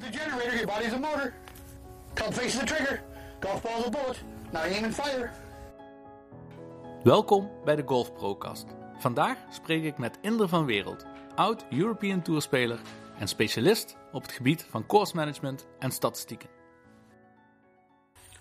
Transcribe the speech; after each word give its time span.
The 0.00 0.10
generator, 0.10 0.56
your 0.56 0.66
body's 0.66 0.92
a 0.92 0.98
motor. 0.98 1.34
Club 2.14 2.34
faces 2.34 2.60
the 2.60 2.66
trigger. 2.66 3.00
Golf 3.40 3.62
ball's 3.62 3.86
a 3.86 3.90
bullet. 3.90 4.18
Now 4.52 4.64
aim 4.64 4.84
and 4.84 4.94
fire. 4.94 5.30
Welkom 7.02 7.50
bij 7.64 7.76
de 7.76 7.82
Golf 7.86 8.12
Procast. 8.12 8.66
Vandaag 8.98 9.36
spreek 9.50 9.84
ik 9.84 9.98
met 9.98 10.18
Inder 10.20 10.48
van 10.48 10.64
Wereld, 10.64 11.06
oud 11.34 11.64
European 11.70 12.22
Tourspeler 12.22 12.78
en 13.18 13.28
specialist 13.28 13.96
op 14.12 14.22
het 14.22 14.32
gebied 14.32 14.66
van 14.70 14.86
course 14.86 15.16
management 15.16 15.66
en 15.78 15.90
statistieken. 15.90 16.48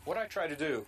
What 0.03 0.23
I 0.23 0.27
try 0.27 0.55
to 0.55 0.55
do, 0.55 0.83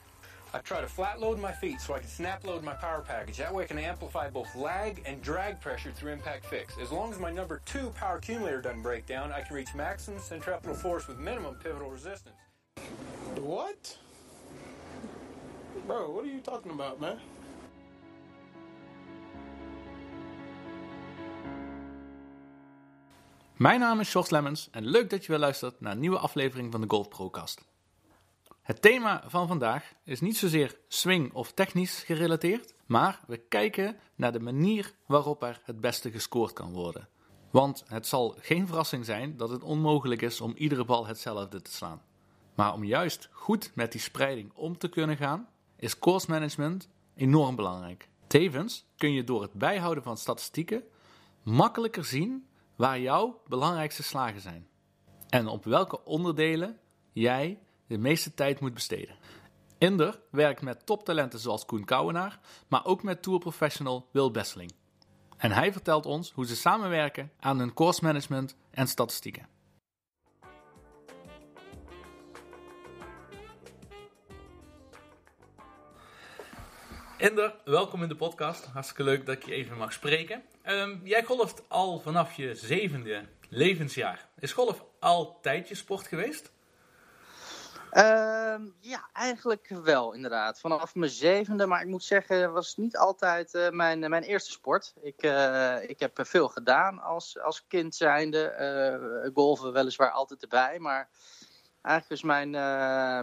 I 0.56 0.60
try 0.60 0.80
to 0.80 0.88
flat 0.88 1.20
load 1.20 1.38
my 1.38 1.52
feet 1.52 1.82
so 1.82 1.94
I 1.96 2.00
can 2.00 2.08
snap 2.08 2.46
load 2.46 2.64
my 2.64 2.74
power 2.74 3.04
package. 3.06 3.36
That 3.40 3.54
way 3.54 3.66
I 3.66 3.68
can 3.68 3.78
amplify 3.78 4.30
both 4.30 4.56
lag 4.56 5.04
and 5.06 5.22
drag 5.22 5.60
pressure 5.60 5.92
through 5.92 6.14
impact 6.14 6.46
fix. 6.46 6.78
As 6.82 6.94
long 6.94 7.12
as 7.12 7.20
my 7.20 7.30
number 7.30 7.62
two 7.66 7.90
power 7.90 8.16
accumulator 8.16 8.62
doesn't 8.62 8.82
break 8.82 9.06
down, 9.06 9.34
I 9.34 9.42
can 9.42 9.54
reach 9.54 9.76
maximum 9.76 10.22
centripetal 10.22 10.74
force 10.74 11.10
with 11.10 11.20
minimum 11.20 11.56
pivotal 11.62 11.90
resistance. 11.90 12.38
What? 13.36 13.98
Bro, 15.88 16.12
what 16.12 16.24
are 16.24 16.32
you 16.32 16.40
talking 16.40 16.72
about, 16.72 17.02
man? 17.02 17.20
Mijn 23.58 23.80
naam 23.80 24.00
is 24.00 24.10
Sjors 24.10 24.30
Lemmens 24.30 24.70
en 24.72 24.86
leuk 24.86 25.10
dat 25.10 25.26
je 25.26 25.32
weer 25.32 25.40
luistert 25.40 25.82
naar 25.82 25.92
een 25.92 26.00
nieuwe 26.00 26.20
aflevering 26.20 26.72
van 26.72 26.82
de 26.82 26.88
Golf 26.90 27.08
Procast. 27.08 27.62
Het 28.66 28.82
thema 28.82 29.24
van 29.28 29.48
vandaag 29.48 29.94
is 30.04 30.22
niet 30.22 30.38
zozeer 30.38 30.80
swing 30.88 31.34
of 31.34 31.52
technisch 31.52 32.04
gerelateerd, 32.04 32.74
maar 32.86 33.20
we 33.28 33.38
kijken 33.38 33.98
naar 34.16 34.32
de 34.32 34.40
manier 34.40 34.94
waarop 35.06 35.44
er 35.44 35.62
het 35.64 35.82
beste 35.82 36.12
gescoord 36.12 36.54
kan 36.54 36.74
worden. 36.74 37.08
Want 37.52 37.84
het 37.88 38.08
zal 38.08 38.36
geen 38.40 38.68
verrassing 38.68 39.06
zijn 39.06 39.38
dat 39.38 39.50
het 39.50 39.64
onmogelijk 39.64 40.22
is 40.22 40.42
om 40.42 40.54
iedere 40.56 40.86
bal 40.86 41.08
hetzelfde 41.08 41.62
te 41.62 41.72
slaan. 41.72 42.02
Maar 42.56 42.74
om 42.74 42.84
juist 42.84 43.30
goed 43.32 43.72
met 43.76 43.92
die 43.92 44.02
spreiding 44.02 44.52
om 44.54 44.78
te 44.78 44.90
kunnen 44.90 45.18
gaan, 45.18 45.50
is 45.78 46.00
course 46.00 46.30
management 46.30 46.90
enorm 47.16 47.56
belangrijk. 47.56 48.10
Tevens 48.28 48.86
kun 48.98 49.12
je 49.12 49.24
door 49.24 49.42
het 49.42 49.54
bijhouden 49.54 50.04
van 50.04 50.18
statistieken 50.18 50.84
makkelijker 51.44 52.06
zien 52.06 52.48
waar 52.76 53.00
jouw 53.00 53.42
belangrijkste 53.48 54.04
slagen 54.04 54.42
zijn. 54.42 54.68
En 55.30 55.48
op 55.48 55.66
welke 55.66 56.04
onderdelen 56.04 56.80
jij 57.12 57.60
de 57.88 57.98
meeste 57.98 58.34
tijd 58.34 58.60
moet 58.60 58.74
besteden. 58.74 59.16
Inder 59.78 60.20
werkt 60.32 60.62
met 60.62 60.86
toptalenten 60.86 61.40
zoals 61.40 61.66
Koen 61.66 61.86
Kouwenaar, 61.86 62.40
maar 62.68 62.86
ook 62.86 63.04
met 63.04 63.22
tourprofessional 63.22 64.10
Wil 64.12 64.32
Besseling. 64.32 64.72
En 65.38 65.52
hij 65.52 65.72
vertelt 65.72 66.06
ons 66.06 66.32
hoe 66.32 66.46
ze 66.46 66.56
samenwerken 66.56 67.32
aan 67.40 67.60
hun 67.60 67.74
course 67.74 68.04
management 68.04 68.56
en 68.72 68.88
statistieken. 68.88 69.48
Inder, 77.18 77.56
welkom 77.66 78.02
in 78.04 78.10
de 78.10 78.16
podcast. 78.16 78.66
Hartstikke 78.66 79.04
leuk 79.04 79.26
dat 79.26 79.46
je 79.46 79.54
even 79.54 79.78
mag 79.78 79.94
spreken. 79.94 80.44
Ehm, 80.62 80.98
jij 81.04 81.24
golft 81.24 81.70
al 81.70 82.00
vanaf 82.00 82.34
je 82.34 82.56
zevende 82.56 83.26
levensjaar. 83.50 84.30
Is 84.40 84.54
golf 84.54 84.84
altijd 85.00 85.68
je 85.68 85.76
sport 85.76 86.08
geweest? 86.08 86.55
Ehm, 87.96 88.70
ja, 88.80 89.10
eigenlijk 89.14 89.68
wel, 89.84 90.14
inderdaad. 90.14 90.60
Vanaf 90.60 90.96
mijn 90.96 91.12
zevende, 91.12 91.66
maar 91.66 91.82
ik 91.82 91.88
moet 91.88 92.04
zeggen, 92.04 92.54
was 92.54 92.76
niet 92.76 92.98
altijd 92.98 93.54
eh, 93.54 93.70
mijn, 93.70 94.00
mijn 94.00 94.24
eerste 94.24 94.52
sport. 94.52 94.94
Ik, 95.02 95.22
eh, 95.22 95.90
ik 95.90 96.00
heb 96.00 96.20
veel 96.24 96.48
gedaan 96.48 97.00
als, 97.00 97.40
als 97.40 97.68
kind 97.68 97.96
zijnde. 97.96 99.32
Golven 99.34 99.74
weliswaar 99.74 100.12
altijd 100.12 100.42
erbij, 100.42 100.80
maar 100.80 101.10
eigenlijk 101.82 102.22
is 102.22 102.28
mijn, 102.28 102.50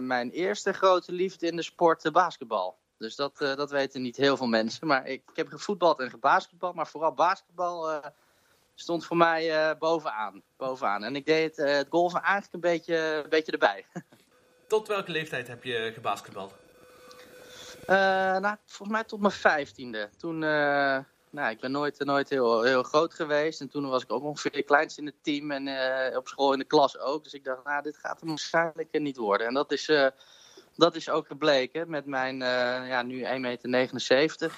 mijn 0.07 0.29
eerste 0.31 0.73
grote 0.73 1.11
liefde 1.11 1.47
in 1.47 1.55
de 1.55 1.61
sport 1.61 2.11
basketbal. 2.11 2.77
Dus 2.97 3.15
dat, 3.15 3.37
dat 3.37 3.71
weten 3.71 4.01
niet 4.01 4.17
heel 4.17 4.37
veel 4.37 4.47
mensen. 4.47 4.87
Maar 4.87 5.07
ik, 5.07 5.23
heb 5.33 5.47
gevoetbald 5.47 5.99
en 5.99 6.09
gebasketbald, 6.09 6.75
maar 6.75 6.87
vooral 6.87 7.13
basketbal 7.13 8.01
stond 8.75 9.05
voor 9.05 9.17
mij 9.17 9.77
bovenaan, 9.77 10.43
bovenaan. 10.57 11.03
En 11.03 11.15
ik 11.15 11.25
deed 11.25 11.55
het 11.55 11.87
golven 11.89 12.21
eigenlijk 12.21 12.53
een 12.53 12.71
beetje, 12.71 13.21
een 13.23 13.29
beetje 13.29 13.51
erbij. 13.51 13.85
Tot 14.73 14.87
welke 14.87 15.11
leeftijd 15.11 15.47
heb 15.47 15.63
je 15.63 15.91
gebasketbald? 15.93 16.53
Uh, 17.81 17.95
nou, 18.37 18.55
volgens 18.65 18.89
mij 18.89 19.03
tot 19.03 19.19
mijn 19.19 19.33
vijftiende. 19.33 20.09
Toen, 20.17 20.35
uh, 20.35 20.97
nou, 21.29 21.49
ik 21.49 21.59
ben 21.59 21.71
nooit, 21.71 22.05
nooit 22.05 22.29
heel, 22.29 22.61
heel 22.61 22.83
groot 22.83 23.13
geweest. 23.13 23.61
En 23.61 23.69
toen 23.69 23.89
was 23.89 24.03
ik 24.03 24.11
ook 24.11 24.23
ongeveer 24.23 24.51
het 24.51 24.65
kleinst 24.65 24.97
in 24.97 25.05
het 25.05 25.15
team 25.21 25.51
en 25.51 25.67
uh, 25.67 26.17
op 26.17 26.27
school 26.27 26.53
in 26.53 26.59
de 26.59 26.65
klas 26.65 26.99
ook. 26.99 27.23
Dus 27.23 27.33
ik 27.33 27.43
dacht, 27.43 27.63
nou, 27.63 27.81
dit 27.81 27.97
gaat 27.97 28.19
hem 28.19 28.29
waarschijnlijk 28.29 28.99
niet 28.99 29.17
worden. 29.17 29.47
En 29.47 29.53
dat 29.53 29.71
is, 29.71 29.91
dat 30.75 30.95
is 30.95 31.09
ook 31.09 31.27
gebleken 31.27 31.89
met 31.89 32.05
mijn, 32.05 32.37
ja, 32.87 33.01
nu 33.01 33.23
1,79 33.23 33.29
meter. 33.39 34.55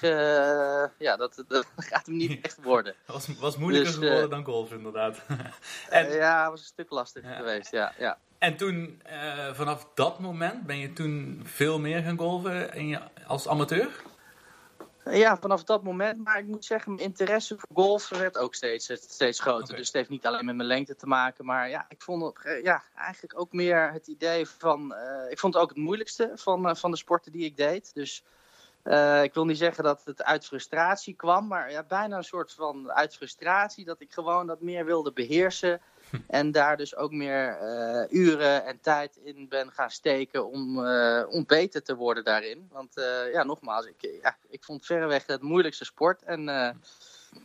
ja, 0.98 1.16
dat, 1.16 1.44
dat 1.48 1.66
gaat 1.90 2.06
hem 2.06 2.16
niet 2.16 2.40
echt 2.44 2.62
worden. 2.62 2.94
was, 3.06 3.28
was 3.38 3.56
moeilijker 3.56 4.00
dus, 4.00 4.08
geworden 4.08 4.30
dan 4.30 4.44
golf, 4.44 4.72
inderdaad. 4.72 5.22
en... 5.88 6.12
ja, 6.12 6.50
was 6.50 6.60
een 6.60 6.66
stuk 6.66 6.90
lastiger 6.90 7.30
ja. 7.30 7.36
geweest, 7.36 7.70
ja. 7.70 7.92
ja. 7.98 8.18
En 8.38 8.56
toen, 8.56 9.02
uh, 9.06 9.54
vanaf 9.54 9.88
dat 9.94 10.18
moment, 10.18 10.66
ben 10.66 10.78
je 10.78 10.92
toen 10.92 11.40
veel 11.44 11.78
meer 11.78 12.02
gaan 12.02 12.18
golven 12.18 12.74
in 12.74 12.88
je, 12.88 13.00
als 13.26 13.48
amateur? 13.48 14.02
Ja, 15.10 15.36
vanaf 15.36 15.64
dat 15.64 15.82
moment. 15.82 16.24
Maar 16.24 16.38
ik 16.38 16.46
moet 16.46 16.64
zeggen, 16.64 16.94
mijn 16.94 17.04
interesse 17.04 17.56
voor 17.58 17.68
golf 17.72 18.08
werd 18.08 18.38
ook 18.38 18.54
steeds, 18.54 18.92
steeds 18.94 19.40
groter. 19.40 19.64
Okay. 19.64 19.76
Dus 19.76 19.86
het 19.86 19.96
heeft 19.96 20.08
niet 20.08 20.26
alleen 20.26 20.44
met 20.44 20.56
mijn 20.56 20.68
lengte 20.68 20.96
te 20.96 21.06
maken. 21.06 21.44
Maar 21.44 21.68
ja, 21.68 21.86
ik 21.88 22.02
vond 22.02 22.22
het, 22.22 22.60
ja, 22.62 22.82
eigenlijk 22.94 23.38
ook 23.38 23.52
meer 23.52 23.92
het 23.92 24.06
idee 24.06 24.46
van... 24.46 24.92
Uh, 24.92 25.30
ik 25.30 25.38
vond 25.38 25.54
het 25.54 25.62
ook 25.62 25.68
het 25.68 25.78
moeilijkste 25.78 26.30
van, 26.34 26.68
uh, 26.68 26.74
van 26.74 26.90
de 26.90 26.96
sporten 26.96 27.32
die 27.32 27.44
ik 27.44 27.56
deed. 27.56 27.94
Dus 27.94 28.24
uh, 28.84 29.22
ik 29.22 29.34
wil 29.34 29.44
niet 29.44 29.58
zeggen 29.58 29.84
dat 29.84 30.02
het 30.04 30.22
uit 30.22 30.46
frustratie 30.46 31.14
kwam. 31.14 31.46
Maar 31.46 31.70
ja, 31.70 31.82
bijna 31.82 32.16
een 32.16 32.24
soort 32.24 32.52
van 32.52 32.92
uit 32.92 33.14
frustratie. 33.16 33.84
Dat 33.84 34.00
ik 34.00 34.12
gewoon 34.12 34.46
dat 34.46 34.60
meer 34.60 34.84
wilde 34.84 35.12
beheersen. 35.12 35.80
En 36.26 36.52
daar 36.52 36.76
dus 36.76 36.96
ook 36.96 37.12
meer 37.12 37.58
uh, 37.62 38.20
uren 38.20 38.64
en 38.64 38.80
tijd 38.80 39.16
in 39.24 39.48
ben 39.48 39.72
gaan 39.72 39.90
steken 39.90 40.50
om, 40.50 40.78
uh, 40.78 41.22
om 41.28 41.46
beter 41.46 41.82
te 41.82 41.94
worden 41.94 42.24
daarin. 42.24 42.68
Want 42.72 42.98
uh, 42.98 43.32
ja, 43.32 43.42
nogmaals, 43.42 43.86
ik, 43.86 44.18
ja, 44.22 44.36
ik 44.48 44.64
vond 44.64 44.86
verreweg 44.86 45.26
het 45.26 45.42
moeilijkste 45.42 45.84
sport. 45.84 46.22
En 46.22 46.42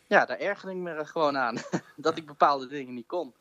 ja, 0.08 0.26
daar 0.26 0.40
ergerde 0.40 0.76
ik 0.76 0.82
me 0.82 1.06
gewoon 1.06 1.38
aan. 1.38 1.58
dat 1.96 2.18
ik 2.18 2.26
bepaalde 2.26 2.68
dingen 2.68 2.94
niet 2.94 3.08
kon. 3.08 3.34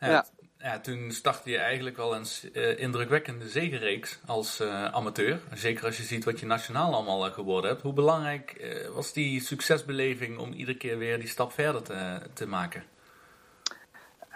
Ja, 0.00 0.08
ja. 0.08 0.26
ja 0.58 0.80
toen 0.80 1.12
startte 1.12 1.50
je 1.50 1.58
eigenlijk 1.58 1.96
wel 1.96 2.14
een 2.14 2.54
indrukwekkende 2.78 3.48
zegenreeks 3.48 4.18
als 4.26 4.60
amateur. 4.92 5.40
Zeker 5.54 5.84
als 5.84 5.96
je 5.96 6.02
ziet 6.02 6.24
wat 6.24 6.40
je 6.40 6.46
nationaal 6.46 6.94
allemaal 6.94 7.30
geworden 7.30 7.70
hebt. 7.70 7.82
Hoe 7.82 7.92
belangrijk 7.92 8.68
was 8.94 9.12
die 9.12 9.40
succesbeleving 9.40 10.38
om 10.38 10.52
iedere 10.52 10.78
keer 10.78 10.98
weer 10.98 11.18
die 11.18 11.28
stap 11.28 11.52
verder 11.52 11.82
te, 11.82 12.20
te 12.32 12.46
maken? 12.46 12.84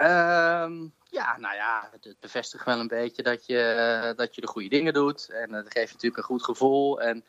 Um, 0.03 0.93
ja, 1.11 1.37
nou 1.39 1.55
ja, 1.55 1.91
het 2.01 2.17
bevestigt 2.21 2.65
wel 2.65 2.79
een 2.79 2.89
beetje 2.89 3.23
dat 3.23 3.47
je, 3.47 4.13
dat 4.17 4.35
je 4.35 4.41
de 4.41 4.47
goede 4.47 4.69
dingen 4.69 4.93
doet. 4.93 5.29
En 5.29 5.53
het 5.53 5.73
geeft 5.73 5.93
natuurlijk 5.93 6.17
een 6.17 6.29
goed 6.29 6.45
gevoel. 6.45 7.01
En 7.01 7.25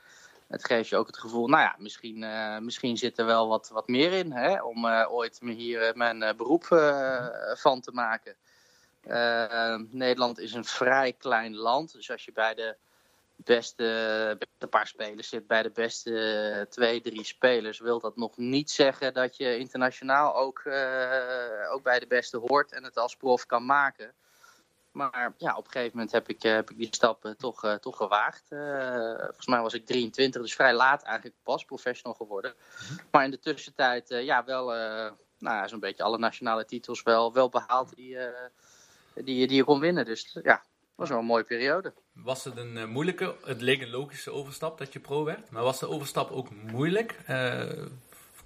het 0.47 0.65
geeft 0.65 0.89
je 0.89 0.97
ook 0.97 1.07
het 1.07 1.17
gevoel, 1.17 1.47
nou 1.47 1.61
ja, 1.63 1.75
misschien, 1.77 2.21
uh, 2.21 2.57
misschien 2.57 2.97
zit 2.97 3.17
er 3.17 3.25
wel 3.25 3.47
wat, 3.47 3.69
wat 3.69 3.87
meer 3.87 4.11
in. 4.11 4.31
Hè, 4.31 4.61
om 4.61 4.85
uh, 4.85 5.05
ooit 5.09 5.39
hier 5.43 5.91
mijn 5.95 6.35
beroep 6.37 6.65
van 7.53 7.81
te 7.81 7.91
maken. 7.91 8.35
Ehm, 9.07 9.83
Nederland 9.89 10.39
is 10.39 10.53
een 10.53 10.65
vrij 10.65 11.13
klein 11.13 11.55
land. 11.55 11.93
Dus 11.93 12.11
als 12.11 12.25
je 12.25 12.31
bij 12.31 12.53
de 12.53 12.75
beste, 13.43 14.35
beste 14.39 14.67
paar 14.67 14.87
spelers 14.87 15.29
zit, 15.29 15.47
bij 15.47 15.63
de 15.63 15.71
beste 15.71 16.67
twee, 16.69 17.01
drie 17.01 17.23
spelers, 17.23 17.79
wil 17.79 17.99
dat 17.99 18.15
nog 18.15 18.37
niet 18.37 18.71
zeggen 18.71 19.13
dat 19.13 19.37
je 19.37 19.57
internationaal 19.57 20.35
ook, 20.35 20.61
uh, 20.65 21.71
ook 21.71 21.83
bij 21.83 21.99
de 21.99 22.07
beste 22.07 22.37
hoort 22.37 22.71
en 22.71 22.83
het 22.83 22.97
als 22.97 23.15
prof 23.15 23.45
kan 23.45 23.65
maken. 23.65 24.13
Maar 24.91 25.33
ja, 25.37 25.55
op 25.55 25.65
een 25.65 25.71
gegeven 25.71 25.91
moment 25.93 26.11
heb 26.11 26.29
ik, 26.29 26.41
heb 26.41 26.69
ik 26.69 26.77
die 26.77 26.87
stap 26.91 27.33
toch, 27.37 27.77
toch 27.79 27.97
gewaagd. 27.97 28.45
volgens 29.17 29.47
mij 29.47 29.61
was 29.61 29.73
ik 29.73 29.85
23, 29.85 30.41
dus 30.41 30.55
vrij 30.55 30.73
laat 30.73 31.03
eigenlijk 31.03 31.35
pas 31.43 31.65
professional 31.65 32.13
geworden. 32.13 32.53
Maar 33.11 33.23
in 33.23 33.31
de 33.31 33.39
tussentijd, 33.39 34.09
ja, 34.09 34.43
wel 34.43 34.65
nou, 35.37 35.67
zo'n 35.67 35.79
beetje 35.79 36.03
alle 36.03 36.17
nationale 36.17 36.65
titels 36.65 37.03
wel, 37.03 37.33
wel 37.33 37.49
behaald 37.49 37.95
die, 37.95 38.17
die, 39.13 39.47
die 39.47 39.55
je 39.55 39.63
kon 39.63 39.79
winnen. 39.79 40.05
Dus 40.05 40.39
ja, 40.43 40.63
was 40.95 41.09
wel 41.09 41.19
een 41.19 41.25
mooie 41.25 41.43
periode. 41.43 41.93
Was 42.13 42.43
het 42.43 42.57
een 42.57 42.75
uh, 42.75 42.85
moeilijke, 42.85 43.35
het 43.43 43.61
leek 43.61 43.81
een 43.81 43.89
logische 43.89 44.31
overstap 44.31 44.77
dat 44.77 44.93
je 44.93 44.99
pro 44.99 45.23
werd, 45.23 45.49
maar 45.49 45.63
was 45.63 45.79
de 45.79 45.87
overstap 45.87 46.31
ook 46.31 46.51
moeilijk 46.51 47.19
uh, 47.29 47.85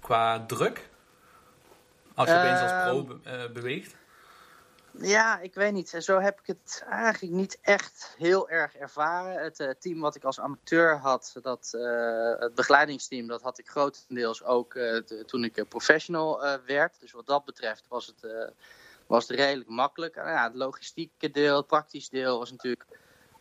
qua 0.00 0.46
druk? 0.46 0.88
Als 2.14 2.28
je 2.28 2.34
uh, 2.34 2.40
opeens 2.40 2.60
als 2.60 2.82
pro 2.82 3.04
be 3.04 3.50
beweegt? 3.52 3.96
Ja, 5.00 5.40
ik 5.40 5.54
weet 5.54 5.72
niet. 5.72 5.88
Zo 5.98 6.18
heb 6.20 6.40
ik 6.40 6.46
het 6.46 6.84
eigenlijk 6.88 7.34
niet 7.34 7.58
echt 7.60 8.14
heel 8.18 8.48
erg 8.48 8.74
ervaren. 8.74 9.42
Het 9.42 9.76
team 9.80 10.00
wat 10.00 10.16
ik 10.16 10.24
als 10.24 10.40
amateur 10.40 10.98
had, 10.98 11.36
dat, 11.42 11.68
het 12.38 12.54
begeleidingsteam, 12.54 13.26
dat 13.26 13.42
had 13.42 13.58
ik 13.58 13.68
grotendeels 13.68 14.44
ook 14.44 14.78
toen 15.26 15.44
ik 15.44 15.68
professional 15.68 16.40
werd. 16.66 17.00
Dus 17.00 17.12
wat 17.12 17.26
dat 17.26 17.44
betreft 17.44 17.84
was 17.88 18.06
het 18.06 18.52
was 19.06 19.28
het 19.28 19.36
redelijk 19.36 19.68
makkelijk. 19.68 20.16
En 20.16 20.30
ja, 20.30 20.44
het 20.44 20.54
logistieke 20.54 21.30
deel, 21.30 21.56
het 21.56 21.66
praktische 21.66 22.10
deel 22.10 22.38
was 22.38 22.50
natuurlijk 22.50 22.84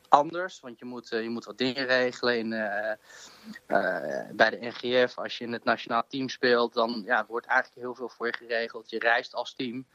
anders. 0.09 0.59
Want 0.59 0.79
je 0.79 0.85
moet, 0.85 1.09
je 1.09 1.29
moet 1.29 1.45
wat 1.45 1.57
dingen 1.57 1.85
regelen 1.85 2.37
in, 2.37 2.49
bij 4.35 4.49
de 4.49 4.57
NGF. 4.61 5.17
Als 5.17 5.37
je 5.37 5.43
in 5.43 5.53
het 5.53 5.63
nationaal 5.63 6.07
team 6.07 6.29
speelt, 6.29 6.73
dan 6.73 7.03
ja, 7.05 7.25
wordt 7.25 7.45
eigenlijk 7.45 7.81
heel 7.81 7.95
veel 7.95 8.09
voor 8.09 8.25
je 8.25 8.33
geregeld. 8.33 8.89
Je 8.89 8.99
reist 8.99 9.33
als 9.33 9.53
team. 9.53 9.85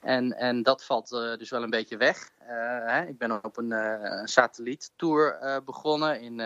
En, 0.00 0.32
en 0.32 0.62
dat 0.62 0.84
valt 0.84 1.08
dus 1.08 1.50
wel 1.50 1.62
een 1.62 1.70
beetje 1.70 1.96
weg. 1.96 2.30
Hè. 2.38 3.06
Ik 3.06 3.18
ben 3.18 3.44
op 3.44 3.56
een, 3.56 3.70
een 3.70 4.28
satelliettour 4.28 5.62
begonnen 5.64 6.20
in 6.20 6.40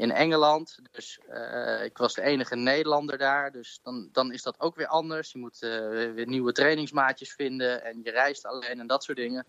in 0.00 0.10
Engeland. 0.10 0.78
Dus 0.90 1.20
uh, 1.30 1.84
ik 1.84 1.98
was 1.98 2.14
de 2.14 2.22
enige 2.22 2.56
Nederlander 2.56 3.18
daar. 3.18 3.52
Dus 3.52 3.80
dan, 3.82 4.08
dan 4.12 4.32
is 4.32 4.42
dat 4.42 4.60
ook 4.60 4.76
weer 4.76 4.86
anders. 4.86 5.32
Je 5.32 5.38
moet 5.38 5.62
uh, 5.62 5.70
weer 6.12 6.26
nieuwe 6.26 6.52
trainingsmaatjes 6.52 7.32
vinden. 7.32 7.84
En 7.84 8.00
je 8.02 8.10
reist 8.10 8.46
alleen 8.46 8.80
en 8.80 8.86
dat 8.86 9.04
soort 9.04 9.18
dingen. 9.18 9.46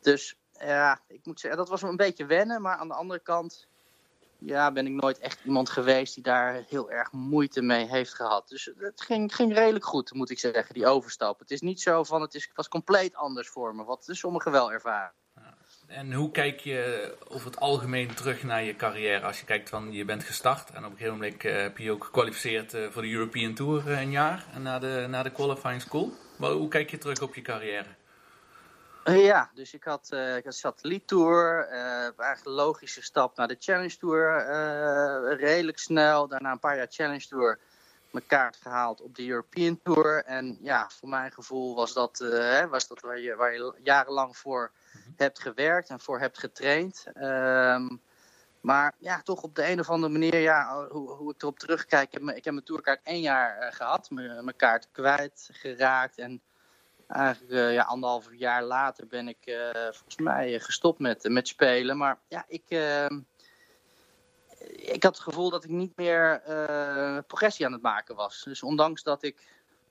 Dus 0.00 0.36
ja, 0.58 1.00
ik 1.08 1.20
moet 1.24 1.40
zeggen, 1.40 1.58
dat 1.58 1.68
was 1.68 1.82
een 1.82 1.96
beetje 1.96 2.26
wennen. 2.26 2.62
Maar 2.62 2.76
aan 2.76 2.88
de 2.88 2.94
andere 2.94 3.20
kant 3.20 3.66
ja, 4.38 4.72
ben 4.72 4.86
ik 4.86 4.92
nooit 4.92 5.18
echt 5.18 5.40
iemand 5.44 5.70
geweest 5.70 6.14
die 6.14 6.22
daar 6.22 6.64
heel 6.68 6.90
erg 6.90 7.12
moeite 7.12 7.62
mee 7.62 7.86
heeft 7.86 8.14
gehad. 8.14 8.48
Dus 8.48 8.70
het 8.78 9.02
ging, 9.02 9.34
ging 9.34 9.54
redelijk 9.54 9.84
goed, 9.84 10.14
moet 10.14 10.30
ik 10.30 10.38
zeggen, 10.38 10.74
die 10.74 10.86
overstap. 10.86 11.38
Het 11.38 11.50
is 11.50 11.60
niet 11.60 11.80
zo 11.80 12.04
van, 12.04 12.20
het, 12.20 12.34
is, 12.34 12.50
was 12.54 12.68
compleet 12.68 13.14
anders 13.14 13.48
voor 13.48 13.74
me. 13.74 13.84
Wat 13.84 14.08
sommigen 14.10 14.52
wel 14.52 14.72
ervaren. 14.72 15.12
En 15.86 16.12
hoe 16.12 16.30
kijk 16.30 16.60
je 16.60 17.14
over 17.28 17.46
het 17.46 17.60
algemeen 17.60 18.14
terug 18.14 18.42
naar 18.42 18.62
je 18.62 18.76
carrière? 18.76 19.26
Als 19.26 19.38
je 19.38 19.44
kijkt 19.44 19.68
van 19.68 19.92
je 19.92 20.04
bent 20.04 20.24
gestart 20.24 20.70
en 20.70 20.84
op 20.84 20.90
een 20.90 20.96
gegeven 20.96 21.12
moment 21.12 21.44
uh, 21.44 21.56
heb 21.56 21.78
je 21.78 21.90
ook 21.90 22.04
gekwalificeerd 22.04 22.74
uh, 22.74 22.90
voor 22.90 23.02
de 23.02 23.10
European 23.10 23.54
Tour 23.54 23.90
een 23.90 24.10
jaar 24.10 24.44
en 24.52 24.62
na 24.62 24.78
de, 24.78 25.06
na 25.08 25.22
de 25.22 25.30
qualifying 25.30 25.80
school. 25.80 26.12
Maar 26.38 26.50
hoe 26.50 26.68
kijk 26.68 26.90
je 26.90 26.98
terug 26.98 27.22
op 27.22 27.34
je 27.34 27.42
carrière? 27.42 27.88
Ja, 29.04 29.50
dus 29.54 29.74
ik 29.74 29.84
had, 29.84 30.12
ik 30.12 30.44
had 30.44 30.54
satelliettour, 30.54 31.68
eigenlijk 31.68 32.44
een 32.44 32.52
logische 32.52 33.02
stap 33.02 33.36
naar 33.36 33.48
de 33.48 33.56
Challenge 33.58 33.96
Tour, 33.96 34.46
redelijk 35.36 35.78
snel. 35.78 36.28
Daarna 36.28 36.52
een 36.52 36.58
paar 36.58 36.76
jaar 36.76 36.86
Challenge 36.90 37.26
Tour 37.26 37.58
mijn 38.10 38.26
kaart 38.26 38.56
gehaald 38.56 39.00
op 39.00 39.14
de 39.14 39.28
European 39.28 39.80
Tour. 39.82 40.24
En 40.24 40.58
ja, 40.60 40.88
voor 40.88 41.08
mijn 41.08 41.32
gevoel 41.32 41.74
was 41.74 41.92
dat, 41.92 42.18
was 42.70 42.88
dat 42.88 43.00
waar, 43.00 43.20
je, 43.20 43.34
waar 43.34 43.52
je 43.52 43.74
jarenlang 43.82 44.36
voor 44.36 44.70
hebt 45.16 45.38
gewerkt 45.38 45.88
en 45.88 46.00
voor 46.00 46.20
hebt 46.20 46.38
getraind. 46.38 47.04
Um, 47.14 48.00
maar 48.60 48.94
ja, 48.98 49.22
toch 49.22 49.42
op 49.42 49.54
de 49.54 49.70
een 49.70 49.80
of 49.80 49.90
andere 49.90 50.12
manier, 50.12 50.38
ja, 50.38 50.86
hoe, 50.88 51.10
hoe 51.10 51.32
ik 51.32 51.42
erop 51.42 51.58
terugkijk. 51.58 52.12
Ik 52.12 52.12
heb, 52.12 52.36
ik 52.36 52.44
heb 52.44 52.52
mijn 52.52 52.66
tourkaart 52.66 53.00
één 53.02 53.20
jaar 53.20 53.62
uh, 53.62 53.72
gehad, 53.72 54.10
mijn 54.10 54.56
kaart 54.56 54.88
kwijtgeraakt. 54.92 56.18
En 56.18 56.40
eigenlijk 57.14 57.52
uh, 57.52 57.72
ja, 57.72 57.82
anderhalf 57.82 58.28
jaar 58.32 58.62
later 58.62 59.06
ben 59.06 59.28
ik 59.28 59.38
uh, 59.44 59.70
volgens 59.72 60.16
mij 60.16 60.60
gestopt 60.60 60.98
met, 60.98 61.28
met 61.28 61.48
spelen. 61.48 61.96
Maar 61.96 62.18
ja, 62.28 62.44
ik, 62.48 62.64
ik 64.68 65.02
had 65.02 65.14
het 65.14 65.24
gevoel 65.24 65.50
dat 65.50 65.64
ik 65.64 65.70
niet 65.70 65.96
meer 65.96 66.42
progressie 67.26 67.66
aan 67.66 67.72
het 67.72 67.82
maken 67.82 68.14
was. 68.14 68.42
Dus 68.42 68.62
ondanks 68.62 69.02
dat 69.02 69.22
ik 69.22 69.42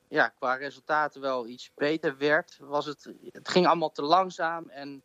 ja, 0.08 0.28
qua 0.28 0.56
resultaten 0.56 1.22
wel 1.22 1.48
iets 1.48 1.72
beter 1.76 2.18
werd, 2.18 2.58
was 2.60 2.86
het, 2.86 3.14
het 3.32 3.50
ging 3.50 3.68
allemaal 3.68 3.92
te 3.92 4.02
langzaam. 4.02 4.70
En 4.70 5.02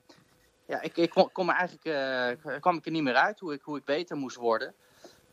ja, 0.66 0.80
ik, 0.80 0.96
ik 0.96 1.10
kon, 1.32 1.50
eigenlijk, 1.50 2.60
kwam 2.60 2.76
ik 2.76 2.86
er 2.86 2.92
niet 2.92 3.02
meer 3.02 3.14
uit 3.14 3.40
hoe 3.40 3.52
ik, 3.52 3.62
hoe 3.62 3.78
ik 3.78 3.84
beter 3.84 4.16
moest 4.16 4.36
worden. 4.36 4.74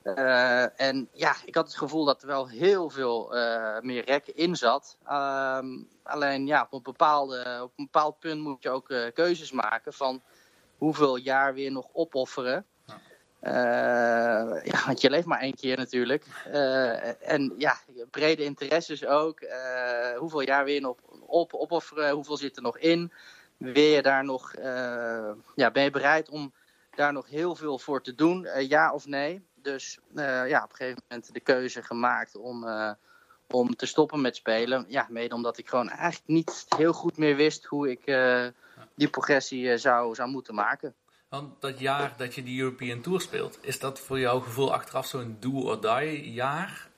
Uh, 0.05 0.79
en 0.79 1.09
ja, 1.11 1.35
ik 1.45 1.55
had 1.55 1.67
het 1.67 1.77
gevoel 1.77 2.05
dat 2.05 2.21
er 2.21 2.27
wel 2.27 2.49
heel 2.49 2.89
veel 2.89 3.35
uh, 3.35 3.79
meer 3.79 4.05
rekken 4.05 4.35
in 4.35 4.55
zat. 4.55 4.97
Ehm, 5.05 5.83
alleen 6.03 6.45
ja, 6.45 6.61
op 6.61 6.73
een, 6.73 6.81
bepaalde, 6.83 7.59
op 7.63 7.71
een 7.75 7.83
bepaald 7.85 8.19
punt 8.19 8.41
moet 8.41 8.63
je 8.63 8.69
ook 8.69 8.93
keuzes 9.13 9.51
maken 9.51 9.93
van 9.93 10.21
hoeveel 10.77 11.15
jaar 11.15 11.53
weer 11.53 11.71
nog 11.71 11.87
opofferen. 11.93 12.65
Ja, 14.63 14.85
want 14.85 15.01
je 15.01 15.09
leeft 15.09 15.25
maar 15.25 15.39
één 15.39 15.55
keer 15.55 15.77
natuurlijk. 15.77 16.25
En 17.21 17.53
ja, 17.57 17.77
brede 18.11 18.43
interesses 18.43 19.05
ook. 19.05 19.39
Hoeveel 20.17 20.41
jaar 20.41 20.65
weer 20.65 20.81
nog 20.81 20.97
op, 21.25 21.53
opofferen? 21.53 22.13
Hoeveel 22.13 22.37
zit 22.37 22.55
er 22.55 22.63
nog 22.63 22.77
in? 22.77 23.11
Je 23.57 24.01
daar 24.01 24.23
nog, 24.23 24.53
ja, 25.55 25.71
ben 25.71 25.83
je 25.83 25.89
bereid 25.91 26.29
om 26.29 26.53
daar 26.95 27.13
nog 27.13 27.29
heel 27.29 27.55
veel 27.55 27.79
voor 27.79 28.01
te 28.01 28.15
doen? 28.15 28.47
ja 28.67 28.93
of 28.93 29.05
nee? 29.05 29.43
Dus 29.65 30.00
ja, 30.15 30.63
op 30.63 30.69
een 30.69 30.75
gegeven 30.75 31.03
moment 31.07 31.33
de 31.33 31.39
keuze 31.39 31.83
gemaakt 31.83 32.35
om, 32.35 32.65
om 33.47 33.75
te 33.75 33.85
stoppen 33.85 34.21
met 34.21 34.35
spelen. 34.35 34.85
Ja, 34.88 35.07
mede 35.09 35.35
omdat 35.35 35.57
ik 35.57 35.69
gewoon 35.69 35.89
eigenlijk 35.89 36.27
niet 36.27 36.65
heel 36.77 36.94
goed 36.94 37.17
meer 37.17 37.35
wist 37.35 37.65
hoe 37.65 37.89
ik 37.89 38.06
die 38.95 39.09
progressie 39.09 39.77
zou, 39.77 40.15
zou 40.15 40.29
moeten 40.29 40.56
maken. 40.56 40.95
Want 41.29 41.62
dat 41.62 41.79
jaar 41.79 42.13
dat 42.17 42.35
je 42.35 42.44
die 42.44 42.62
European 42.62 43.01
Tour 43.01 43.21
speelt, 43.21 43.57
is 43.62 43.79
dat 43.79 44.00
voor 44.00 44.19
jouw 44.19 44.39
gevoel 44.39 44.73
achteraf 44.73 45.07
zo'n 45.07 45.38
do 45.39 45.51
or 45.51 45.81
die 46.00 46.33
jaar? 46.33 46.89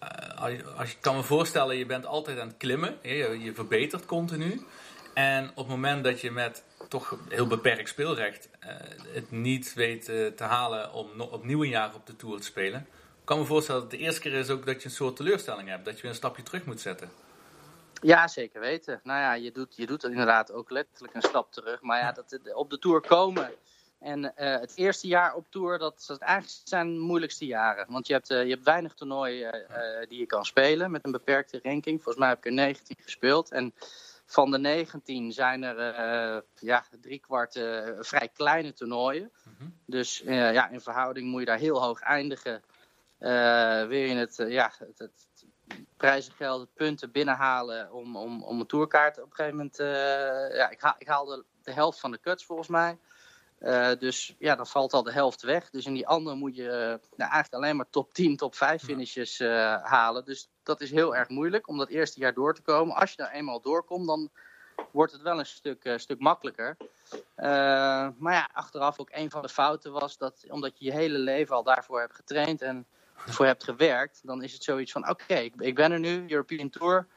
Als 0.77 0.91
je 0.91 0.97
kan 0.99 1.15
me 1.15 1.23
voorstellen, 1.23 1.77
je 1.77 1.85
bent 1.85 2.05
altijd 2.05 2.39
aan 2.39 2.47
het 2.47 2.57
klimmen, 2.57 2.97
je, 3.01 3.51
verbetert 3.55 4.05
continu. 4.05 4.65
En 5.17 5.49
op 5.49 5.55
het 5.55 5.67
moment 5.67 6.03
dat 6.03 6.21
je 6.21 6.31
met 6.31 6.63
toch 6.89 7.17
heel 7.29 7.47
beperkt 7.47 7.89
speelrecht 7.89 8.49
uh, 8.63 8.69
het 9.13 9.31
niet 9.31 9.73
weet 9.73 10.09
uh, 10.09 10.27
te 10.27 10.43
halen 10.43 10.93
om 10.93 11.21
opnieuw 11.21 11.63
een 11.63 11.69
jaar 11.69 11.95
op 11.95 12.05
de 12.05 12.15
Tour 12.15 12.37
te 12.37 12.43
spelen, 12.43 12.87
kan 13.23 13.39
me 13.39 13.45
voorstellen 13.45 13.81
dat 13.81 13.91
het 13.91 13.99
de 13.99 14.05
eerste 14.05 14.21
keer 14.21 14.33
is 14.33 14.49
ook 14.49 14.65
dat 14.65 14.81
je 14.81 14.87
een 14.87 14.95
soort 14.95 15.15
teleurstelling 15.15 15.69
hebt, 15.69 15.85
dat 15.85 15.95
je 15.95 16.01
weer 16.01 16.11
een 16.11 16.17
stapje 16.17 16.43
terug 16.43 16.65
moet 16.65 16.81
zetten. 16.81 17.11
Ja, 18.01 18.27
zeker 18.27 18.59
weten. 18.59 18.99
Nou 19.03 19.19
ja, 19.19 19.33
je 19.33 19.51
doet, 19.51 19.75
je 19.75 19.85
doet 19.85 20.03
inderdaad 20.03 20.51
ook 20.51 20.69
letterlijk 20.69 21.13
een 21.13 21.21
stap 21.21 21.51
terug. 21.51 21.81
Maar 21.81 21.99
ja, 21.99 22.11
dat, 22.11 22.39
op 22.53 22.69
de 22.69 22.79
Tour 22.79 23.01
komen 23.01 23.51
en 23.99 24.23
uh, 24.23 24.31
het 24.35 24.71
eerste 24.75 25.07
jaar 25.07 25.35
op 25.35 25.45
tour, 25.49 25.77
dat, 25.77 26.03
dat 26.07 26.19
eigenlijk 26.19 26.61
zijn 26.63 26.93
de 26.93 26.99
moeilijkste 26.99 27.45
jaren. 27.45 27.85
Want 27.89 28.07
je 28.07 28.13
hebt, 28.13 28.31
uh, 28.31 28.43
je 28.43 28.49
hebt 28.49 28.63
weinig 28.63 28.93
toernooien 28.93 29.65
uh, 29.69 30.07
die 30.09 30.19
je 30.19 30.25
kan 30.25 30.45
spelen 30.45 30.91
met 30.91 31.05
een 31.05 31.11
beperkte 31.11 31.59
ranking. 31.63 31.95
Volgens 31.95 32.17
mij 32.17 32.27
heb 32.27 32.37
ik 32.37 32.45
er 32.45 32.51
19 32.51 32.95
gespeeld. 32.99 33.51
En 33.51 33.73
van 34.29 34.51
de 34.51 34.57
19 34.57 35.31
zijn 35.31 35.63
er 35.63 36.43
ja, 36.59 36.85
drie 37.01 37.19
kwart 37.19 37.53
vrij 37.99 38.29
kleine 38.33 38.73
toernooien. 38.73 39.31
Mm 39.43 39.53
-hmm. 39.57 39.79
Dus 39.85 40.17
ja, 40.25 40.69
in 40.69 40.81
verhouding 40.81 41.27
moet 41.27 41.39
je 41.39 41.45
daar 41.45 41.57
heel 41.57 41.81
hoog 41.83 41.99
eindigen. 41.99 42.63
wil 43.87 43.99
je 43.99 44.15
het, 44.15 44.35
ja, 44.47 44.71
het, 44.77 44.99
het 44.99 45.27
prijzengeld, 45.97 46.61
het 46.61 46.73
punten 46.73 47.11
binnenhalen 47.11 47.91
om, 47.93 48.17
om, 48.17 48.43
om 48.43 48.59
een 48.59 48.67
tourkaart 48.67 49.17
op 49.17 49.29
een 49.29 49.35
gegeven 49.35 49.57
moment... 49.57 49.77
ja, 50.53 50.69
ik, 50.69 50.81
haal, 50.81 50.95
ik 50.97 51.07
haalde 51.07 51.45
de 51.63 51.73
helft 51.73 51.99
van 51.99 52.11
de 52.11 52.19
cuts 52.19 52.45
volgens 52.45 52.67
mij. 52.67 52.97
Uh, 53.59 53.91
dus 53.99 54.35
ja, 54.39 54.55
dan 54.55 54.67
valt 54.67 54.93
al 54.93 55.03
de 55.03 55.11
helft 55.11 55.41
weg. 55.41 55.69
Dus 55.69 55.85
in 55.85 55.93
die 55.93 56.07
andere 56.07 56.35
moet 56.35 56.55
je 56.55 56.63
uh, 56.63 56.69
nou, 56.69 57.31
eigenlijk 57.31 57.53
alleen 57.53 57.75
maar 57.75 57.89
top 57.89 58.13
10, 58.13 58.37
top 58.37 58.55
5 58.55 58.83
finishes 58.83 59.39
uh, 59.39 59.83
halen. 59.83 60.25
Dus 60.25 60.49
dat 60.63 60.81
is 60.81 60.91
heel 60.91 61.15
erg 61.15 61.29
moeilijk 61.29 61.67
om 61.67 61.77
dat 61.77 61.89
eerste 61.89 62.19
jaar 62.19 62.33
door 62.33 62.55
te 62.55 62.61
komen. 62.61 62.95
Als 62.95 63.09
je 63.09 63.17
daar 63.17 63.31
eenmaal 63.31 63.61
doorkomt, 63.61 64.07
dan 64.07 64.29
wordt 64.91 65.11
het 65.11 65.21
wel 65.21 65.39
een 65.39 65.45
stuk, 65.45 65.93
stuk 65.95 66.19
makkelijker. 66.19 66.77
maar 68.17 68.33
ja, 68.33 68.49
achteraf 68.53 68.99
ook 68.99 69.09
een 69.11 69.29
van 69.29 69.41
de 69.41 69.49
fouten 69.49 69.91
was 69.91 70.17
dat 70.17 70.45
omdat 70.49 70.79
je 70.79 70.85
je 70.85 70.93
hele 70.93 71.17
leven 71.17 71.55
al 71.55 71.63
daarvoor 71.63 71.99
hebt 71.99 72.15
getraind 72.15 72.61
en 72.61 72.85
ervoor 73.25 73.45
hebt 73.45 73.63
gewerkt, 73.63 74.21
dan 74.23 74.43
is 74.43 74.53
het 74.53 74.63
zoiets 74.63 74.91
van: 74.91 75.09
oké, 75.09 75.23
okay, 75.23 75.43
ik, 75.43 75.53
ik, 75.57 75.75
ben 75.75 75.91
er 75.91 75.99
nu, 75.99 76.25
European 76.27 76.69
Tour. 76.69 77.07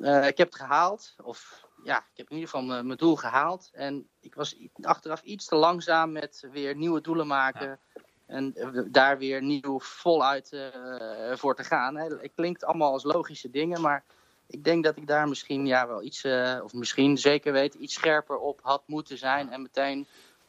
ik 0.00 0.36
heb 0.38 0.48
het 0.48 0.56
gehaald. 0.56 1.14
Of 1.22 1.67
ja, 1.82 1.98
ik 1.98 2.16
heb 2.16 2.30
in 2.30 2.36
ieder 2.36 2.50
geval 2.50 2.82
mijn 2.82 2.98
doel 2.98 3.16
gehaald. 3.16 3.70
En 3.72 4.08
ik 4.20 4.34
was 4.34 4.56
achteraf 4.80 5.22
iets 5.22 5.46
te 5.46 5.56
langzaam 5.56 6.12
met 6.12 6.48
weer 6.52 6.76
nieuwe 6.76 7.00
doelen 7.00 7.26
maken. 7.26 7.68
Ja. 7.68 8.02
En 8.26 8.54
daar 8.90 9.18
weer 9.18 9.42
nieuw 9.42 9.80
voluit 9.80 10.52
uh, 10.52 10.66
voor 11.34 11.56
te 11.56 11.64
gaan. 11.64 11.96
Het 11.96 12.30
klinkt 12.34 12.64
allemaal 12.64 12.92
als 12.92 13.04
logische 13.04 13.50
dingen, 13.50 13.80
maar 13.80 14.04
ik 14.46 14.64
denk 14.64 14.84
dat 14.84 14.96
ik 14.96 15.06
daar 15.06 15.28
misschien 15.28 15.66
ja, 15.66 15.86
wel 15.86 16.02
iets, 16.02 16.24
uh, 16.24 16.60
of 16.62 16.72
misschien 16.72 17.18
zeker 17.18 17.52
weten, 17.52 17.82
iets 17.82 17.94
scherper 17.94 18.36
op 18.36 18.60
had 18.62 18.82
moeten 18.86 19.18
zijn. 19.18 19.50
En 19.50 19.62
meteen 19.62 20.06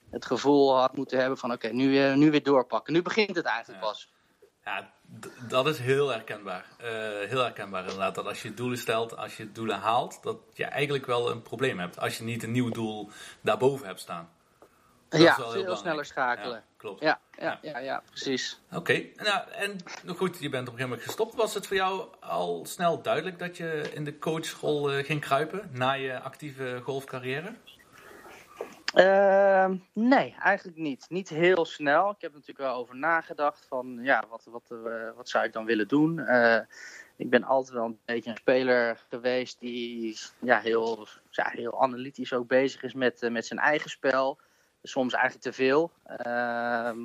het 0.10 0.26
gevoel 0.26 0.78
had 0.78 0.96
moeten 0.96 1.20
hebben 1.20 1.38
van 1.38 1.52
oké, 1.52 1.66
okay, 1.66 1.78
nu, 1.78 2.16
nu 2.16 2.32
weer 2.32 2.44
doorpakken. 2.44 2.94
Nu 2.94 3.02
begint 3.02 3.36
het 3.36 3.46
eigenlijk 3.46 3.84
ja. 3.84 3.88
pas. 3.88 4.10
Ja, 4.66 4.92
dat 5.48 5.68
is 5.68 5.80
heel 5.80 6.10
herkenbaar. 6.10 6.66
Uh, 6.82 6.88
heel 7.30 7.42
herkenbaar 7.42 7.82
inderdaad. 7.82 8.16
Dat 8.16 8.26
als 8.26 8.42
je 8.42 8.54
doelen 8.54 8.78
stelt, 8.78 9.18
als 9.18 9.38
je 9.38 9.52
doelen 9.52 9.80
haalt, 9.80 10.24
dat 10.24 10.38
je 10.54 10.66
eigenlijk 10.66 11.06
wel 11.06 11.32
een 11.32 11.42
probleem 11.42 11.80
hebt. 11.80 12.00
Als 12.00 12.18
je 12.18 12.24
niet 12.24 12.44
een 12.44 12.52
nieuw 12.52 12.70
doel 12.70 13.10
daarboven 13.42 13.88
hebt 13.88 14.00
staan. 14.00 14.30
Dat 15.10 15.22
ja, 15.22 15.36
veel 15.36 15.52
heel 15.52 15.76
sneller 15.76 16.06
schakelen. 16.06 16.56
Ja, 16.56 16.64
klopt. 16.78 17.02
Ja, 17.02 17.20
ja, 17.38 17.60
ja. 17.62 17.78
ja 17.78 18.04
precies. 18.10 18.60
Oké, 18.68 18.78
okay. 18.78 19.14
nou, 19.16 19.52
en 19.52 19.78
goed, 20.16 20.40
je 20.40 20.50
bent 20.50 20.68
op 20.68 20.74
een 20.74 20.80
gegeven 20.80 20.90
moment 20.90 21.02
gestopt. 21.02 21.36
Was 21.36 21.54
het 21.54 21.68
voor 21.68 21.76
jou 21.76 22.08
al 22.20 22.66
snel 22.66 23.02
duidelijk 23.02 23.40
dat 23.40 23.58
je 23.58 23.90
in 23.94 24.04
de 24.04 24.20
coachschool 24.20 24.98
uh, 24.98 25.06
ging 25.06 25.22
kruipen 25.22 25.70
na 25.72 25.92
je 25.92 26.20
actieve 26.20 26.80
golfcarrière? 26.84 27.56
Uh, 28.96 29.70
nee, 29.94 30.36
eigenlijk 30.40 30.78
niet. 30.78 31.06
Niet 31.10 31.30
heel 31.30 31.66
snel. 31.66 32.10
Ik 32.10 32.22
heb 32.22 32.32
natuurlijk 32.32 32.60
wel 32.60 32.76
over 32.76 32.96
nagedacht 32.96 33.66
van, 33.68 34.00
ja, 34.02 34.24
wat, 34.30 34.44
wat, 34.46 34.70
uh, 34.72 35.10
wat 35.16 35.30
zou 35.30 35.46
ik 35.46 35.54
dan 35.54 35.66
willen 35.66 35.88
doen? 35.88 36.18
Uh, 36.20 36.60
ik 37.16 37.30
ben 37.30 37.44
altijd 37.44 37.74
wel 37.74 37.86
een 37.86 38.00
beetje 38.06 38.30
een 38.30 38.38
speler 38.38 39.06
geweest 39.10 39.60
die 39.60 40.20
ja, 40.40 40.60
heel, 40.60 41.08
ja, 41.30 41.50
heel 41.50 41.82
analytisch 41.82 42.34
ook 42.34 42.48
bezig 42.48 42.84
is 42.84 42.94
met, 42.94 43.30
met 43.32 43.46
zijn 43.46 43.60
eigen 43.60 43.90
spel. 43.90 44.40
Soms 44.84 45.14
eigenlijk 45.14 45.44
te 45.44 45.54
veel. 45.54 45.92
Ehm, 46.04 46.98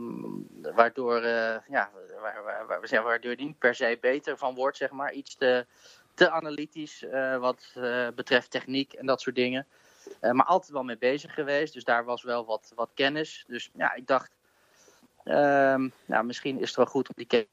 waardoor, 0.74 1.22
ja, 1.22 1.90
waar, 2.20 2.42
waar, 2.44 2.66
waar, 2.66 3.02
waardoor 3.02 3.36
niet 3.36 3.58
per 3.58 3.74
se 3.74 3.98
beter 4.00 4.38
van 4.38 4.54
wordt, 4.54 4.76
zeg 4.76 4.90
maar. 4.90 5.12
Iets 5.12 5.36
te, 5.36 5.66
te 6.14 6.30
analytisch 6.30 7.04
wat 7.40 7.72
betreft 8.14 8.50
techniek 8.50 8.92
en 8.92 9.06
dat 9.06 9.20
soort 9.20 9.36
dingen. 9.36 9.66
Maar 10.20 10.46
altijd 10.46 10.72
wel 10.72 10.82
mee 10.82 10.98
bezig 10.98 11.34
geweest. 11.34 11.72
Dus 11.72 11.84
daar 11.84 12.04
was 12.04 12.22
wel 12.22 12.44
wat, 12.44 12.72
wat 12.74 12.90
kennis. 12.94 13.44
Dus 13.46 13.70
ja, 13.74 13.94
ik 13.94 14.06
dacht, 14.06 14.30
um, 15.24 15.92
nou, 16.04 16.24
misschien 16.24 16.60
is 16.60 16.68
het 16.68 16.76
wel 16.76 16.86
goed 16.86 17.08
om 17.08 17.14
die 17.16 17.26
kennis 17.26 17.48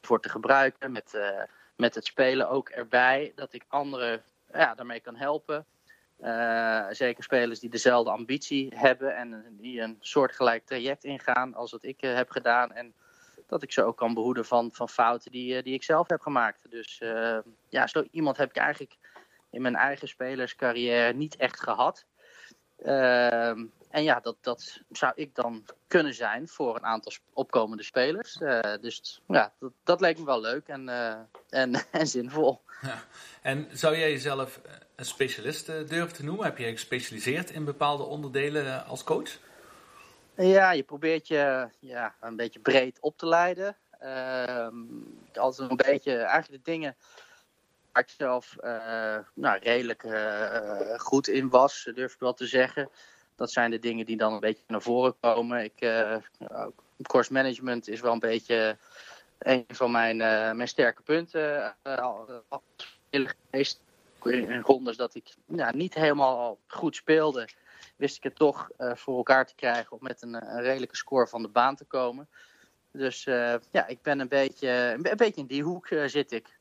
voor 0.00 0.20
te 0.20 0.28
gebruiken. 0.28 0.92
Met, 0.92 1.18
met 1.76 1.94
het 1.94 2.04
spelen 2.04 2.48
ook 2.48 2.68
erbij. 2.68 3.32
Dat 3.34 3.52
ik 3.52 3.64
anderen 3.68 4.22
ja, 4.52 4.74
daarmee 4.74 5.00
kan 5.00 5.16
helpen. 5.16 5.66
Uh, 6.20 6.86
zeker 6.90 7.24
spelers 7.24 7.60
die 7.60 7.70
dezelfde 7.70 8.10
ambitie 8.10 8.72
hebben 8.74 9.16
en 9.16 9.44
die 9.50 9.80
een 9.80 9.96
soortgelijk 10.00 10.66
traject 10.66 11.04
ingaan 11.04 11.54
als 11.54 11.70
wat 11.70 11.84
ik 11.84 12.00
heb 12.00 12.30
gedaan. 12.30 12.72
En 12.72 12.94
dat 13.46 13.62
ik 13.62 13.72
ze 13.72 13.82
ook 13.82 13.96
kan 13.96 14.14
behoeden 14.14 14.44
van, 14.44 14.70
van 14.72 14.88
fouten 14.88 15.30
die, 15.30 15.62
die 15.62 15.74
ik 15.74 15.82
zelf 15.82 16.08
heb 16.08 16.20
gemaakt. 16.20 16.70
Dus 16.70 17.02
ja, 17.68 17.86
zo 17.86 18.04
iemand 18.10 18.36
heb 18.36 18.50
ik 18.50 18.56
eigenlijk 18.56 18.96
in 19.54 19.62
mijn 19.62 19.76
eigen 19.76 20.08
spelerscarrière 20.08 21.12
niet 21.12 21.36
echt 21.36 21.60
gehad. 21.60 22.04
Ehm, 22.78 23.64
en 23.90 24.02
ja, 24.02 24.20
dat, 24.20 24.36
dat 24.40 24.80
zou 24.90 25.12
ik 25.16 25.34
dan 25.34 25.64
kunnen 25.86 26.14
zijn 26.14 26.48
voor 26.48 26.76
een 26.76 26.84
aantal 26.84 27.12
opkomende 27.32 27.82
spelers. 27.82 28.38
dus 28.80 29.22
ja, 29.26 29.52
dat, 29.58 29.72
dat, 29.84 30.00
leek 30.00 30.18
me 30.18 30.24
wel 30.24 30.40
leuk 30.40 30.68
en, 30.68 30.88
en, 31.48 31.74
en 31.90 32.06
zinvol. 32.06 32.60
Ja. 32.82 33.04
En 33.42 33.68
zou 33.72 33.96
jij 33.96 34.10
jezelf 34.10 34.60
een 34.96 35.04
specialist 35.04 35.66
durven 35.66 36.12
te 36.12 36.24
noemen? 36.24 36.44
Heb 36.44 36.58
je 36.58 36.70
gespecialiseerd 36.70 37.50
in 37.50 37.64
bepaalde 37.64 38.02
onderdelen 38.02 38.86
als 38.86 39.04
coach? 39.04 39.38
Ja, 40.36 40.72
je 40.72 40.82
probeert 40.82 41.28
je 41.28 41.68
ja, 41.80 42.14
een 42.20 42.36
beetje 42.36 42.60
breed 42.60 42.98
op 43.00 43.18
te 43.18 43.26
leiden. 43.26 43.76
Uh, 44.02 44.68
altijd 45.34 45.70
een 45.70 45.76
beetje, 45.76 46.16
eigenlijk 46.16 46.64
de 46.64 46.70
dingen 46.70 46.96
ik 48.02 48.08
zelf 48.16 48.56
uh, 48.60 49.18
nou, 49.34 49.58
redelijk 49.58 50.02
uh, 50.02 50.98
goed 50.98 51.28
in 51.28 51.48
was, 51.48 51.90
durf 51.94 52.12
ik 52.12 52.20
wel 52.20 52.34
te 52.34 52.46
zeggen. 52.46 52.88
Dat 53.36 53.52
zijn 53.52 53.70
de 53.70 53.78
dingen 53.78 54.06
die 54.06 54.16
dan 54.16 54.32
een 54.32 54.40
beetje 54.40 54.64
naar 54.66 54.82
voren 54.82 55.14
komen. 55.20 55.64
Ik, 55.64 55.78
course 57.02 57.32
management 57.32 57.88
is 57.88 58.00
wel 58.00 58.12
een 58.12 58.18
beetje 58.18 58.76
een 59.38 59.64
van 59.68 59.90
mijn, 59.90 60.16
mijn 60.56 60.68
sterke 60.68 61.02
punten. 61.02 61.76
geweest 63.10 63.80
in 64.22 64.60
rondes 64.60 64.96
dat 64.96 65.14
ik 65.14 65.34
nou, 65.46 65.76
niet 65.76 65.94
helemaal 65.94 66.58
goed 66.66 66.96
speelde, 66.96 67.48
wist 67.96 68.16
ik 68.16 68.22
het 68.22 68.36
toch 68.36 68.70
voor 68.78 69.16
elkaar 69.16 69.46
te 69.46 69.54
krijgen 69.54 69.92
om 69.92 69.98
met 70.00 70.22
een, 70.22 70.60
redelijke 70.60 70.96
score 70.96 71.26
van 71.26 71.42
de 71.42 71.48
baan 71.48 71.76
te 71.76 71.84
komen. 71.84 72.28
Dus 72.90 73.24
ja, 73.70 73.86
ik 73.86 74.02
ben 74.02 74.20
een 74.20 74.28
beetje, 74.28 74.68
een, 74.68 75.16
beetje 75.16 75.40
in 75.40 75.46
die 75.46 75.62
hoek 75.62 75.88
zit 76.06 76.32
ik. 76.32 76.53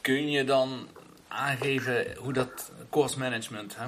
Kun 0.00 0.30
je 0.30 0.44
dan 0.44 0.88
aangeven 1.28 2.16
hoe 2.16 2.32
dat 2.32 2.70
course 2.90 3.18
management, 3.18 3.76
hè? 3.76 3.86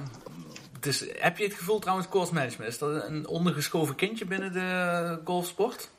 Dus, 0.81 1.07
heb 1.13 1.39
je 1.39 1.45
het 1.45 1.55
gevoel 1.55 1.79
trouwens, 1.79 2.09
course 2.09 2.35
management, 2.35 2.71
is 2.71 2.79
dat 2.79 3.05
een 3.05 3.27
ondergeschoven 3.27 3.95
kindje 3.95 4.25
binnen 4.25 4.53
de 4.53 5.21
golfsport? 5.25 5.91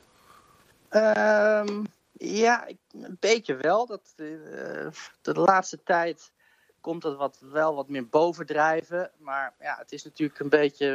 Um, 0.90 1.86
ja, 2.12 2.68
een 2.92 3.16
beetje 3.20 3.56
wel. 3.56 3.86
Dat, 3.86 4.12
uh, 4.16 4.86
de 5.22 5.32
laatste 5.34 5.82
tijd 5.82 6.32
komt 6.80 7.02
dat 7.02 7.16
wat, 7.16 7.38
wel 7.40 7.74
wat 7.74 7.88
meer 7.88 8.08
bovendrijven. 8.08 9.10
Maar 9.18 9.54
ja, 9.60 9.76
het 9.78 9.92
is 9.92 10.04
natuurlijk 10.04 10.38
een 10.38 10.48
beetje. 10.48 10.86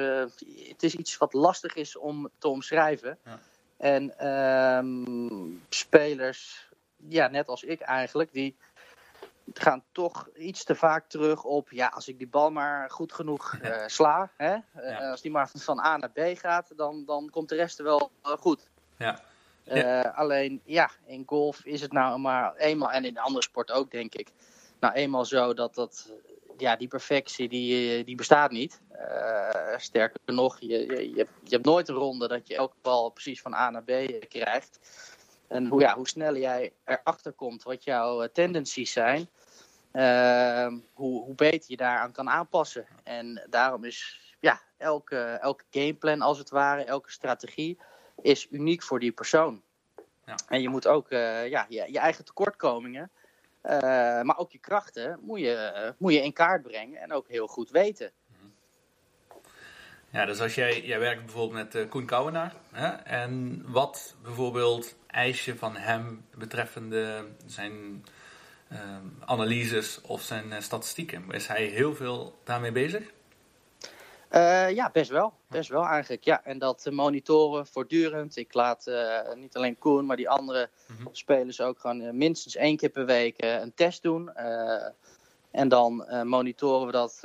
Uh, 0.41 0.67
het 0.69 0.83
is 0.83 0.95
iets 0.95 1.17
wat 1.17 1.33
lastig 1.33 1.75
is 1.75 1.98
om 1.98 2.29
te 2.38 2.48
omschrijven. 2.48 3.17
Ja. 3.25 3.39
En 3.77 4.27
um, 4.27 5.62
spelers, 5.69 6.69
ja, 7.07 7.27
net 7.27 7.48
als 7.48 7.63
ik 7.63 7.81
eigenlijk, 7.81 8.31
die 8.31 8.57
gaan 9.53 9.83
toch 9.91 10.29
iets 10.35 10.63
te 10.63 10.75
vaak 10.75 11.09
terug 11.09 11.43
op. 11.43 11.71
Ja, 11.71 11.88
als 11.88 12.07
ik 12.07 12.17
die 12.17 12.27
bal 12.27 12.51
maar 12.51 12.89
goed 12.89 13.13
genoeg 13.13 13.57
uh, 13.63 13.83
sla. 13.97 14.31
Hè? 14.38 14.55
Ja. 14.73 15.09
als 15.09 15.21
die 15.21 15.31
maar 15.31 15.50
van 15.53 15.79
A 15.79 15.97
naar 15.97 16.12
B 16.12 16.19
gaat, 16.38 16.71
dan, 16.75 17.05
dan 17.05 17.29
komt 17.29 17.50
de 17.50 17.55
rest 17.55 17.77
er 17.77 17.85
wel 17.85 18.12
goed. 18.21 18.69
Ja. 18.97 19.19
Ja. 19.63 20.05
Uh, 20.05 20.17
alleen, 20.17 20.62
ja, 20.65 20.91
in 21.05 21.23
golf 21.25 21.65
is 21.65 21.81
het 21.81 21.91
nou 21.91 22.19
maar 22.19 22.55
eenmaal, 22.55 22.91
en 22.91 23.05
in 23.05 23.17
andere 23.17 23.43
sporten 23.43 23.75
ook, 23.75 23.91
denk 23.91 24.15
ik, 24.15 24.31
nou 24.79 24.93
eenmaal 24.93 25.25
zo 25.25 25.53
dat, 25.53 25.75
dat 25.75 26.12
ja, 26.57 26.75
die 26.75 26.88
perfectie, 26.88 27.50
die, 27.50 28.03
die 28.03 28.15
bestaat 28.15 28.51
niet. 28.51 28.81
Uh, 28.93 29.77
sterker 29.77 30.19
nog, 30.25 30.59
je, 30.59 30.67
je, 30.67 31.09
je, 31.13 31.27
hebt 31.50 31.65
nooit 31.65 31.89
een 31.89 31.95
ronde 31.95 32.27
dat 32.27 32.47
je 32.47 32.55
elke 32.55 32.75
bal 32.81 33.09
precies 33.09 33.41
van 33.41 33.53
A 33.53 33.69
naar 33.69 33.83
B 33.83 33.91
krijgt. 34.29 34.79
En 35.47 35.67
hoe, 35.67 35.81
ja, 35.81 35.95
hoe 35.95 36.07
sneller 36.07 36.41
jij 36.41 36.73
erachter 36.85 37.31
komt 37.31 37.63
wat 37.63 37.83
jouw 37.83 38.27
tendencies 38.27 38.91
zijn, 38.91 39.29
uh, 39.93 40.67
hoe, 40.93 41.23
hoe 41.23 41.35
beter 41.35 41.71
je 41.71 41.77
daaraan 41.77 42.12
kan 42.12 42.29
aanpassen. 42.29 42.88
En 43.03 43.47
daarom 43.50 43.83
is 43.83 44.21
ja, 44.39 44.62
elke, 44.77 45.17
elke 45.41 45.63
gameplan 45.69 46.21
als 46.21 46.38
het 46.38 46.50
ware, 46.50 46.83
elke 46.83 47.12
strategie 47.12 47.79
is 48.21 48.47
uniek 48.51 48.83
voor 48.83 49.00
die 49.00 49.12
persoon. 49.12 49.62
Ja. 50.25 50.35
En 50.47 50.62
je 50.62 50.69
moet 50.69 50.88
ook 50.88 51.12
uh, 51.12 51.47
ja, 51.47 51.65
je, 51.69 51.91
je, 51.91 52.00
eigen 52.00 52.25
tekortkomingen, 52.25 53.12
uh, 53.63 53.71
maar 54.21 54.38
ook 54.38 54.51
je 54.51 54.57
krachten, 54.57 55.19
moet 55.21 55.39
je, 55.39 55.93
moet 55.97 56.13
je 56.13 56.23
in 56.23 56.33
kaart 56.33 56.62
brengen 56.62 57.00
en 57.00 57.13
ook 57.13 57.27
heel 57.27 57.47
goed 57.47 57.69
weten. 57.69 58.12
Ja, 60.13 60.25
dus 60.25 60.41
als 60.41 60.55
jij, 60.55 60.82
jij 60.82 61.00
werkt 61.00 61.25
bijvoorbeeld 61.25 61.74
met 61.74 61.89
Koen 61.89 62.05
Kouwenaar. 62.05 62.53
Hè, 62.72 62.88
en 62.88 63.63
wat 63.67 64.15
bijvoorbeeld 64.24 64.96
eis 65.08 65.46
je 65.46 65.55
van 65.55 65.75
hem 65.75 66.25
betreffende 66.36 67.25
zijn 67.46 68.05
analyses 69.25 70.01
of 70.01 70.22
zijn 70.22 70.63
statistieken? 70.63 71.32
Is 71.32 71.48
hij 71.48 71.65
heel 71.65 71.96
veel 71.96 72.39
daarmee 72.43 72.72
bezig? 72.72 73.12
Uh, 74.32 74.70
ja, 74.70 74.89
best 74.93 75.10
wel. 75.10 75.34
Best 75.48 75.70
wel 75.70 75.86
eigenlijk. 75.86 76.24
Ja, 76.24 76.43
en 76.43 76.60
dat 76.60 76.88
monitoren 76.91 77.67
voortdurend. 77.67 78.36
Ik 78.36 78.53
laat 78.53 78.91
niet 79.36 79.55
alleen 79.55 79.77
Koen, 79.77 80.05
maar 80.05 80.17
die 80.17 80.29
andere 80.29 80.70
mm-hmm. 80.88 81.08
spelers 81.12 81.62
ook 81.62 81.79
gewoon 81.79 82.17
minstens 82.17 82.55
één 82.55 82.77
keer 82.77 82.89
per 82.89 83.05
week 83.05 83.36
een 83.38 83.74
test 83.75 84.01
doen. 84.01 84.32
En 85.53 85.67
dan 85.67 86.05
monitoren 86.24 86.86
we 86.86 86.91
dat 86.91 87.19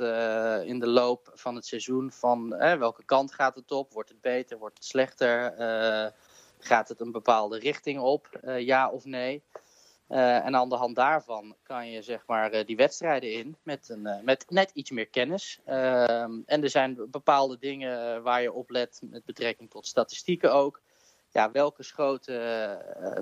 in 0.67 0.79
de 0.79 0.87
loop 0.87 1.31
van 1.33 1.55
het 1.55 1.65
seizoen. 1.65 2.11
Van 2.11 2.49
welke 2.57 3.05
kant 3.05 3.33
gaat 3.33 3.55
het 3.55 3.71
op? 3.71 3.93
Wordt 3.93 4.09
het 4.09 4.21
beter? 4.21 4.57
Wordt 4.57 4.77
het 4.77 4.85
slechter? 4.85 5.53
gaat 6.59 6.89
het 6.89 6.99
een 6.99 7.11
bepaalde 7.11 7.59
richting 7.59 7.99
op? 7.99 8.39
ja 8.57 8.89
of 8.89 9.05
nee? 9.05 9.43
En 10.07 10.55
aan 10.55 10.69
de 10.69 10.75
hand 10.75 10.95
daarvan 10.95 11.55
kan 11.63 11.89
je 11.89 12.01
zeg 12.01 12.23
maar 12.27 12.65
die 12.65 12.75
wedstrijden 12.75 13.33
in 13.33 13.57
met, 13.63 13.89
een, 13.89 14.23
met 14.23 14.45
net 14.49 14.71
iets 14.73 14.91
meer 14.91 15.07
kennis. 15.07 15.59
En 15.65 16.45
er 16.45 16.69
zijn 16.69 17.07
bepaalde 17.11 17.57
dingen 17.57 18.23
waar 18.23 18.41
je 18.41 18.53
op 18.53 18.69
let 18.69 19.01
met 19.03 19.25
betrekking 19.25 19.69
tot 19.69 19.87
statistieken 19.87 20.53
ook. 20.53 20.81
Ja, 21.31 21.51
welke 21.51 21.83
schoten, 21.83 22.39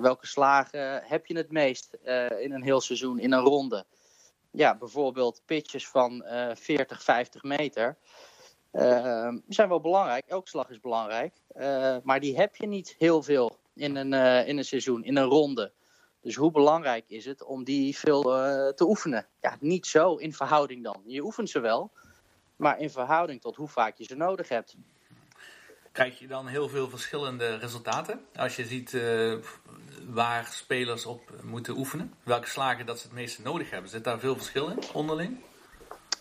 welke 0.02 0.28
slagen 0.28 1.04
heb 1.04 1.26
je 1.26 1.38
het 1.38 1.52
meest 1.52 1.94
in 2.40 2.52
een 2.52 2.64
heel 2.64 2.82
seizoen, 2.82 3.20
in 3.20 3.32
een 3.32 3.44
ronde? 3.44 3.86
Ja, 4.58 4.78
bijvoorbeeld 4.78 5.42
pitches 5.46 5.88
van 5.88 6.24
40, 6.54 7.04
50 7.04 7.44
meter. 7.44 7.98
Ehm, 8.72 9.38
zijn 9.48 9.70
wel 9.70 9.82
belangrijk, 9.82 10.26
elke 10.28 10.50
slag 10.50 10.70
is 10.70 10.80
belangrijk. 10.80 11.34
maar 12.04 12.20
die 12.20 12.38
heb 12.38 12.56
je 12.56 12.68
niet 12.68 12.96
heel 12.98 13.24
veel 13.24 13.58
in 13.76 13.96
een, 13.96 14.14
in 14.48 14.58
een 14.58 14.66
seizoen, 14.66 15.04
in 15.04 15.18
een 15.18 15.24
ronde. 15.24 15.72
Dus 16.28 16.36
hoe 16.36 16.52
belangrijk 16.52 17.06
is 17.08 17.26
het 17.26 17.44
om 17.44 17.64
die 17.64 17.98
veel 17.98 18.38
uh, 18.38 18.68
te 18.70 18.88
oefenen? 18.88 19.28
Ja, 19.42 19.58
niet 19.60 19.86
zo 19.86 20.16
in 20.16 20.34
verhouding 20.34 20.84
dan. 20.84 21.02
Je 21.06 21.24
oefent 21.24 21.50
ze 21.50 21.60
wel, 21.60 21.92
maar 22.56 22.80
in 22.80 22.90
verhouding 22.90 23.42
tot 23.42 23.56
hoe 23.56 23.68
vaak 23.68 23.98
je 23.98 24.04
ze 24.04 24.16
nodig 24.16 24.50
hebt. 24.50 24.76
Krijg 25.98 26.20
je 26.20 26.28
dan 26.28 26.48
heel 26.48 26.70
veel 26.70 26.90
verschillende 26.90 27.56
resultaten? 27.56 28.26
Als 28.36 28.56
je 28.56 28.66
ziet 28.66 28.94
uh, 28.94 29.36
waar 30.10 30.46
spelers 30.46 31.06
op 31.06 31.22
moeten 31.44 31.78
oefenen, 31.78 32.14
welke 32.24 32.48
slagen 32.48 32.86
dat 32.86 33.00
ze 33.00 33.08
het 33.08 33.16
meeste 33.16 33.42
nodig 33.42 33.70
hebben, 33.70 33.90
zit 33.90 34.04
daar 34.04 34.20
veel 34.20 34.36
verschil 34.36 34.70
in 34.70 34.80
onderling? 34.94 35.38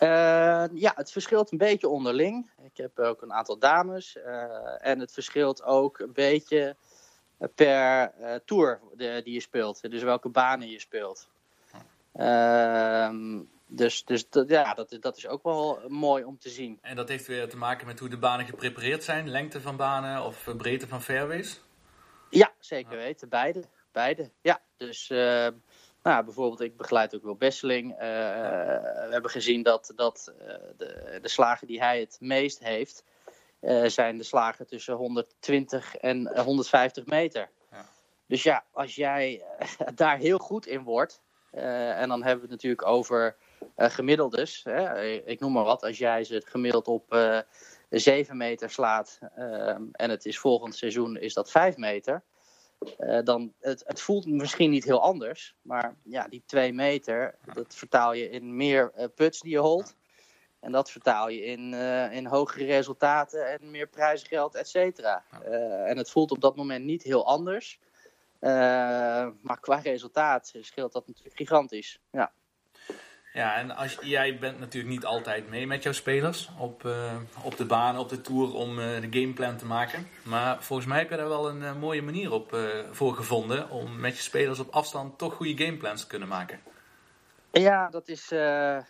Uh, 0.02 0.64
ja, 0.72 0.92
het 0.94 1.12
verschilt 1.12 1.52
een 1.52 1.58
beetje 1.58 1.88
onderling. 1.88 2.50
Ik 2.64 2.76
heb 2.76 2.98
ook 2.98 3.22
een 3.22 3.32
aantal 3.32 3.58
dames. 3.58 4.16
en 4.80 5.00
het 5.00 5.12
verschilt 5.12 5.62
ook 5.62 5.98
een 5.98 6.12
beetje 6.12 6.76
per 7.54 8.12
tour 8.44 8.80
de, 8.94 9.20
die 9.24 9.34
je 9.34 9.40
speelt. 9.40 9.90
Dus 9.90 10.02
welke 10.02 10.28
banen 10.28 10.68
je 10.68 10.80
speelt. 10.80 11.28
Uh, 12.14 13.10
dus 13.66 14.04
dus 14.04 14.28
dat, 14.28 14.48
ja, 14.48 14.74
dat, 14.74 14.96
dat 15.00 15.16
is 15.16 15.26
ook 15.26 15.42
wel 15.42 15.80
mooi 15.88 16.24
om 16.24 16.38
te 16.38 16.48
zien. 16.48 16.78
En 16.80 16.96
dat 16.96 17.08
heeft 17.08 17.26
weer 17.26 17.48
te 17.48 17.56
maken 17.56 17.86
met 17.86 17.98
hoe 17.98 18.08
de 18.08 18.18
banen 18.18 18.46
geprepareerd 18.46 19.04
zijn? 19.04 19.30
Lengte 19.30 19.60
van 19.60 19.76
banen 19.76 20.24
of 20.24 20.54
breedte 20.56 20.88
van 20.88 21.02
fairways? 21.02 21.60
Ja, 22.30 22.52
zeker 22.58 22.96
weten. 22.96 23.28
Beide. 23.28 23.64
Beide. 23.92 24.30
Ja, 24.40 24.60
dus 24.76 25.10
uh, 25.10 25.48
Nou, 26.02 26.24
bijvoorbeeld, 26.24 26.60
ik 26.60 26.76
begeleid 26.76 27.14
ook 27.14 27.22
wel 27.22 27.36
Besseling. 27.36 27.92
Uh, 27.92 27.98
we 27.98 29.08
hebben 29.10 29.30
gezien 29.30 29.62
dat, 29.62 29.92
dat 29.96 30.34
uh, 30.40 30.46
de, 30.76 31.18
de 31.22 31.28
slagen 31.28 31.66
die 31.66 31.80
hij 31.80 32.00
het 32.00 32.16
meest 32.20 32.58
heeft, 32.58 33.04
zijn 33.86 34.16
de 34.16 34.22
slagen 34.22 34.66
tussen 34.66 34.94
120 34.94 35.96
en 35.96 36.38
150 36.40 37.06
meter. 37.06 37.50
Ja. 37.70 37.86
Dus 38.26 38.42
ja, 38.42 38.64
als 38.72 38.94
jij 38.94 39.44
daar 39.94 40.18
heel 40.18 40.38
goed 40.38 40.66
in 40.66 40.82
wordt, 40.82 41.20
en 41.50 42.08
dan 42.08 42.22
hebben 42.22 42.36
we 42.36 42.42
het 42.42 42.50
natuurlijk 42.50 42.86
over 42.86 43.36
gemiddeldes. 43.76 44.60
Hè? 44.64 45.04
Ik 45.06 45.40
noem 45.40 45.52
maar 45.52 45.64
wat, 45.64 45.82
als 45.82 45.98
jij 45.98 46.24
ze 46.24 46.42
gemiddeld 46.44 46.88
op 46.88 47.36
7 47.90 48.36
meter 48.36 48.70
slaat 48.70 49.18
en 49.92 50.10
het 50.10 50.26
is 50.26 50.38
volgend 50.38 50.76
seizoen 50.76 51.16
is 51.16 51.34
dat 51.34 51.50
5 51.50 51.76
meter 51.76 52.22
uh, 52.98 53.18
dan, 53.24 53.52
het, 53.60 53.82
het, 53.86 54.00
voelt 54.00 54.26
misschien 54.26 54.70
niet 54.70 54.84
heel 54.84 55.02
anders, 55.02 55.56
maar 55.62 55.96
ja, 56.02 56.28
die 56.28 56.42
twee 56.46 56.72
meter, 56.72 57.34
dat 57.54 57.74
vertaal 57.74 58.12
je 58.12 58.30
in 58.30 58.56
meer 58.56 58.92
uh, 58.96 59.04
puts 59.14 59.40
die 59.40 59.50
je 59.50 59.58
holt. 59.58 59.94
En 60.60 60.72
dat 60.72 60.90
vertaal 60.90 61.28
je 61.28 61.44
in, 61.44 61.72
uh, 61.72 62.12
in 62.12 62.26
hogere 62.26 62.64
resultaten 62.64 63.50
en 63.50 63.70
meer 63.70 63.88
prijsgeld, 63.88 64.54
et 64.54 64.68
cetera. 64.68 65.24
en 65.86 65.96
het 65.96 66.10
voelt 66.10 66.30
op 66.30 66.40
dat 66.40 66.56
moment 66.56 66.84
niet 66.84 67.02
heel 67.02 67.26
anders. 67.26 67.80
maar 69.40 69.60
qua 69.60 69.76
resultaat 69.76 70.54
scheelt 70.60 70.92
dat 70.92 71.06
natuurlijk 71.06 71.36
gigantisch. 71.36 72.00
Ja. 72.10 72.32
Ja, 73.36 73.56
en 73.56 73.70
als, 73.70 73.98
jij 74.00 74.38
bent 74.38 74.58
natuurlijk 74.58 74.94
niet 74.94 75.04
altijd 75.04 75.48
mee 75.48 75.66
met 75.66 75.82
jouw 75.82 75.92
spelers 75.92 76.50
op, 76.58 76.84
uh, 76.84 77.14
op 77.42 77.56
de 77.56 77.64
baan, 77.64 77.98
op 77.98 78.08
de 78.08 78.20
tour 78.20 78.54
om 78.54 78.78
uh, 78.78 79.00
de 79.00 79.20
gameplan 79.20 79.56
te 79.56 79.66
maken. 79.66 80.08
Maar 80.22 80.62
volgens 80.62 80.88
mij 80.88 80.98
heb 80.98 81.10
je 81.10 81.16
daar 81.16 81.28
wel 81.28 81.48
een 81.48 81.60
uh, 81.60 81.76
mooie 81.76 82.02
manier 82.02 82.32
op 82.32 82.56
voor 82.90 83.14
gevonden 83.14 83.70
om 83.70 84.00
met 84.00 84.16
je 84.16 84.22
spelers 84.22 84.58
op 84.58 84.70
afstand 84.70 85.18
toch 85.18 85.34
goede 85.34 85.64
gameplans 85.64 86.00
te 86.00 86.06
kunnen 86.06 86.28
maken. 86.28 86.60
Ja, 87.52 87.88
dat 87.88 88.08
is, 88.08 88.28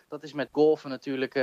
dat 0.09 0.23
is 0.23 0.33
met 0.33 0.49
golfen 0.53 0.91
natuurlijk 0.91 1.37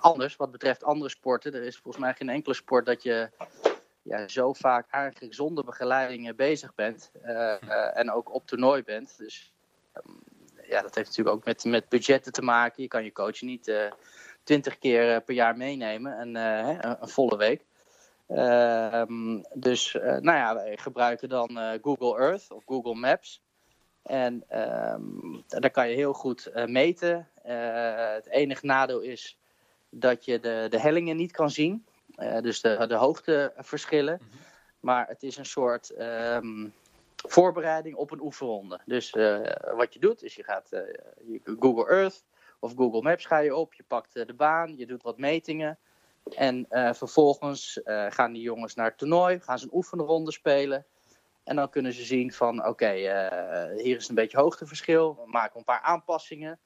anders 0.00 0.36
wat 0.36 0.50
betreft 0.50 0.84
andere 0.84 1.10
sporten. 1.10 1.54
Er 1.54 1.62
is 1.62 1.76
volgens 1.76 2.04
mij 2.04 2.14
geen 2.14 2.28
enkele 2.28 2.54
sport 2.54 2.86
dat 2.86 3.02
je 3.02 3.30
ja, 4.02 4.28
zo 4.28 4.52
vaak 4.52 4.86
eigenlijk 4.90 5.34
zonder 5.34 5.64
begeleiding 5.64 6.36
bezig 6.36 6.74
bent 6.74 7.10
en 7.94 8.10
ook 8.10 8.34
op 8.34 8.46
toernooi 8.46 8.82
bent. 8.82 9.18
Dus 9.18 9.52
um, 9.94 10.25
ja, 10.68 10.82
dat 10.82 10.94
heeft 10.94 11.08
natuurlijk 11.08 11.36
ook 11.36 11.44
met, 11.44 11.64
met 11.64 11.88
budgetten 11.88 12.32
te 12.32 12.42
maken. 12.42 12.82
Je 12.82 12.88
kan 12.88 13.04
je 13.04 13.12
coach 13.12 13.40
niet 13.40 13.68
eh, 13.68 13.92
twintig 14.42 14.78
keer 14.78 15.14
eh, 15.14 15.24
per 15.24 15.34
jaar 15.34 15.56
meenemen, 15.56 16.18
en, 16.18 16.36
uh, 16.36 16.68
een, 16.68 16.96
een, 17.00 17.08
volle 17.08 17.36
week. 17.36 17.64
Ehm, 18.28 19.42
dus 19.54 19.92
nou 19.92 20.36
ja, 20.36 20.54
wij 20.54 20.76
gebruiken 20.76 21.28
dan 21.28 21.78
Google 21.82 22.18
Earth 22.18 22.50
of 22.50 22.64
Google 22.64 22.94
Maps. 22.94 23.42
En 24.02 24.44
um, 24.94 25.44
daar 25.46 25.70
kan 25.70 25.88
je 25.88 25.94
heel 25.94 26.12
goed 26.12 26.50
meten. 26.66 27.28
het 27.42 28.28
enige 28.28 28.66
nadeel 28.66 29.00
is 29.00 29.38
dat 29.90 30.24
je 30.24 30.40
de, 30.40 30.66
de 30.70 30.80
hellingen 30.80 31.16
niet 31.16 31.32
kan 31.32 31.50
zien. 31.50 31.86
dus 32.40 32.60
de, 32.60 32.86
de 32.86 32.94
hoogteverschillen. 32.94 34.20
Mhm. 34.20 34.36
Maar 34.80 35.06
het 35.08 35.22
is 35.22 35.36
een 35.36 35.46
soort 35.46 36.00
um, 36.00 36.72
voorbereiding 37.26 37.96
op 37.96 38.10
een 38.10 38.20
oefenronde. 38.20 38.80
Dus 38.84 39.14
uh, 39.14 39.40
wat 39.76 39.94
je 39.94 40.00
doet, 40.00 40.22
is 40.22 40.34
je 40.34 40.42
gaat 40.42 40.68
je 41.26 41.40
Google 41.60 41.88
Earth 41.88 42.24
of 42.60 42.74
Google 42.74 43.02
Maps 43.02 43.24
ga 43.24 43.38
je 43.38 43.56
op, 43.56 43.74
je 43.74 43.82
pakt 43.82 44.16
uh, 44.16 44.26
de 44.26 44.34
baan, 44.34 44.76
je 44.76 44.86
doet 44.86 45.02
wat 45.02 45.18
metingen. 45.18 45.78
En 46.36 46.66
vervolgens 46.94 47.80
gaan 48.08 48.32
die 48.32 48.42
jongens 48.42 48.74
naar 48.74 48.86
het 48.86 48.98
toernooi, 48.98 49.40
gaan 49.40 49.58
ze 49.58 49.64
een 49.64 49.74
oefenronde 49.74 50.32
spelen. 50.32 50.86
En 51.44 51.56
dan 51.56 51.70
kunnen 51.70 51.92
ze 51.92 52.04
zien 52.04 52.32
van, 52.32 52.58
oké, 52.58 52.68
okay, 52.68 52.98
hier 53.76 53.96
is 53.96 54.08
een 54.08 54.14
beetje 54.14 54.38
hoogteverschil, 54.38 55.14
we 55.14 55.30
maken 55.30 55.58
een 55.58 55.64
paar 55.64 55.80
aanpassingen. 55.80 56.58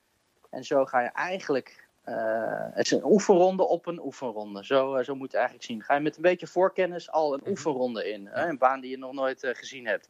En 0.51 0.65
zo 0.65 0.85
ga 0.85 1.01
je 1.01 1.09
eigenlijk 1.09 1.91
het 2.75 2.85
is 2.85 2.91
een 2.91 3.05
oefenronde 3.05 3.63
op 3.63 3.87
een 3.87 4.01
oefenronde. 4.01 4.65
Zo, 4.65 5.03
zo 5.03 5.15
moet 5.15 5.31
je 5.31 5.37
eigenlijk 5.37 5.67
zien. 5.67 5.83
Ga 5.83 5.95
je 5.95 6.01
met 6.01 6.17
een 6.17 6.23
beetje 6.23 6.47
voorkennis 6.47 7.11
al 7.11 7.35
een 7.35 7.41
mhm. 7.43 7.51
oefenronde 7.51 8.11
in. 8.11 8.27
Hè? 8.27 8.49
Een 8.49 8.59
baan 8.59 8.81
die 8.81 8.91
je 8.91 8.99
nog 8.99 9.13
nooit 9.13 9.51
gezien 9.53 9.87
hebt. 9.87 10.09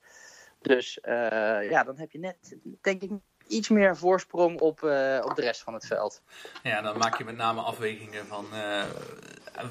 Dus 0.60 0.98
uh, 1.02 1.70
ja, 1.70 1.84
dan 1.84 1.98
heb 1.98 2.10
je 2.10 2.18
net, 2.18 2.56
denk 2.80 3.02
ik, 3.02 3.10
iets 3.46 3.68
meer 3.68 3.96
voorsprong 3.96 4.60
op, 4.60 4.80
uh, 4.80 5.20
op 5.24 5.34
de 5.34 5.42
rest 5.42 5.62
van 5.62 5.74
het 5.74 5.86
veld. 5.86 6.22
Ja, 6.62 6.82
dan 6.82 6.98
maak 6.98 7.18
je 7.18 7.24
met 7.24 7.36
name 7.36 7.60
afwegingen 7.60 8.26
van, 8.26 8.46
uh, 8.52 8.84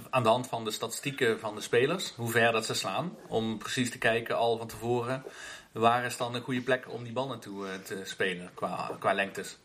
aan 0.10 0.24
de 0.24 0.30
hand 0.30 0.48
van 0.48 0.64
de 0.64 0.72
statistieken 0.72 1.40
van 1.40 1.56
de 1.56 1.62
spelers. 1.62 2.14
Hoe 2.16 2.30
ver 2.30 2.52
dat 2.52 2.66
ze 2.66 2.74
slaan. 2.74 3.18
Om 3.28 3.58
precies 3.58 3.92
te 3.92 3.98
kijken 3.98 4.36
al 4.36 4.58
van 4.58 4.68
tevoren. 4.68 5.24
Waar 5.72 6.06
is 6.06 6.18
dan 6.18 6.36
een 6.36 6.42
goede 6.42 6.62
plek 6.62 6.92
om 6.92 7.04
die 7.04 7.14
bal 7.14 7.28
naartoe 7.28 7.82
te 7.82 8.02
spelen 8.04 8.52
qua, 8.54 8.96
qua 9.00 9.14
lengtes? 9.14 9.60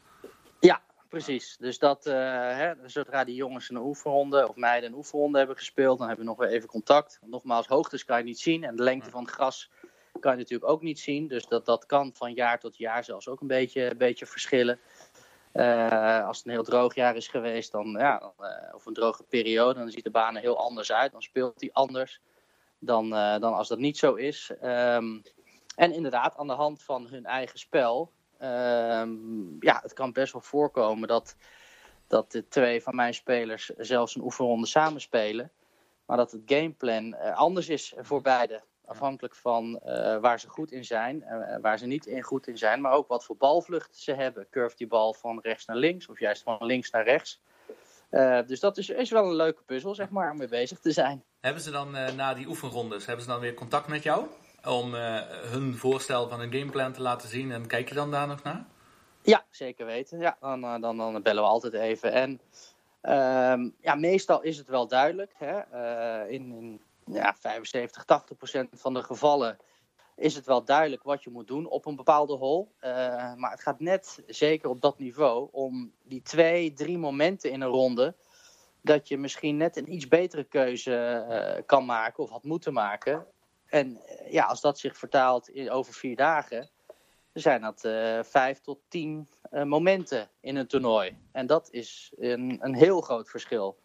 Ja, 0.60 0.82
precies. 1.08 1.56
Dus 1.56 1.78
dat, 1.78 2.04
hè, 2.04 2.72
zodra 2.84 3.24
die 3.24 3.34
jongens 3.34 3.70
een 3.70 3.76
oefenronde 3.76 4.48
of 4.48 4.56
meiden 4.56 4.90
een 4.90 4.96
oefenronde 4.96 5.38
hebben 5.38 5.56
gespeeld, 5.56 5.98
dan 5.98 6.06
hebben 6.06 6.24
we 6.24 6.30
nog 6.30 6.40
weer 6.40 6.50
even 6.50 6.68
contact. 6.68 7.18
Nogmaals, 7.26 7.66
hoogtes 7.66 8.04
kan 8.04 8.18
je 8.18 8.24
niet 8.24 8.40
zien 8.40 8.64
en 8.64 8.76
de 8.76 8.82
lengte 8.82 9.10
van 9.10 9.22
het 9.22 9.32
gras 9.32 9.70
kan 10.20 10.32
je 10.32 10.38
natuurlijk 10.38 10.70
ook 10.70 10.82
niet 10.82 11.00
zien. 11.00 11.28
Dus 11.28 11.46
dat, 11.46 11.66
dat 11.66 11.86
kan 11.86 12.10
van 12.14 12.32
jaar 12.32 12.60
tot 12.60 12.76
jaar 12.76 13.04
zelfs 13.04 13.28
ook 13.28 13.40
een 13.40 13.46
beetje, 13.46 13.90
een 13.90 13.98
beetje 13.98 14.26
verschillen. 14.26 14.78
Uh, 15.52 16.26
als 16.26 16.36
het 16.36 16.46
een 16.46 16.52
heel 16.52 16.64
droog 16.64 16.94
jaar 16.94 17.16
is 17.16 17.28
geweest, 17.28 17.72
dan, 17.72 17.90
ja, 17.90 18.32
uh, 18.40 18.74
of 18.74 18.86
een 18.86 18.94
droge 18.94 19.22
periode, 19.22 19.78
dan 19.78 19.90
ziet 19.90 20.04
de 20.04 20.10
baan 20.10 20.36
er 20.36 20.40
heel 20.40 20.58
anders 20.58 20.92
uit. 20.92 21.12
Dan 21.12 21.22
speelt 21.22 21.60
hij 21.60 21.70
anders 21.72 22.20
dan, 22.78 23.06
uh, 23.12 23.38
dan 23.38 23.54
als 23.54 23.68
dat 23.68 23.78
niet 23.78 23.98
zo 23.98 24.14
is. 24.14 24.52
Um, 24.62 25.22
en 25.76 25.92
inderdaad, 25.92 26.36
aan 26.36 26.46
de 26.46 26.52
hand 26.52 26.82
van 26.82 27.06
hun 27.08 27.24
eigen 27.24 27.58
spel, 27.58 28.12
um, 28.40 29.56
ja, 29.60 29.80
het 29.82 29.92
kan 29.92 30.12
best 30.12 30.32
wel 30.32 30.42
voorkomen 30.42 31.08
dat, 31.08 31.36
dat 32.06 32.32
de 32.32 32.48
twee 32.48 32.82
van 32.82 32.96
mijn 32.96 33.14
spelers 33.14 33.66
zelfs 33.76 34.14
een 34.14 34.22
oefenronde 34.22 34.66
samenspelen. 34.66 35.52
Maar 36.06 36.16
dat 36.16 36.30
het 36.30 36.42
gameplan 36.46 37.34
anders 37.34 37.68
is 37.68 37.94
voor 37.96 38.22
beide. 38.22 38.62
Afhankelijk 38.86 39.34
van 39.34 39.80
uh, 39.86 40.18
waar 40.18 40.40
ze 40.40 40.48
goed 40.48 40.72
in 40.72 40.84
zijn 40.84 41.22
en 41.22 41.40
uh, 41.40 41.56
waar 41.60 41.78
ze 41.78 41.86
niet 41.86 42.06
in 42.06 42.22
goed 42.22 42.46
in 42.46 42.58
zijn. 42.58 42.80
Maar 42.80 42.92
ook 42.92 43.08
wat 43.08 43.24
voor 43.24 43.36
balvlucht 43.36 43.96
ze 43.96 44.12
hebben. 44.12 44.46
Curve 44.50 44.76
die 44.76 44.86
bal 44.86 45.14
van 45.14 45.40
rechts 45.42 45.66
naar 45.66 45.76
links 45.76 46.08
of 46.08 46.18
juist 46.18 46.42
van 46.42 46.56
links 46.60 46.90
naar 46.90 47.04
rechts. 47.04 47.40
Uh, 48.10 48.38
dus 48.46 48.60
dat 48.60 48.76
is, 48.76 48.88
is 48.88 49.10
wel 49.10 49.24
een 49.24 49.34
leuke 49.34 49.62
puzzel, 49.62 49.94
zeg 49.94 50.10
maar, 50.10 50.30
om 50.30 50.36
mee 50.36 50.48
bezig 50.48 50.78
te 50.78 50.92
zijn. 50.92 51.24
Hebben 51.40 51.62
ze 51.62 51.70
dan 51.70 51.90
na 51.90 52.34
die 52.34 52.46
oefenrondes, 52.46 53.06
hebben 53.06 53.24
ze 53.24 53.30
dan 53.30 53.40
weer 53.40 53.54
contact 53.54 53.88
met 53.88 54.02
jou? 54.02 54.26
Om 54.64 54.94
hun 54.94 55.76
voorstel 55.76 56.28
van 56.28 56.40
een 56.40 56.52
gameplan 56.52 56.92
te 56.92 57.02
laten 57.02 57.28
zien 57.28 57.52
en 57.52 57.66
kijk 57.66 57.88
je 57.88 57.94
dan 57.94 58.10
daar 58.10 58.26
nog 58.26 58.42
naar? 58.42 58.64
Ja, 59.22 59.44
zeker 59.50 59.86
weten. 59.86 60.18
Ja, 60.18 60.36
dan, 60.40 60.60
dan, 60.60 60.96
dan 60.96 61.22
bellen 61.22 61.42
we 61.42 61.48
altijd 61.48 61.72
even. 61.72 62.12
En 62.12 62.40
ehm, 63.00 63.68
ja, 63.80 63.94
meestal 63.94 64.42
is 64.42 64.56
het 64.56 64.68
wel 64.68 64.88
duidelijk. 64.88 65.32
Hè? 65.38 65.60
in, 66.28 66.52
in 66.52 66.80
ja, 67.06 67.34
75, 67.38 68.04
80 68.04 68.36
procent 68.36 68.80
van 68.80 68.94
de 68.94 69.02
gevallen 69.02 69.58
is 70.16 70.34
het 70.34 70.46
wel 70.46 70.64
duidelijk 70.64 71.02
wat 71.02 71.22
je 71.22 71.30
moet 71.30 71.46
doen 71.46 71.66
op 71.66 71.86
een 71.86 71.96
bepaalde 71.96 72.34
hole. 72.34 72.66
Uh, 72.80 72.90
maar 73.34 73.50
het 73.50 73.62
gaat 73.62 73.80
net, 73.80 74.22
zeker 74.26 74.68
op 74.68 74.80
dat 74.80 74.98
niveau, 74.98 75.48
om 75.52 75.92
die 76.02 76.22
twee, 76.22 76.72
drie 76.72 76.98
momenten 76.98 77.50
in 77.50 77.60
een 77.60 77.68
ronde. 77.68 78.16
Dat 78.80 79.08
je 79.08 79.18
misschien 79.18 79.56
net 79.56 79.76
een 79.76 79.92
iets 79.92 80.08
betere 80.08 80.44
keuze 80.44 81.26
uh, 81.28 81.62
kan 81.66 81.84
maken 81.84 82.22
of 82.22 82.30
had 82.30 82.44
moeten 82.44 82.72
maken. 82.72 83.26
En 83.66 83.90
uh, 83.90 84.32
ja, 84.32 84.44
als 84.44 84.60
dat 84.60 84.78
zich 84.78 84.96
vertaalt 84.96 85.48
in, 85.48 85.70
over 85.70 85.94
vier 85.94 86.16
dagen, 86.16 86.70
zijn 87.32 87.60
dat 87.60 87.80
vijf 88.26 88.60
tot 88.60 88.78
tien 88.88 89.28
momenten 89.50 90.30
in 90.40 90.56
een 90.56 90.66
toernooi. 90.66 91.18
En 91.32 91.46
dat 91.46 91.68
is 91.70 92.12
een, 92.16 92.58
een 92.60 92.74
heel 92.74 93.00
groot 93.00 93.30
verschil 93.30 93.78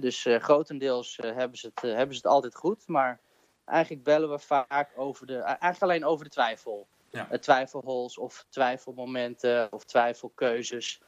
dus 0.00 0.24
uh, 0.24 0.40
grotendeels 0.40 1.18
uh, 1.18 1.34
hebben, 1.34 1.58
ze 1.58 1.70
het, 1.74 1.84
uh, 1.84 1.94
hebben 1.94 2.16
ze 2.16 2.22
het 2.22 2.32
altijd 2.32 2.54
goed. 2.54 2.88
Maar 2.88 3.20
eigenlijk 3.64 4.04
bellen 4.04 4.30
we 4.30 4.38
vaak 4.38 4.90
over 4.96 5.26
de, 5.26 5.38
eigenlijk 5.38 5.82
alleen 5.82 6.04
over 6.04 6.24
de 6.24 6.30
twijfel. 6.30 6.86
Ja. 7.10 7.38
twijfelholes 7.38 8.18
of 8.18 8.46
twijfelmomenten 8.48 9.72
of 9.72 9.84
twijfelkeuzes. 9.84 11.00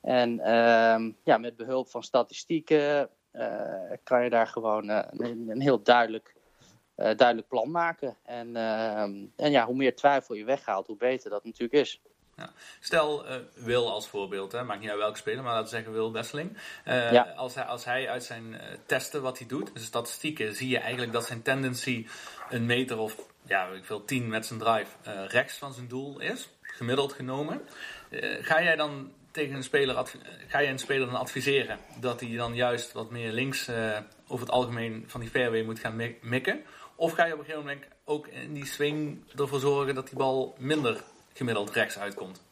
En 0.00 0.40
ehm, 0.40 1.10
ja, 1.22 1.38
met 1.38 1.56
behulp 1.56 1.88
van 1.88 2.02
statistieken 2.02 3.08
kan 4.02 4.24
je 4.24 4.30
daar 4.30 4.46
gewoon 4.46 4.88
een, 4.88 5.48
een, 5.48 5.60
heel 5.60 5.82
duidelijk, 5.82 6.34
duidelijk 6.94 7.48
plan 7.48 7.70
maken. 7.70 8.16
En, 8.22 8.56
ehm, 8.56 9.26
en 9.36 9.50
ja, 9.50 9.66
hoe 9.66 9.74
meer 9.74 9.96
twijfel 9.96 10.34
je 10.34 10.44
weghaalt, 10.44 10.86
hoe 10.86 10.96
beter 10.96 11.30
dat 11.30 11.44
natuurlijk 11.44 11.72
is. 11.72 12.00
Ja. 12.36 12.52
Stel 12.80 13.30
uh, 13.30 13.36
Wil 13.54 13.90
als 13.90 14.08
voorbeeld, 14.08 14.52
hè, 14.52 14.64
maakt 14.64 14.80
niet 14.80 14.90
uit 14.90 14.98
welke 14.98 15.18
speler, 15.18 15.42
maar 15.42 15.52
laten 15.52 15.64
we 15.64 15.74
zeggen 15.74 15.92
Wil 15.92 16.10
Besseling. 16.10 16.56
Uh, 16.86 17.12
ja. 17.12 17.32
als, 17.36 17.54
hij, 17.54 17.64
als 17.64 17.84
hij 17.84 18.08
uit 18.08 18.24
zijn 18.24 18.52
uh, 18.52 18.60
testen 18.86 19.22
wat 19.22 19.38
hij 19.38 19.46
doet, 19.46 19.74
dus 19.74 19.84
statistieken, 19.84 20.54
zie 20.54 20.68
je 20.68 20.78
eigenlijk 20.78 21.12
dat 21.12 21.26
zijn 21.26 21.42
tendency 21.42 22.06
een 22.50 22.66
meter 22.66 22.98
of 22.98 23.16
ja, 23.46 23.66
ik 23.66 23.84
veel, 23.84 24.04
10 24.04 24.28
met 24.28 24.46
zijn 24.46 24.58
drive 24.58 24.90
rechts 25.28 25.56
van 25.56 25.72
zijn 25.72 25.88
doel 25.88 26.20
is, 26.20 26.48
gemiddeld 26.62 27.12
genomen. 27.12 27.62
ga 28.40 28.62
jij 28.62 28.76
dan 28.76 29.12
tegen 29.30 29.54
een 29.54 29.62
speler, 29.62 30.06
ga 30.48 30.58
je 30.58 30.68
een 30.68 30.78
speler 30.78 31.06
dan 31.06 31.20
adviseren 31.20 31.78
dat 32.00 32.20
hij 32.20 32.36
dan 32.36 32.54
juist 32.54 32.92
wat 32.92 33.10
meer 33.10 33.32
links 33.32 33.68
over 34.26 34.46
het 34.46 34.54
algemeen 34.54 35.04
van 35.06 35.20
die 35.20 35.30
fairway 35.30 35.62
moet 35.62 35.78
gaan 35.78 35.96
mikken? 36.20 36.62
Of 36.96 37.12
ga 37.12 37.24
je 37.24 37.32
op 37.32 37.38
een 37.38 37.44
gegeven 37.44 37.66
moment 37.66 37.86
ook 38.04 38.26
in 38.26 38.52
die 38.52 38.66
swing 38.66 39.24
ervoor 39.36 39.60
zorgen 39.60 39.94
dat 39.94 40.08
die 40.08 40.18
bal 40.18 40.54
minder 40.58 41.02
gemiddeld 41.34 41.70
rechts 41.70 41.98
uitkomt? 41.98 42.42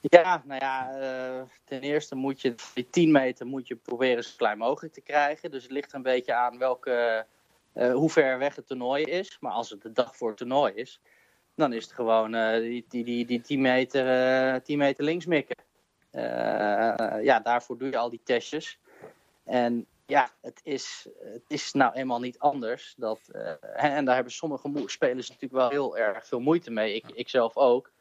Ja, 0.00 0.42
nou 0.44 0.60
ja, 0.60 0.98
uh, 0.98 1.42
ten 1.64 1.80
eerste 1.80 2.14
moet 2.14 2.40
je 2.40 2.54
die 2.74 2.90
10 2.90 3.10
meter 3.10 3.46
moet 3.46 3.68
je 3.68 3.76
proberen 3.76 4.24
zo 4.24 4.32
klein 4.36 4.58
mogelijk 4.58 4.94
te 4.94 5.00
krijgen. 5.00 5.50
Dus 5.50 5.62
het 5.62 5.72
ligt 5.72 5.92
een 5.92 6.02
beetje 6.02 6.34
aan 6.34 6.58
welke, 6.58 7.26
uh, 7.74 7.92
hoe 7.92 8.10
ver 8.10 8.38
weg 8.38 8.56
het 8.56 8.66
toernooi 8.66 9.04
is. 9.04 9.36
Maar 9.40 9.52
als 9.52 9.70
het 9.70 9.82
de 9.82 9.92
dag 9.92 10.16
voor 10.16 10.28
het 10.28 10.36
toernooi 10.36 10.72
is, 10.72 11.00
dan 11.54 11.72
is 11.72 11.84
het 11.84 11.92
gewoon 11.92 12.34
uh, 12.34 12.60
die, 12.60 12.84
die, 12.88 13.04
die, 13.04 13.26
die 13.26 13.40
10 13.40 13.60
meter, 13.60 14.62
10 14.62 14.78
meter 14.78 15.04
links 15.04 15.26
mikken. 15.26 15.56
ja, 17.22 17.40
daarvoor 17.40 17.78
doe 17.78 17.90
je 17.90 17.96
al 17.96 18.10
die 18.10 18.20
testjes. 18.24 18.78
En 19.44 19.86
ja, 20.06 20.30
het 20.40 20.60
is, 20.62 21.08
het 21.18 21.44
is 21.48 21.72
nou 21.72 21.92
eenmaal 21.94 22.20
niet 22.20 22.38
anders. 22.38 22.94
Dat, 22.96 23.20
en 23.60 24.04
daar 24.04 24.14
hebben 24.14 24.32
sommige 24.32 24.82
spelers 24.86 25.28
natuurlijk 25.28 25.60
wel 25.60 25.70
heel 25.70 25.96
erg 25.96 26.26
veel 26.26 26.40
moeite 26.40 26.70
mee. 26.70 26.94
Ik, 26.94 27.10
ik 27.14 27.28
zelf 27.28 27.56
ook 27.56 27.92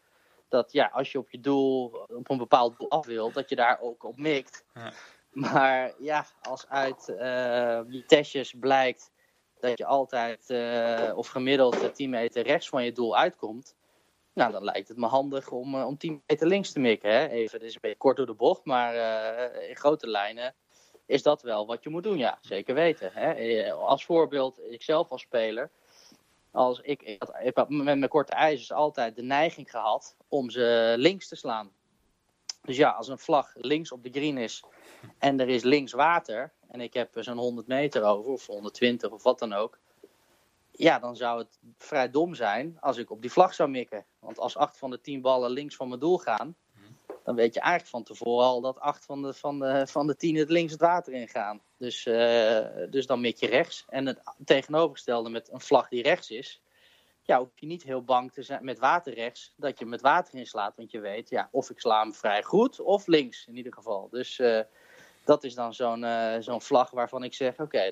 dat 0.50 0.72
ja, 0.72 0.90
als 0.94 1.12
je 1.12 1.18
op 1.18 1.30
je 1.30 1.40
doel, 1.40 1.86
op 2.08 2.30
een 2.30 2.38
bepaald 2.38 2.78
doel 2.78 2.90
af 2.90 3.06
wilt, 3.06 3.34
dat 3.34 3.50
je 3.50 3.56
daar 3.56 3.80
ook 3.82 4.04
op 4.04 4.18
mikt. 4.18 4.66
Ja. 4.74 4.94
Maar 5.36 5.94
ja, 6.00 6.26
als 6.42 6.68
uit 6.70 7.08
uh, 7.10 7.82
die 7.88 8.06
testjes 8.06 8.54
blijkt 8.60 9.12
dat 9.60 9.78
je 9.78 9.86
altijd 9.86 10.50
uh, 10.50 11.18
of 11.18 11.28
gemiddeld 11.28 11.96
10 11.96 12.10
meter 12.10 12.44
rechts 12.44 12.70
van 12.70 12.84
je 12.84 12.92
doel 12.92 13.18
uitkomt, 13.18 13.76
nou 14.34 14.52
dan 14.52 14.64
lijkt 14.64 14.88
het 14.88 14.98
me 14.98 15.06
handig 15.06 15.52
om, 15.52 15.76
om 15.76 15.98
10 15.98 16.24
meter 16.28 16.48
links 16.48 16.72
te 16.72 16.80
mikken. 16.80 17.12
Hè? 17.12 17.28
Even, 17.28 17.60
dit 17.60 17.68
is 17.68 17.76
een 17.76 17.82
beetje 17.82 17.98
kort 17.98 18.18
door 18.18 18.26
de 18.26 18.34
bocht, 18.34 18.66
maar 18.66 18.96
in 19.62 19.76
grote 19.76 20.08
lijnen 20.08 20.56
is 21.06 21.24
dat 21.24 21.42
wel 21.42 21.66
wat 21.66 21.84
je 21.84 21.90
moet 21.90 22.04
doen, 22.04 22.18
ja, 22.18 22.38
zeker 22.42 22.76
weten. 22.76 23.12
Hè? 23.14 23.74
Als 23.74 24.06
voorbeeld, 24.06 24.60
ikzelf 24.70 25.10
als 25.10 25.22
speler, 25.22 25.72
als 26.52 26.80
ik, 26.80 27.02
ik, 27.02 27.68
met 27.68 27.84
mijn 27.84 28.08
korte 28.08 28.34
ijzers 28.34 28.72
altijd 28.72 29.16
de 29.16 29.24
neiging 29.24 29.72
gehad 29.72 30.16
om 30.28 30.50
ze 30.50 30.94
links 30.98 31.28
te 31.28 31.36
slaan. 31.36 31.72
Dus 32.62 32.78
ja, 32.78 32.90
als 32.90 33.08
een 33.08 33.20
vlag 33.20 33.52
links 33.56 33.92
op 33.92 34.04
de 34.04 34.10
green 34.10 34.38
is 34.38 34.64
en 35.18 35.40
er 35.40 35.50
is 35.50 35.64
links 35.64 35.92
water 35.92 36.54
en 36.68 36.82
ik 36.82 36.94
heb 36.94 37.10
zo'n 37.20 37.38
100 37.38 37.68
meter 37.68 38.04
over 38.04 38.32
of 38.32 38.46
120 38.46 39.12
of 39.12 39.24
wat 39.24 39.40
dan 39.40 39.54
ook. 39.54 39.80
Ja, 40.72 41.00
dan 41.00 41.16
zou 41.16 41.40
het 41.40 41.60
vrij 41.78 42.12
dom 42.12 42.36
zijn 42.36 42.78
als 42.80 42.98
ik 42.98 43.12
op 43.12 43.22
die 43.22 43.32
vlag 43.32 43.54
zou 43.54 43.70
mikken. 43.70 44.06
Want 44.20 44.40
als 44.40 44.58
acht 44.58 44.78
van 44.78 44.90
de 44.90 45.02
tien 45.02 45.22
ballen 45.22 45.52
links 45.52 45.76
van 45.76 45.88
mijn 45.88 46.00
doel 46.00 46.18
gaan, 46.18 46.56
dan 47.26 47.36
weet 47.36 47.54
je 47.54 47.60
eigenlijk 47.60 47.90
van 47.90 48.04
tevoren 48.04 48.46
al 48.46 48.62
dat 48.62 48.80
acht 48.80 49.06
van 49.06 49.22
de, 49.22 49.34
van 49.34 49.60
de, 49.60 49.88
van 49.88 50.08
de 50.08 50.16
tien 50.16 50.36
het 50.36 50.50
links 50.50 50.72
het 50.72 50.82
water 50.82 51.14
ingaan. 51.14 51.62
Dus, 51.78 52.06
uh, 52.06 52.60
dus 52.90 53.06
dan 53.06 53.22
mik 53.22 53.38
je 53.38 53.48
rechts. 53.48 53.86
En 53.90 54.06
het 54.06 54.20
tegenovergestelde 54.46 55.30
met 55.30 55.52
een 55.52 55.62
vlag 55.62 55.88
die 55.88 56.04
rechts 56.04 56.30
is, 56.30 56.62
ja, 57.22 57.38
hoef 57.38 57.50
je 57.56 57.66
niet 57.66 57.84
heel 57.84 58.04
bang 58.04 58.32
te 58.32 58.42
zijn 58.42 58.66
met 58.66 58.80
water 58.80 59.14
rechts, 59.14 59.54
dat 59.58 59.80
je 59.80 59.86
met 59.86 60.02
water 60.02 60.36
inslaat. 60.36 60.76
Want 60.76 60.92
je 60.92 61.00
weet, 61.00 61.30
ja, 61.30 61.50
of 61.52 61.70
ik 61.70 61.80
sla 61.80 62.02
hem 62.02 62.14
vrij 62.14 62.44
goed, 62.44 62.80
of 62.80 63.08
links 63.08 63.48
in 63.48 63.56
ieder 63.56 63.74
geval. 63.74 64.08
Dus 64.12 64.40
uh, 64.40 64.60
dat 65.24 65.44
is 65.44 65.54
dan 65.54 65.74
zo'n 65.74 66.04
uh, 66.04 66.36
zo'n 66.40 66.62
vlag 66.62 66.92
waarvan 66.92 67.24
ik 67.24 67.34
zeg, 67.34 67.60
oké, 67.60 67.92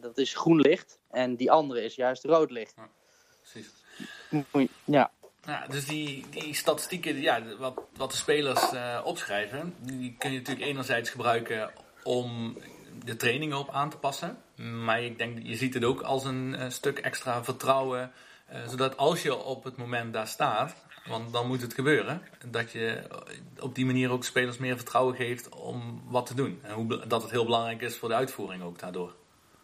dat 0.00 0.18
is 0.18 0.34
groen 0.34 0.60
licht. 0.60 0.98
En 1.10 1.36
die 1.36 1.50
andere 1.50 1.84
is 1.84 1.94
juist 1.94 2.24
rood 2.24 2.50
licht. 2.50 2.74
Ja, 2.76 2.88
precies. 3.40 3.70
Ja. 4.84 5.12
Ja, 5.46 5.66
dus 5.66 5.86
die, 5.86 6.24
die 6.30 6.54
statistieken, 6.54 7.20
ja, 7.20 7.42
wat, 7.58 7.82
wat 7.96 8.10
de 8.10 8.16
spelers 8.16 8.72
uh, 8.72 9.00
opschrijven, 9.04 9.74
die 9.80 10.14
kun 10.18 10.32
je 10.32 10.38
natuurlijk 10.38 10.66
enerzijds 10.66 11.10
gebruiken 11.10 11.70
om 12.02 12.58
de 13.04 13.16
trainingen 13.16 13.58
op 13.58 13.70
aan 13.70 13.90
te 13.90 13.96
passen. 13.96 14.38
Maar 14.84 15.02
ik 15.02 15.18
denk, 15.18 15.38
je 15.42 15.56
ziet 15.56 15.74
het 15.74 15.84
ook 15.84 16.00
als 16.00 16.24
een, 16.24 16.60
een 16.60 16.72
stuk 16.72 16.98
extra 16.98 17.44
vertrouwen, 17.44 18.12
uh, 18.52 18.68
zodat 18.68 18.96
als 18.96 19.22
je 19.22 19.36
op 19.36 19.64
het 19.64 19.76
moment 19.76 20.12
daar 20.12 20.26
staat, 20.26 20.84
want 21.08 21.32
dan 21.32 21.46
moet 21.46 21.62
het 21.62 21.74
gebeuren, 21.74 22.22
dat 22.46 22.72
je 22.72 23.02
op 23.60 23.74
die 23.74 23.86
manier 23.86 24.10
ook 24.10 24.24
spelers 24.24 24.58
meer 24.58 24.76
vertrouwen 24.76 25.14
geeft 25.14 25.48
om 25.48 26.02
wat 26.06 26.26
te 26.26 26.34
doen. 26.34 26.60
En 26.62 26.74
hoe, 26.74 27.06
dat 27.06 27.22
het 27.22 27.30
heel 27.30 27.44
belangrijk 27.44 27.80
is 27.82 27.96
voor 27.96 28.08
de 28.08 28.14
uitvoering 28.14 28.62
ook 28.62 28.78
daardoor. 28.78 29.14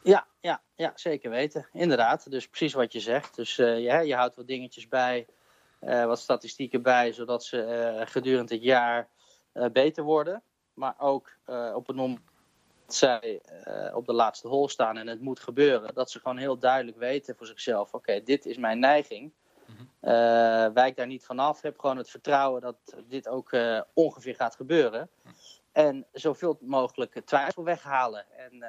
Ja, 0.03 0.27
ja, 0.41 0.63
ja 0.77 0.93
zeker 0.95 1.31
weten. 1.31 1.69
Inderdaad, 1.73 2.31
dus 2.31 2.49
precies 2.49 2.73
wat 2.73 2.93
je 2.93 3.01
zegt. 3.01 3.37
Dus 3.37 3.57
ja, 3.57 4.01
je 4.01 4.15
houdt 4.15 4.37
wat 4.37 4.47
dingetjes 4.47 4.89
bij 4.89 5.27
wat 5.83 6.19
statistieken 6.19 6.83
bij, 6.83 7.13
zodat 7.13 7.45
ze 7.45 7.57
uh, 7.99 8.07
gedurende 8.07 8.55
het 8.55 8.63
jaar 8.63 9.09
uh, 9.55 9.67
beter 9.67 10.05
worden. 10.05 10.43
Maar 10.75 10.95
ook 10.99 11.37
op 11.75 11.87
het 11.87 11.97
moment 11.97 12.21
dat 12.87 12.95
zij 12.95 13.41
op 13.95 14.07
de 14.07 14.13
laatste 14.13 14.49
hol 14.49 14.69
staan 14.69 14.97
en 14.97 15.07
het 15.07 15.21
moet 15.21 15.41
gebeuren, 15.41 15.95
dat 15.95 16.11
ze 16.11 16.19
gewoon 16.19 16.37
heel 16.37 16.59
duidelijk 16.59 16.99
weten 16.99 17.37
voor 17.37 17.47
zichzelf: 17.47 17.87
oké, 17.87 17.97
okay, 17.97 18.23
dit 18.23 18.47
is 18.47 18.57
mijn 18.57 18.79
neiging. 18.79 19.33
-hmm. 19.67 20.75
wijk 20.75 20.97
daar 20.97 21.07
niet 21.07 21.25
vanaf. 21.25 21.63
Heb 21.63 21.79
gewoon 21.79 21.97
het 21.97 22.11
vertrouwen 22.11 22.61
dat 22.61 22.77
dit 23.09 23.29
ook 23.29 23.57
ongeveer 23.93 24.35
gaat 24.35 24.57
gebeuren. 24.57 25.11
En 25.73 26.07
zoveel 26.13 26.59
mogelijk 26.61 27.23
twijfel 27.25 27.65
weghalen. 27.65 28.25
En, 28.37 28.65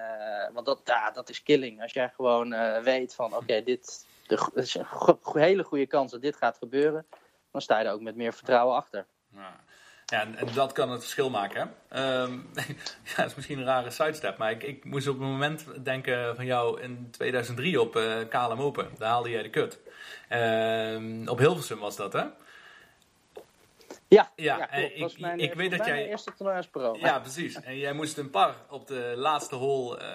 want 0.53 0.65
dat, 0.65 0.81
ja, 0.83 1.11
dat 1.11 1.29
is 1.29 1.43
killing. 1.43 1.81
Als 1.81 1.93
jij 1.93 2.09
gewoon 2.09 2.49
weet 2.83 3.15
van 3.15 3.33
oké, 3.33 3.43
okay, 3.43 3.63
dit, 3.63 4.05
het 4.39 4.63
is 4.63 4.75
een 4.75 5.17
hele 5.33 5.63
goede 5.63 5.87
kans 5.87 6.11
dat 6.11 6.21
dit 6.21 6.35
gaat 6.35 6.57
gebeuren. 6.57 7.05
Dan 7.51 7.61
sta 7.61 7.79
je 7.79 7.85
er 7.85 7.93
ook 7.93 8.01
met 8.01 8.15
meer 8.15 8.33
vertrouwen 8.33 8.75
achter. 8.75 9.05
Ja. 9.35 9.59
Ja, 10.05 10.21
en, 10.21 10.53
dat 10.53 10.71
kan 10.71 10.89
het 10.89 11.01
verschil 11.01 11.29
maken. 11.29 11.61
Um, 11.95 12.49
ja, 13.09 13.15
dat 13.15 13.25
is 13.25 13.35
misschien 13.35 13.59
een 13.59 13.65
rare 13.65 13.89
sidestep, 13.89 14.37
maar 14.37 14.51
ik, 14.51 14.63
ik, 14.63 14.85
moest 14.85 15.07
op 15.07 15.19
een 15.19 15.31
moment 15.31 15.65
denken 15.83 16.35
van 16.35 16.45
jou 16.45 16.81
in 16.81 17.07
2003 17.11 17.81
op 17.81 17.95
uh, 17.95 18.15
KLM 18.29 18.61
Open. 18.61 18.89
Daar 18.97 19.09
haalde 19.09 19.29
jij 19.29 19.43
de 19.43 19.49
kut. 19.49 19.79
Uh, 20.29 21.29
op 21.29 21.37
Hilversum 21.37 21.79
was 21.79 21.95
dat, 21.95 22.13
hè? 22.13 22.23
Ja, 24.13 24.31
ja, 24.35 24.57
ja 24.57 24.87
klopt. 24.95 25.13
ik, 25.13 25.19
mijn, 25.19 25.39
ik 25.39 25.53
weet 25.53 25.71
dat 25.71 25.85
jij. 25.85 26.07
eerste 26.07 26.33
toernooi 26.33 26.57
als 26.57 26.67
pro. 26.67 26.97
Ja, 26.99 27.19
precies. 27.19 27.61
En 27.61 27.77
jij 27.77 27.93
moest 27.93 28.17
een 28.17 28.29
par 28.29 28.55
op 28.69 28.87
de 28.87 29.13
laatste 29.15 29.55
hole 29.55 29.99
uh, 29.99 30.05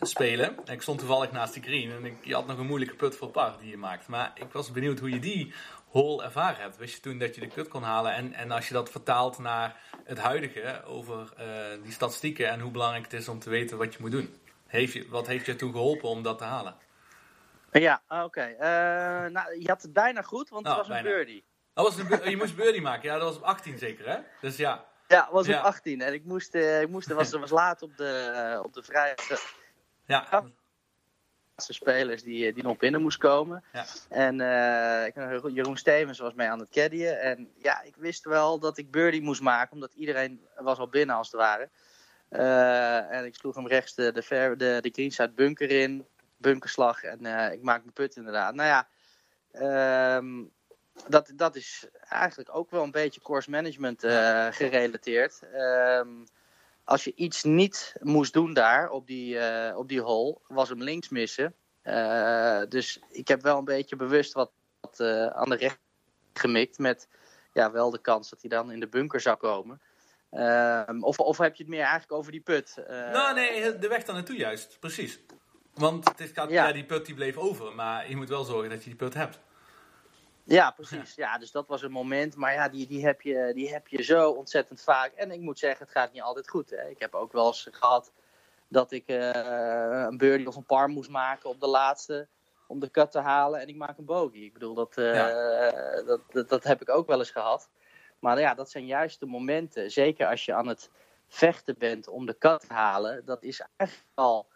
spelen. 0.00 0.56
En 0.64 0.72
ik 0.72 0.82
stond 0.82 0.98
toevallig 0.98 1.32
naast 1.32 1.54
die 1.54 1.62
green 1.62 1.90
en 1.90 2.04
ik, 2.04 2.24
je 2.24 2.34
had 2.34 2.46
nog 2.46 2.58
een 2.58 2.66
moeilijke 2.66 2.94
put 2.94 3.16
voor 3.16 3.28
par 3.28 3.56
die 3.60 3.70
je 3.70 3.76
maakt. 3.76 4.08
Maar 4.08 4.32
ik 4.34 4.52
was 4.52 4.70
benieuwd 4.70 4.98
hoe 4.98 5.10
je 5.10 5.18
die 5.18 5.54
hole 5.88 6.22
ervaren 6.22 6.60
hebt. 6.60 6.76
Wist 6.76 6.94
je 6.94 7.00
toen 7.00 7.18
dat 7.18 7.34
je 7.34 7.40
de 7.40 7.46
kut 7.46 7.68
kon 7.68 7.82
halen? 7.82 8.14
En, 8.14 8.32
en 8.32 8.50
als 8.50 8.68
je 8.68 8.74
dat 8.74 8.90
vertaalt 8.90 9.38
naar 9.38 9.76
het 10.04 10.18
huidige 10.18 10.82
over 10.84 11.32
uh, 11.40 11.46
die 11.82 11.92
statistieken 11.92 12.48
en 12.48 12.60
hoe 12.60 12.70
belangrijk 12.70 13.04
het 13.04 13.12
is 13.20 13.28
om 13.28 13.38
te 13.38 13.50
weten 13.50 13.78
wat 13.78 13.92
je 13.92 13.98
moet 14.00 14.10
doen. 14.10 14.34
Heeft 14.66 14.92
je, 14.92 15.08
wat 15.08 15.26
heeft 15.26 15.46
je 15.46 15.56
toen 15.56 15.72
geholpen 15.72 16.08
om 16.08 16.22
dat 16.22 16.38
te 16.38 16.44
halen? 16.44 16.74
Ja, 17.70 18.02
oké. 18.08 18.22
Okay. 18.22 18.52
Uh, 18.52 19.30
nou, 19.30 19.60
je 19.60 19.68
had 19.68 19.82
het 19.82 19.92
bijna 19.92 20.22
goed, 20.22 20.48
want 20.48 20.66
het 20.66 20.72
oh, 20.72 20.78
was 20.78 20.88
een 20.88 21.02
bijna. 21.02 21.08
birdie. 21.08 21.44
Dat 21.74 21.84
was 21.84 21.98
een, 21.98 22.30
je 22.30 22.36
moest 22.36 22.56
birdie 22.56 22.82
maken, 22.82 23.08
ja, 23.08 23.18
dat 23.18 23.28
was 23.28 23.36
op 23.36 23.42
18 23.42 23.78
zeker, 23.78 24.08
hè? 24.08 24.18
Dus 24.40 24.56
ja. 24.56 24.84
Ja, 25.08 25.28
was 25.30 25.48
op 25.48 25.54
18. 25.54 26.00
En 26.00 26.12
ik 26.12 26.24
moest, 26.24 26.54
uh, 26.54 26.80
ik 26.80 26.88
moest 26.88 27.12
was, 27.12 27.30
was 27.30 27.50
laat 27.50 27.82
op 27.82 27.96
de, 27.96 28.32
uh, 28.54 28.64
op 28.64 28.72
de 28.72 28.82
vrijdag. 28.82 29.40
Ja. 30.06 30.44
laatste 31.50 31.72
spelers 31.72 32.22
die, 32.22 32.52
die 32.52 32.62
nog 32.62 32.76
binnen 32.76 33.02
moest 33.02 33.18
komen. 33.18 33.64
Ja. 33.72 33.84
En 34.08 34.34
uh, 34.34 35.54
Jeroen 35.54 35.76
Stevens 35.76 36.18
was 36.18 36.34
mee 36.34 36.48
aan 36.48 36.58
het 36.58 36.68
caddien. 36.68 37.06
En 37.06 37.52
ja, 37.56 37.82
ik 37.82 37.96
wist 37.96 38.24
wel 38.24 38.58
dat 38.58 38.78
ik 38.78 38.90
birdie 38.90 39.22
moest 39.22 39.40
maken, 39.40 39.72
omdat 39.72 39.92
iedereen 39.92 40.46
was 40.56 40.78
al 40.78 40.88
binnen 40.88 41.16
als 41.16 41.30
het 41.30 41.40
ware. 41.40 41.68
en 43.10 43.24
ik 43.24 43.34
sloeg 43.34 43.54
hem 43.54 43.66
rechts 43.66 43.94
de, 43.94 44.12
de, 44.12 44.22
ver, 44.22 44.58
de, 44.58 44.78
de 44.80 44.90
greenside 44.90 45.32
bunker 45.32 45.70
in, 45.70 46.06
bunkerslag. 46.36 47.02
En 47.02 47.52
ik 47.52 47.62
maak 47.62 47.80
mijn 47.80 47.92
put 47.92 48.16
inderdaad. 48.16 48.54
Nou 48.54 48.68
ja, 48.68 48.88
um, 50.16 50.52
dat, 51.08 51.32
dat 51.34 51.56
is 51.56 51.86
eigenlijk 52.08 52.56
ook 52.56 52.70
wel 52.70 52.82
een 52.82 52.90
beetje 52.90 53.20
course 53.20 53.50
management 53.50 54.04
uh, 54.04 54.46
gerelateerd. 54.50 55.40
Um, 55.54 56.24
als 56.84 57.04
je 57.04 57.12
iets 57.14 57.42
niet 57.42 57.96
moest 58.00 58.32
doen 58.32 58.54
daar 58.54 58.90
op 58.90 59.06
die, 59.06 59.34
uh, 59.34 59.76
op 59.76 59.88
die 59.88 60.00
hole, 60.00 60.38
was 60.46 60.68
hem 60.68 60.82
links 60.82 61.08
missen. 61.08 61.54
Uh, 61.84 62.62
dus 62.68 63.00
ik 63.10 63.28
heb 63.28 63.42
wel 63.42 63.58
een 63.58 63.64
beetje 63.64 63.96
bewust 63.96 64.32
wat, 64.32 64.50
wat 64.80 65.00
aan 65.32 65.48
de 65.48 65.56
recht 65.56 65.78
gemikt. 66.32 66.78
Met 66.78 67.08
ja, 67.52 67.72
wel 67.72 67.90
de 67.90 68.00
kans 68.00 68.30
dat 68.30 68.40
hij 68.40 68.50
dan 68.50 68.70
in 68.70 68.80
de 68.80 68.88
bunker 68.88 69.20
zou 69.20 69.36
komen. 69.36 69.80
Um, 70.88 71.04
of, 71.04 71.18
of 71.18 71.38
heb 71.38 71.54
je 71.54 71.62
het 71.62 71.72
meer 71.72 71.80
eigenlijk 71.80 72.12
over 72.12 72.32
die 72.32 72.40
put? 72.40 72.74
nou, 72.86 73.34
nee, 73.34 73.78
de 73.78 73.88
weg 73.88 74.04
daar 74.04 74.14
naartoe 74.14 74.36
juist, 74.36 74.76
precies. 74.80 75.20
Want 75.74 76.18
het 76.18 76.30
gaat, 76.34 76.50
ja. 76.50 76.66
ja. 76.66 76.72
die 76.72 76.84
put 76.84 77.06
die 77.06 77.14
bleef 77.14 77.36
over, 77.36 77.74
maar 77.74 78.08
je 78.08 78.16
moet 78.16 78.28
wel 78.28 78.44
zorgen 78.44 78.70
dat 78.70 78.82
je 78.82 78.88
die 78.88 78.98
put 78.98 79.14
hebt. 79.14 79.38
Ja, 80.44 80.70
precies. 80.70 81.14
Ja. 81.14 81.38
dus 81.38 81.50
dat 81.50 81.68
was 81.68 81.82
een 81.82 81.90
moment. 81.90 82.36
Maar 82.36 82.52
ja, 82.52 82.68
die, 82.68 82.86
die, 82.86 83.04
heb 83.04 83.20
je, 83.20 83.50
die 83.54 83.72
heb 83.72 83.88
je 83.88 84.02
zo 84.02 84.30
ontzettend 84.30 84.82
vaak. 84.82 85.12
En 85.12 85.30
ik 85.30 85.40
moet 85.40 85.58
zeggen, 85.58 85.84
het 85.86 85.94
gaat 85.94 86.12
niet 86.12 86.22
altijd 86.22 86.48
goed. 86.48 86.70
Hè. 86.70 86.88
Ik 86.88 86.98
heb 86.98 87.14
ook 87.14 87.32
wel 87.32 87.46
eens 87.46 87.68
gehad 87.70 88.12
dat 88.68 88.92
ik 88.92 89.04
uh, 89.06 89.30
een 90.08 90.16
birdie 90.16 90.48
of 90.48 90.56
een 90.56 90.66
par 90.66 90.88
moest 90.88 91.10
maken 91.10 91.50
op 91.50 91.60
de 91.60 91.66
laatste. 91.66 92.28
Om 92.66 92.80
de 92.80 92.90
cut 92.90 93.10
te 93.10 93.18
halen 93.18 93.60
en 93.60 93.68
ik 93.68 93.76
maak 93.76 93.98
een 93.98 94.04
bogey. 94.04 94.40
Ik 94.40 94.52
bedoel, 94.52 94.74
dat, 94.74 94.96
uh, 94.96 95.14
ja. 95.14 96.02
dat, 96.02 96.20
dat, 96.32 96.48
dat, 96.48 96.64
heb 96.64 96.80
ik 96.80 96.90
ook 96.90 97.06
wel 97.06 97.18
eens 97.18 97.30
gehad. 97.30 97.68
Maar 98.18 98.40
ja, 98.40 98.54
dat 98.54 98.70
zijn 98.70 98.86
juist 98.86 99.20
de 99.20 99.26
momenten. 99.26 99.90
Zeker 99.90 100.26
als 100.26 100.44
je 100.44 100.54
aan 100.54 100.68
het 100.68 100.90
vechten 101.28 101.74
bent 101.78 102.08
om 102.08 102.26
de 102.26 102.38
cut 102.38 102.60
te 102.60 102.72
halen. 102.72 103.24
Dat 103.24 103.42
is 103.42 103.66
eigenlijk 103.76 104.10
al 104.14 104.46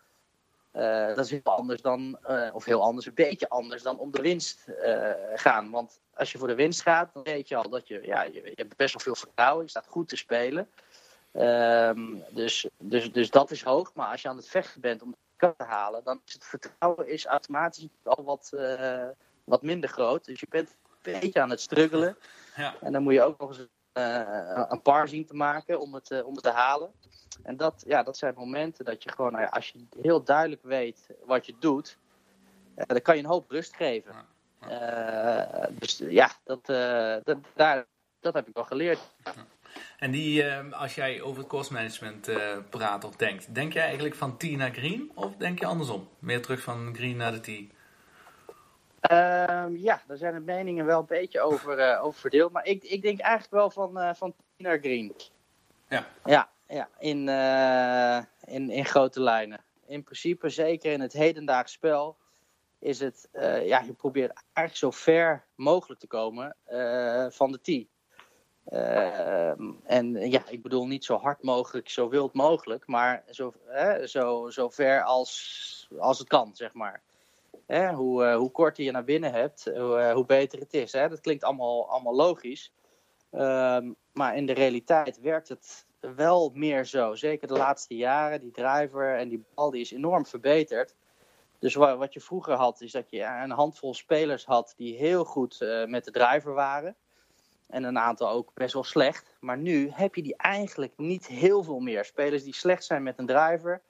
Eh, 0.79 1.07
dat 1.07 1.25
is 1.25 1.31
heel 1.31 1.41
anders 1.43 1.83
dan, 1.83 2.19
eh, 2.23 2.49
of 2.53 2.65
heel 2.65 2.83
anders, 2.83 3.07
een 3.07 3.15
beetje 3.15 3.49
anders 3.49 3.83
dan 3.83 3.99
om 3.99 4.11
de 4.11 4.23
winst 4.23 4.69
eh, 4.69 5.11
gaan. 5.35 5.71
Want 5.71 6.01
als 6.15 6.33
je 6.33 6.39
voor 6.39 6.49
de 6.49 6.55
winst 6.55 6.83
gaat, 6.83 7.13
dan 7.13 7.23
weet 7.23 7.49
je 7.49 7.57
al 7.57 7.69
dat 7.69 7.89
je, 7.89 8.01
ja, 8.03 8.23
je, 8.23 8.33
je 8.33 8.53
hebt 8.55 8.77
best 8.77 8.95
wel 8.95 9.03
veel 9.03 9.15
vertrouwen, 9.15 9.65
je 9.65 9.71
staat 9.71 9.87
goed 9.87 10.09
te 10.09 10.17
spelen. 10.17 10.71
Ehm, 11.33 12.15
dus, 12.31 12.69
dus, 12.79 13.13
dus 13.13 13.31
dat 13.31 13.51
is 13.51 13.63
hoog. 13.63 13.95
Maar 13.95 14.11
als 14.11 14.23
je 14.23 14.29
aan 14.29 14.37
het 14.37 14.49
vechten 14.49 14.81
bent 14.81 15.03
om 15.03 15.11
de 15.11 15.17
kant 15.37 15.59
te 15.59 15.65
halen, 15.65 16.05
dan 16.05 16.21
is 16.27 16.33
het 16.33 16.45
vertrouwen 16.45 17.09
is 17.09 17.27
automatisch 17.27 17.89
al 18.03 18.25
wat, 18.25 18.53
wat 19.45 19.63
minder 19.63 19.89
groot. 19.89 20.25
Dus 20.25 20.41
je 20.41 20.47
bent 20.51 20.77
een 21.03 21.21
beetje 21.21 21.41
aan 21.41 21.51
het 21.51 21.61
struggelen. 21.61 22.17
Ja. 22.57 22.75
En 22.81 22.93
dan 22.93 23.03
moet 23.03 23.13
je 23.13 23.23
ook 23.23 23.39
nog 23.39 23.49
eens 23.49 23.67
een 24.69 24.83
par 24.83 25.09
zien 25.09 25.27
te 25.27 25.35
maken 25.35 25.81
om 25.81 25.95
het, 25.95 26.23
om 26.23 26.35
het 26.35 26.43
te 26.43 26.51
halen. 26.51 26.93
En 27.43 27.57
dat, 27.57 27.85
ja, 27.87 28.03
dat 28.03 28.17
zijn 28.17 28.35
momenten 28.35 28.85
dat 28.85 29.03
je 29.03 29.13
gewoon, 29.13 29.33
nou 29.33 29.45
ja, 29.45 29.51
als 29.51 29.69
je 29.69 29.87
heel 30.03 30.23
duidelijk 30.23 30.63
weet 30.63 31.11
wat 31.25 31.47
je 31.47 31.55
doet, 31.59 31.99
eh, 32.75 32.87
dan 32.87 33.03
kan 33.03 33.17
je 33.17 33.23
een 33.23 33.29
hoop 33.29 33.51
rust 33.51 33.77
geven. 33.77 34.15
Eh, 34.61 35.65
dus 35.71 36.03
ja, 36.09 36.31
dat, 36.45 36.69
eh, 36.69 37.17
dat, 37.25 37.39
daar, 37.55 37.87
dat 38.21 38.35
heb 38.35 38.49
ik 38.49 38.55
wel 38.55 38.65
geleerd. 38.65 39.01
En 39.99 40.11
die, 40.11 40.45
als 40.71 40.95
jij 40.95 41.23
over 41.23 41.39
het 41.39 41.49
course 41.49 41.73
management 41.73 42.29
eh, 42.29 42.57
praat 42.71 43.05
of 43.05 43.17
denkt, 43.17 43.55
denk 43.55 43.73
jij 43.73 43.85
eigenlijk 43.85 44.15
van 44.15 44.37
tee 44.37 44.57
naar 44.57 44.71
green 44.73 45.11
of 45.15 45.37
denk 45.37 45.59
je 45.59 45.67
andersom? 45.67 46.09
Meer 46.19 46.43
terug 46.43 46.61
van 46.61 46.95
green 46.95 47.17
naar 47.17 47.33
de 47.33 47.41
tee? 47.41 47.71
Ehm, 49.01 49.77
ja, 49.77 50.03
daar 50.07 50.17
zijn 50.17 50.35
de 50.35 50.41
meningen 50.41 50.85
wel 50.85 51.01
een 51.01 51.07
beetje 51.07 51.41
over, 51.41 51.99
over 51.99 52.21
verdeeld. 52.21 52.53
Maar 52.53 52.65
ik, 52.67 52.83
ik 52.85 53.03
denk 53.03 53.21
eigenlijk 53.21 53.53
wel 53.53 53.71
van, 53.71 54.17
van 54.17 54.35
tee 54.37 54.67
naar 54.67 54.79
green. 54.79 55.15
Ja. 55.89 56.07
Ja, 56.25 56.51
ja 56.69 56.89
in, 56.99 57.29
eh, 57.29 58.55
in, 58.55 58.71
in 58.71 58.85
grote 58.85 59.21
lijnen. 59.21 59.65
In 59.87 60.05
principe, 60.05 60.49
zeker 60.49 60.93
in 60.93 61.01
het 61.01 61.13
hedendaags 61.13 61.73
spel, 61.73 62.17
is 62.79 63.01
het, 63.01 63.29
eh, 63.33 63.67
ja, 63.67 63.81
je 63.81 63.93
probeert 63.93 64.45
eigenlijk 64.53 64.77
zo 64.77 64.91
ver 64.91 65.47
mogelijk 65.55 66.01
te 66.01 66.07
komen 66.07 66.57
eh, 66.65 67.27
van 67.31 67.53
de 67.53 67.61
tee. 67.61 67.91
En 69.85 70.31
ja, 70.31 70.43
ik 70.49 70.63
bedoel 70.63 70.87
niet 70.87 71.05
zo 71.05 71.17
hard 71.17 71.43
mogelijk, 71.43 71.89
zo 71.89 72.09
wild 72.09 72.33
mogelijk, 72.33 72.87
maar 72.87 73.25
zo, 73.31 73.53
zo, 74.05 74.51
zo 74.51 74.69
ver 74.69 75.03
als, 75.03 75.89
als 75.99 76.19
het 76.19 76.29
kan, 76.29 76.57
zeg 76.57 76.73
maar. 76.73 77.03
Hè, 77.69 77.93
hoe, 77.93 78.25
eh, 78.25 78.37
hoe 78.37 78.51
korter 78.51 78.85
je 78.85 78.91
naar 78.91 79.05
binnen 79.05 79.33
hebt, 79.33 79.65
hoe, 79.65 79.99
eh, 79.99 80.13
hoe 80.13 80.27
beter 80.27 80.59
het 80.59 80.75
is. 80.75 80.93
Hè? 80.93 81.09
Dat 81.09 81.21
klinkt 81.21 81.45
allemaal, 81.45 81.91
allemaal 81.91 82.15
logisch. 82.15 82.73
Ehm, 83.31 83.93
maar 84.13 84.37
in 84.37 84.47
de 84.47 84.53
realiteit 84.53 85.21
werkt 85.21 85.49
het 85.49 85.87
wel 86.01 86.51
meer 86.55 86.85
zo. 86.85 87.15
Zeker 87.15 87.49
de 87.49 87.55
laatste 87.55 87.97
jaren. 87.97 88.41
Die 88.41 88.51
driver 88.51 89.17
en 89.17 89.29
die 89.29 89.45
bal 89.55 89.71
die 89.71 89.81
is 89.81 89.93
enorm 89.93 90.27
verbeterd. 90.27 90.95
Dus 91.59 91.75
wa- 91.75 91.97
wat 91.97 92.13
je 92.13 92.21
vroeger 92.21 92.55
had, 92.55 92.81
is 92.81 92.93
dat 92.93 93.11
je 93.11 93.17
ja, 93.17 93.43
een 93.43 93.51
handvol 93.51 93.95
spelers 93.95 94.45
had 94.45 94.75
die 94.77 94.97
heel 94.97 95.25
goed 95.25 95.61
eh, 95.61 95.85
met 95.87 96.05
de 96.05 96.11
driver 96.11 96.55
waren. 96.55 96.97
En 97.67 97.85
een 97.85 97.99
aantal 97.99 98.31
ook 98.31 98.51
best 98.55 98.73
wel 98.75 98.85
slecht. 98.85 99.37
Maar 99.41 99.59
nu 99.59 99.91
heb 99.93 100.15
je 100.15 100.23
die 100.23 100.37
eigenlijk 100.37 100.93
niet 100.97 101.27
heel 101.27 101.63
veel 101.63 101.81
meer. 101.81 102.05
Spelers 102.05 102.45
die 102.45 102.55
slecht 102.55 102.85
zijn 102.85 103.03
met 103.03 103.19
een 103.19 103.27
driver, 103.27 103.83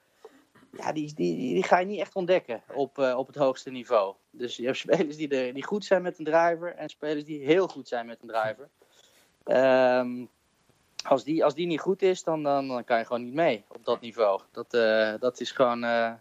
ja, 0.71 0.91
die, 0.91 1.13
die, 1.13 1.35
die, 1.35 1.63
ga 1.63 1.79
je 1.79 1.85
niet 1.85 1.99
echt 1.99 2.15
ontdekken 2.15 2.63
op, 2.73 2.99
eh, 2.99 3.17
op 3.17 3.27
het 3.27 3.35
hoogste 3.35 3.69
niveau. 3.69 4.15
Dus 4.31 4.55
je 4.55 4.65
hebt 4.65 4.77
spelers 4.77 5.15
die, 5.15 5.53
die 5.53 5.63
goed 5.63 5.85
zijn 5.85 6.01
met 6.01 6.19
een 6.19 6.25
driver 6.25 6.75
en 6.75 6.89
spelers 6.89 7.25
die 7.25 7.45
heel 7.45 7.67
goed 7.67 7.87
zijn 7.87 8.05
met 8.05 8.21
een 8.21 8.27
driver. 8.27 8.69
Ehm, 9.43 10.25
als, 11.07 11.23
die, 11.23 11.43
als 11.43 11.53
die 11.53 11.67
niet 11.67 11.79
goed 11.79 12.01
is, 12.01 12.23
dan, 12.23 12.43
dan, 12.43 12.67
dan 12.67 12.83
kan 12.83 12.97
je 12.97 13.05
gewoon 13.05 13.23
niet 13.23 13.33
mee 13.33 13.63
op 13.67 13.85
dat 13.85 14.01
niveau. 14.01 14.41
Dat, 14.51 14.73
eh, 14.73 15.13
dat 15.19 15.39
is 15.39 15.51
gewoon, 15.51 15.83
eh, 15.83 16.13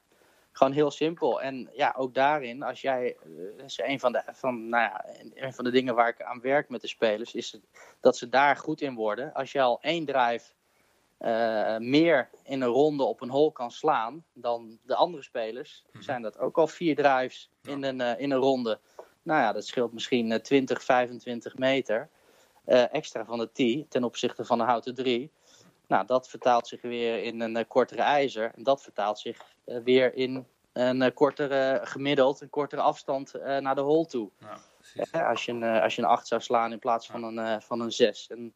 gewoon 0.52 0.72
heel 0.72 0.90
simpel. 0.90 1.42
En 1.42 1.70
ja, 1.72 1.94
ook 1.96 2.14
daarin, 2.14 2.62
als 2.62 2.80
jij, 2.80 3.16
eh, 3.22 3.28
dat 3.56 3.66
is 3.66 3.80
een 3.82 4.00
van, 4.00 4.12
de, 4.12 4.22
van, 4.32 4.68
nou 4.68 4.82
ja, 4.82 5.04
een 5.34 5.52
van 5.52 5.64
de 5.64 5.70
dingen 5.70 5.94
waar 5.94 6.08
ik 6.08 6.22
aan 6.22 6.40
werk 6.40 6.68
met 6.68 6.80
de 6.80 6.88
spelers, 6.88 7.34
is 7.34 7.58
dat 8.00 8.16
ze 8.16 8.28
daar 8.28 8.56
goed 8.56 8.80
in 8.80 8.94
worden. 8.94 9.32
Als 9.34 9.52
je 9.52 9.60
al 9.60 9.78
één 9.80 10.04
drive 10.04 10.56
meer 11.78 12.30
in 12.42 12.60
een 12.60 12.68
ronde 12.68 13.02
op 13.02 13.20
een 13.20 13.30
hole 13.30 13.52
kan 13.52 13.70
slaan 13.70 14.24
dan 14.32 14.78
de 14.82 14.94
andere 14.94 15.22
spelers, 15.22 15.84
zijn 15.98 16.22
dat 16.22 16.38
ook 16.38 16.58
al 16.58 16.66
vier 16.66 16.96
drives 16.96 17.50
in 17.62 17.82
een, 17.82 18.00
in 18.00 18.30
een 18.30 18.38
ronde. 18.38 18.80
Nou 19.28 19.40
ja, 19.40 19.52
dat 19.52 19.66
scheelt 19.66 19.92
misschien 19.92 20.32
eh, 20.32 20.40
20, 20.40 20.82
25 20.82 21.56
meter 21.56 22.08
extra 22.68 23.24
van 23.24 23.38
de 23.38 23.52
tee 23.52 23.86
ten 23.88 24.04
opzichte 24.04 24.44
van 24.44 24.58
de 24.58 24.64
houten 24.64 24.94
drie. 24.94 25.30
Nou, 25.88 26.06
dat 26.06 26.28
vertaalt 26.28 26.66
zich 26.66 26.82
weer 26.82 27.22
in 27.22 27.40
een 27.40 27.56
eh, 27.56 27.64
kortere 27.68 28.02
ijzer. 28.02 28.52
En 28.54 28.62
dat 28.62 28.82
vertaalt 28.82 29.18
zich 29.18 29.42
eh, 29.64 29.78
weer 29.84 30.14
in 30.14 30.46
een 30.72 31.02
eh, 31.02 31.14
kortere 31.14 31.80
gemiddeld, 31.82 32.40
een 32.40 32.50
kortere 32.50 32.82
afstand 32.82 33.34
eh, 33.34 33.58
naar 33.58 33.74
de 33.74 33.80
hole 33.80 34.06
toe. 34.06 34.30
Ja, 34.38 34.58
precies. 34.76 35.12
Hè, 35.12 35.24
als, 35.24 35.44
je 35.44 35.52
een, 35.52 35.62
eh, 35.62 35.82
als 35.82 35.94
je 35.94 36.02
een 36.02 36.08
8 36.08 36.26
zou 36.26 36.40
slaan 36.40 36.72
in 36.72 36.78
plaats 36.78 37.06
van 37.06 37.22
een, 37.22 37.38
eh, 37.38 37.60
van 37.60 37.80
een 37.80 37.92
6. 37.92 38.26
En 38.26 38.54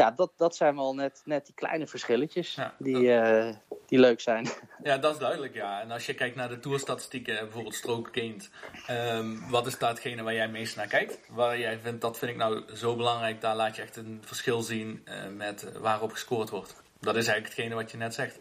ja, 0.00 0.10
dat, 0.10 0.32
dat 0.36 0.56
zijn 0.56 0.76
wel 0.76 0.94
net, 0.94 1.22
net 1.24 1.46
die 1.46 1.54
kleine 1.54 1.86
verschilletjes 1.86 2.54
Ja, 2.54 2.74
die, 2.78 3.12
eh, 3.14 3.54
die 3.86 3.98
leuk 3.98 4.20
zijn. 4.20 4.46
Ja, 4.82 4.98
dat 4.98 5.12
is 5.12 5.18
duidelijk, 5.18 5.54
ja. 5.54 5.80
En 5.80 5.90
als 5.90 6.06
je 6.06 6.14
kijkt 6.14 6.36
naar 6.36 6.48
de 6.48 6.58
tourstatistieken, 6.58 7.34
bijvoorbeeld 7.38 7.74
stroke 7.74 8.10
gained, 8.12 8.50
ehm, 8.86 9.50
wat 9.50 9.66
is 9.66 9.78
datgene 9.78 10.22
waar 10.22 10.34
jij 10.34 10.48
meest 10.48 10.76
naar 10.76 10.86
kijkt? 10.86 11.20
Waar 11.30 11.58
jij 11.58 11.78
vindt, 11.78 12.00
dat 12.00 12.18
vind 12.18 12.30
ik 12.30 12.36
nou 12.36 12.76
zo 12.76 12.96
belangrijk, 12.96 13.40
daar 13.40 13.56
laat 13.56 13.76
je 13.76 13.82
echt 13.82 13.96
een 13.96 14.22
verschil 14.24 14.60
zien 14.62 15.02
eh, 15.04 15.26
met 15.28 15.78
waarop 15.78 16.10
gescoord 16.12 16.50
wordt. 16.50 16.82
Dat 17.00 17.16
is 17.16 17.26
eigenlijk 17.26 17.56
hetgene 17.56 17.74
wat 17.74 17.90
je 17.90 17.96
net 17.96 18.14
zegt. 18.14 18.40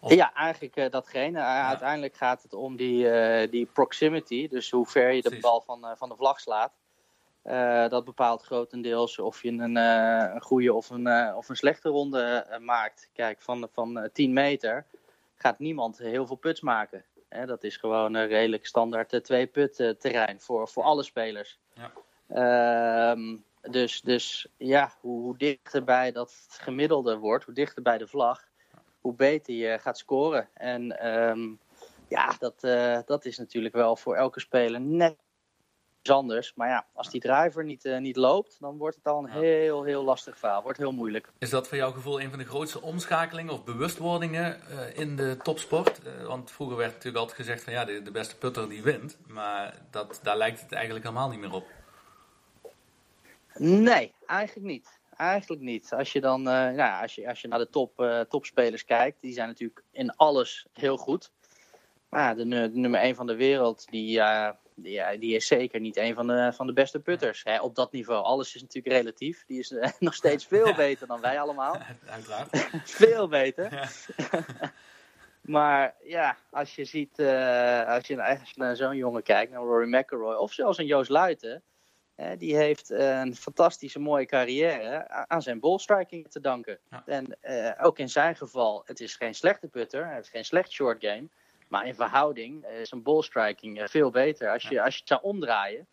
Of- 0.00 0.12
Ja, 0.14 0.32
eigenlijk 0.34 0.76
eh, 0.76 0.90
datgene. 0.90 1.40
Uiteindelijk 1.40 2.16
gaat 2.16 2.42
het 2.42 2.54
om 2.54 2.76
die, 2.76 3.10
eh, 3.10 3.50
die 3.50 3.66
proximity. 3.66 4.48
Dus 4.48 4.70
hoe 4.70 4.86
ver 4.86 5.10
je 5.10 5.16
de 5.22 5.28
Precies. 5.28 5.40
bal 5.40 5.60
van, 5.60 5.84
eh, 5.86 5.90
van 5.96 6.08
de 6.08 6.16
vlag 6.16 6.40
slaat. 6.40 6.72
Eh, 7.42 7.88
dat 7.88 8.04
bepaalt 8.04 8.42
grotendeels 8.42 9.18
of 9.18 9.42
je 9.42 9.50
een, 9.50 9.76
eh, 9.76 10.34
een 10.34 10.42
goede 10.42 10.74
of 10.74 10.90
een, 10.90 11.06
eh, 11.06 11.36
of 11.36 11.48
een 11.48 11.56
slechte 11.56 11.88
ronde 11.88 12.58
maakt. 12.60 13.10
Kijk, 13.12 13.40
van, 13.40 13.68
van 13.72 13.98
eh, 13.98 14.10
10 14.12 14.32
meter 14.32 14.86
gaat 15.34 15.58
niemand 15.58 15.98
heel 15.98 16.26
veel 16.26 16.36
puts 16.36 16.60
maken. 16.60 17.04
Hè, 17.28 17.46
dat 17.46 17.64
is 17.64 17.76
gewoon 17.76 18.14
een 18.14 18.26
redelijk 18.26 18.66
standaard 18.66 19.24
twee 19.24 19.46
put 19.46 19.80
eh, 19.80 19.90
terrein 19.90 20.40
voor, 20.40 20.68
voor 20.68 20.82
alle 20.82 21.02
spelers. 21.02 21.58
Ja. 21.74 21.92
Ehm, 22.28 23.36
dus, 23.60 24.00
dus 24.00 24.48
ja, 24.56 24.92
hoe, 25.00 25.22
hoe 25.22 25.36
dichter 25.36 25.84
bij 25.84 26.12
dat 26.12 26.46
gemiddelde 26.48 27.16
wordt, 27.16 27.44
hoe 27.44 27.54
dichter 27.54 27.82
bij 27.82 27.98
de 27.98 28.06
vlag, 28.06 28.48
hoe 29.00 29.14
beter 29.14 29.54
je 29.54 29.78
gaat 29.78 29.98
scoren. 29.98 30.48
En 30.54 30.98
ehm, 30.98 31.54
ja, 32.08 32.34
dat, 32.38 32.60
dat 33.06 33.24
is 33.24 33.38
natuurlijk 33.38 33.74
wel 33.74 33.96
voor 33.96 34.14
elke 34.14 34.40
speler 34.40 34.80
net 34.80 35.16
anders. 36.10 36.54
Maar 36.54 36.68
ja, 36.68 36.86
als 36.94 37.10
die 37.10 37.20
driver 37.20 37.64
niet, 37.64 37.84
eh, 37.84 37.98
niet 37.98 38.16
loopt, 38.16 38.56
dan 38.60 38.76
wordt 38.76 38.96
het 38.96 39.06
al 39.06 39.18
een 39.18 39.30
heel, 39.30 39.82
heel 39.82 40.04
lastig 40.04 40.38
verhaal. 40.38 40.62
Wordt 40.62 40.78
heel 40.78 40.92
moeilijk. 40.92 41.30
Is 41.38 41.50
dat 41.50 41.68
voor 41.68 41.76
jouw 41.76 41.92
gevoel 41.92 42.20
een 42.20 42.30
van 42.30 42.38
de 42.38 42.44
grootste 42.44 42.82
omschakelingen 42.82 43.52
of 43.52 43.64
bewustwordingen 43.64 44.60
eh, 44.60 44.98
in 44.98 45.16
de 45.16 45.36
topsport? 45.42 46.02
Eh, 46.02 46.26
want 46.26 46.50
vroeger 46.50 46.76
werd 46.76 46.90
natuurlijk 46.90 47.16
altijd 47.16 47.38
gezegd 47.38 47.64
van 47.64 47.72
ja, 47.72 47.84
de, 47.84 48.02
de 48.02 48.10
beste 48.10 48.36
putter 48.36 48.68
die 48.68 48.82
wint. 48.82 49.18
Maar 49.26 49.74
dat, 49.90 50.20
daar 50.22 50.36
lijkt 50.36 50.60
het 50.60 50.72
eigenlijk 50.72 51.04
helemaal 51.04 51.28
niet 51.28 51.40
meer 51.40 51.52
op. 51.52 51.66
Nee, 53.54 54.12
eigenlijk 54.26 54.66
niet. 54.66 54.98
Eigenlijk 55.16 55.62
niet. 55.62 55.92
Als 55.92 56.12
je 56.12 56.20
dan, 56.20 56.42
nou, 56.42 56.76
ja, 56.76 57.00
als 57.02 57.14
je, 57.14 57.28
als 57.28 57.40
je 57.40 57.48
naar 57.48 57.58
de 57.58 57.70
top, 57.70 58.24
topspelers 58.28 58.84
kijkt, 58.84 59.20
die 59.20 59.32
zijn 59.32 59.48
natuurlijk 59.48 59.82
in 59.90 60.16
alles 60.16 60.66
heel 60.72 60.96
goed. 60.96 61.30
Maar 62.08 62.36
de, 62.36 62.48
de 62.48 62.70
nummer 62.72 63.00
1 63.00 63.14
van 63.14 63.26
de 63.26 63.36
wereld, 63.36 63.86
die, 63.90 64.20
die, 64.82 65.18
die 65.18 65.34
is 65.34 65.46
zeker 65.46 65.80
niet 65.80 65.96
een 65.96 66.14
van 66.14 66.26
de, 66.26 66.52
van 66.54 66.66
de 66.66 66.72
beste 66.72 67.00
putters. 67.00 67.42
Hè, 67.44 67.60
op 67.60 67.74
dat 67.74 67.92
niveau. 67.92 68.24
Alles 68.24 68.54
is 68.54 68.60
natuurlijk 68.60 68.94
relatief. 68.94 69.44
Die 69.46 69.58
is 69.58 69.72
eh, 69.72 69.90
nog 69.98 70.14
steeds 70.14 70.46
veel 70.46 70.74
beter 70.74 71.06
dan 71.06 71.20
wij 71.20 71.40
allemaal. 71.40 71.76
Uiteraard. 72.10 72.68
Veel 72.84 73.28
beter. 73.28 73.74
Ja. 73.74 73.88
Maar 75.40 75.94
ja, 76.02 76.36
als 76.50 76.74
je 76.74 76.84
ziet, 76.84 77.18
eh, 77.18 77.86
als, 77.86 78.06
je, 78.06 78.24
als 78.24 78.50
je 78.50 78.60
naar 78.60 78.76
zo'n 78.76 78.96
jongen 78.96 79.22
kijkt, 79.22 79.52
naar 79.52 79.62
Rory 79.62 79.94
McIlroy, 79.94 80.34
of 80.34 80.52
zelfs 80.52 80.78
een 80.78 80.86
Joost 80.86 81.10
Luiten, 81.10 81.62
die 82.38 82.56
heeft 82.56 82.90
een 82.90 83.36
fantastische 83.36 83.98
mooie 83.98 84.26
carrière 84.26 85.08
aan 85.08 85.42
zijn 85.42 85.60
ballstriking 85.60 86.30
te 86.30 86.40
danken. 86.40 86.78
Ja. 86.90 87.02
En 87.06 87.36
eh, 87.40 87.84
ook 87.86 87.98
in 87.98 88.08
zijn 88.08 88.36
geval, 88.36 88.82
het 88.84 89.00
is 89.00 89.16
geen 89.16 89.34
slechte 89.34 89.68
putter, 89.68 90.06
hij 90.06 90.14
heeft 90.14 90.28
geen 90.28 90.44
slecht 90.44 90.70
short 90.70 91.04
game, 91.04 91.28
maar 91.68 91.86
in 91.86 91.94
verhouding 91.94 92.64
eh, 92.64 92.80
is 92.80 92.88
zijn 92.88 93.02
ballstriking 93.02 93.80
eh, 93.80 93.88
veel 93.88 94.10
beter. 94.10 94.50
Als 94.52 94.62
je, 94.62 94.82
als 94.82 94.94
je 94.94 95.00
het 95.00 95.08
zou 95.08 95.20
omdraaien, 95.22 95.86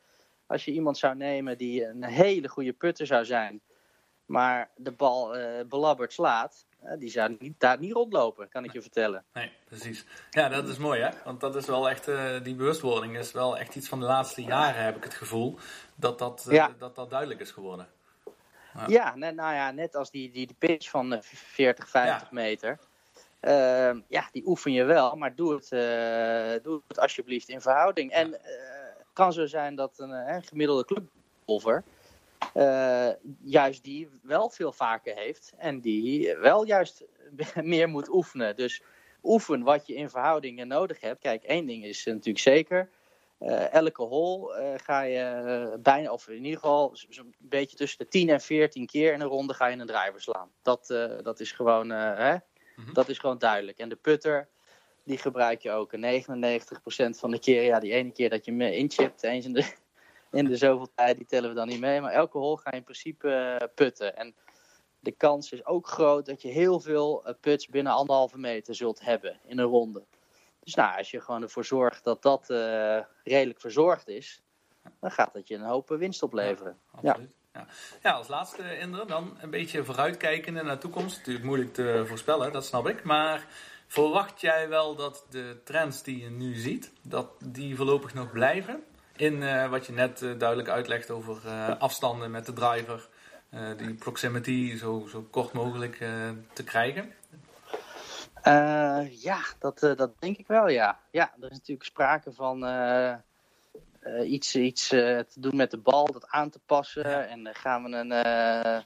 als 0.45 0.65
je 0.65 0.71
iemand 0.71 0.97
zou 0.97 1.15
nemen 1.15 1.57
die 1.57 1.85
een 1.85 2.03
hele 2.03 2.47
goede 2.47 2.73
putter 2.73 3.05
zou 3.05 3.25
zijn, 3.25 3.61
maar 4.25 4.69
de 4.75 4.91
bal 4.91 5.35
eh, 5.35 5.65
belabberd 5.65 6.13
slaat, 6.13 6.65
die 6.99 7.09
zou 7.09 7.35
niet, 7.39 7.59
daar 7.59 7.79
niet 7.79 7.91
rondlopen, 7.93 8.49
kan 8.49 8.63
ik 8.63 8.73
je 8.73 8.81
vertellen. 8.81 9.25
Nee, 9.33 9.51
precies. 9.65 10.05
Ja, 10.29 10.49
dat 10.49 10.67
is 10.67 10.77
mooi 10.77 11.01
hè. 11.01 11.09
Want 11.23 11.39
dat 11.39 11.55
is 11.55 11.65
wel 11.65 11.89
echt, 11.89 12.05
die 12.43 12.55
bewustwording 12.55 13.17
is 13.17 13.31
wel 13.31 13.57
echt 13.57 13.75
iets 13.75 13.87
van 13.87 13.99
de 13.99 14.05
laatste 14.05 14.43
jaren 14.43 14.83
heb 14.83 14.95
ik 14.95 15.03
het 15.03 15.13
gevoel. 15.13 15.57
Dat 15.95 16.19
dat, 16.19 16.45
Ja. 16.49 16.75
dat, 16.77 16.95
dat 16.95 17.09
duidelijk 17.09 17.39
is 17.39 17.51
geworden. 17.51 17.87
Ja. 18.73 18.85
Ja, 18.87 19.15
net, 19.15 19.35
nou 19.35 19.53
ja, 19.53 19.71
net 19.71 19.95
als 19.95 20.11
die, 20.11 20.31
die, 20.31 20.45
die 20.47 20.55
pitch 20.59 20.89
van 20.89 21.13
eh, 21.13 21.21
40, 21.21 21.89
50 21.89 22.21
Ja. 22.21 22.27
meter. 22.31 22.79
Ehm, 23.39 23.99
ja, 24.07 24.29
die 24.31 24.47
oefen 24.47 24.71
je 24.71 24.83
wel, 24.83 25.15
maar 25.15 25.35
doe 25.35 25.53
het, 25.53 25.71
eh, 25.71 26.63
doe 26.63 26.81
het 26.87 26.99
alsjeblieft 26.99 27.49
in 27.49 27.61
verhouding. 27.61 28.11
En 28.11 28.43
eh, 28.43 28.49
het 28.97 29.07
kan 29.13 29.33
zo 29.33 29.45
zijn 29.45 29.75
dat 29.75 29.99
een, 29.99 30.11
eh, 30.11 30.37
gemiddelde 30.41 30.85
clubgolfer 30.85 31.83
juist 33.43 33.83
die 33.83 34.09
wel 34.21 34.49
veel 34.49 34.71
vaker 34.71 35.15
heeft 35.15 35.53
en 35.57 35.79
die 35.79 36.35
wel 36.35 36.65
juist 36.65 37.03
meer 37.61 37.89
moet 37.89 38.09
oefenen. 38.09 38.55
Dus 38.55 38.81
oefen 39.25 39.63
wat 39.63 39.87
je 39.87 39.95
in 39.95 40.09
verhoudingen 40.09 40.67
nodig 40.67 40.99
hebt. 40.99 41.19
Kijk, 41.19 41.43
één 41.43 41.65
ding 41.65 41.83
is 41.83 42.05
natuurlijk 42.05 42.39
zeker. 42.39 42.89
elke 43.71 44.03
hole 44.03 44.53
eh, 44.53 44.73
ga 44.83 45.01
je 45.01 45.77
bijna, 45.79 46.11
of 46.11 46.27
in 46.27 46.43
ieder 46.43 46.59
geval 46.59 46.91
zo'n 47.09 47.35
beetje 47.37 47.77
tussen 47.77 47.97
de 47.97 48.07
10 48.07 48.29
en 48.29 48.41
14 48.41 48.85
keer 48.85 49.13
in 49.13 49.21
een 49.21 49.27
ronde 49.27 49.53
ga 49.53 49.67
je 49.67 49.77
een 49.77 49.87
driver 49.87 50.21
slaan. 50.21 50.49
Dat, 50.61 50.87
dat, 51.23 51.39
is, 51.39 51.51
gewoon, 51.51 51.91
eh, 51.91 52.35
Mhm. 52.75 52.93
dat 52.93 53.09
is 53.09 53.17
gewoon 53.17 53.37
duidelijk. 53.37 53.77
En 53.77 53.89
de 53.89 53.95
putter, 53.95 54.47
die 55.03 55.17
gebruik 55.17 55.61
je 55.61 55.71
ook. 55.71 55.93
En 55.93 55.99
99% 56.01 57.19
van 57.19 57.31
de 57.31 57.39
keer, 57.39 57.63
ja, 57.63 57.79
die 57.79 57.93
ene 57.93 58.11
keer 58.11 58.29
dat 58.29 58.45
je 58.45 58.51
me 58.51 58.75
inchipt, 58.75 59.23
eens 59.23 59.45
in 59.45 59.53
de, 59.53 59.73
in 60.31 60.45
de 60.45 60.57
zoveel 60.57 60.89
tijd, 60.95 61.17
die 61.17 61.25
tellen 61.25 61.49
we 61.49 61.55
dan 61.55 61.67
niet 61.67 61.79
mee. 61.79 62.01
Maar 62.01 62.11
elke 62.11 62.37
hole 62.37 62.57
ga 62.57 62.69
je 62.71 62.77
in 62.77 62.83
principe 62.83 63.29
eh, 63.29 63.67
putten. 63.75 64.17
En 64.17 64.35
de 64.99 65.11
kans 65.11 65.51
is 65.51 65.65
ook 65.65 65.87
groot 65.87 66.25
dat 66.25 66.41
je 66.41 66.47
heel 66.47 66.79
veel 66.79 67.25
eh, 67.25 67.33
puts 67.41 67.67
binnen 67.67 67.93
anderhalve 67.93 68.37
meter 68.37 68.75
zult 68.75 69.01
hebben 69.01 69.39
in 69.45 69.59
een 69.59 69.65
ronde. 69.65 70.05
Dus 70.59 70.75
nou, 70.75 70.97
als 70.97 71.11
je 71.11 71.21
gewoon 71.21 71.41
ervoor 71.41 71.65
zorgt 71.65 72.03
dat 72.03 72.21
dat 72.21 72.49
eh, 72.49 72.99
redelijk 73.23 73.59
verzorgd 73.59 74.07
is, 74.07 74.43
dan 74.99 75.11
gaat 75.11 75.33
dat 75.33 75.47
je 75.47 75.55
een 75.55 75.61
hoop 75.61 75.89
winst 75.89 76.23
opleveren. 76.23 76.79
Absoluut. 76.91 77.29
Ja. 77.29 77.44
Ja. 78.03 78.11
als 78.11 78.27
laatste, 78.27 78.77
Indre, 78.79 79.05
dan 79.05 79.37
een 79.41 79.49
beetje 79.49 79.83
vooruitkijkende 79.83 80.63
naar 80.63 80.73
de 80.73 80.81
toekomst. 80.81 81.17
Natuurlijk 81.17 81.45
moeilijk 81.45 81.73
te 81.73 82.03
voorspellen, 82.07 82.51
dat 82.51 82.65
snap 82.65 82.87
ik. 82.87 83.03
Maar 83.03 83.45
verwacht 83.87 84.41
jij 84.41 84.69
wel 84.69 84.95
dat 84.95 85.25
de 85.29 85.61
trends 85.63 86.03
die 86.03 86.23
je 86.23 86.29
nu 86.29 86.53
ziet, 86.53 86.91
dat 87.01 87.27
die 87.39 87.75
voorlopig 87.75 88.13
nog 88.13 88.31
blijven? 88.31 88.83
In 89.15 89.43
eh, 89.43 89.69
wat 89.69 89.85
je 89.85 89.93
net 89.93 90.21
eh, 90.21 90.29
duidelijk 90.37 90.69
uitlegt 90.69 91.11
over 91.11 91.47
eh, 91.47 91.79
afstanden 91.79 92.31
met 92.31 92.45
de 92.45 92.53
driver, 92.53 93.07
die 93.77 93.93
proximity 93.93 94.77
zo, 94.77 95.07
zo 95.09 95.27
kort 95.31 95.53
mogelijk 95.53 95.97
te 96.53 96.63
krijgen. 96.63 97.13
Ja, 99.09 99.39
dat, 99.59 99.79
dat 99.79 100.11
denk 100.19 100.37
ik 100.37 100.47
wel, 100.47 100.69
ja. 100.69 100.99
Ja, 101.11 101.33
er 101.39 101.51
is 101.51 101.57
natuurlijk 101.57 101.87
sprake 101.87 102.33
van 102.33 102.59
eh, 104.05 104.21
eh, 104.21 104.31
iets, 104.31 104.55
iets 104.55 104.91
eh, 104.91 105.19
te 105.19 105.39
doen 105.39 105.55
met 105.55 105.71
de 105.71 105.77
bal, 105.77 106.05
dat 106.11 106.27
aan 106.27 106.49
te 106.49 106.59
passen. 106.65 107.29
En 107.29 107.43
dan 107.43 107.55
gaan 107.55 107.83
we 107.83 107.89
een, 107.89 108.11
eh, 108.11 108.81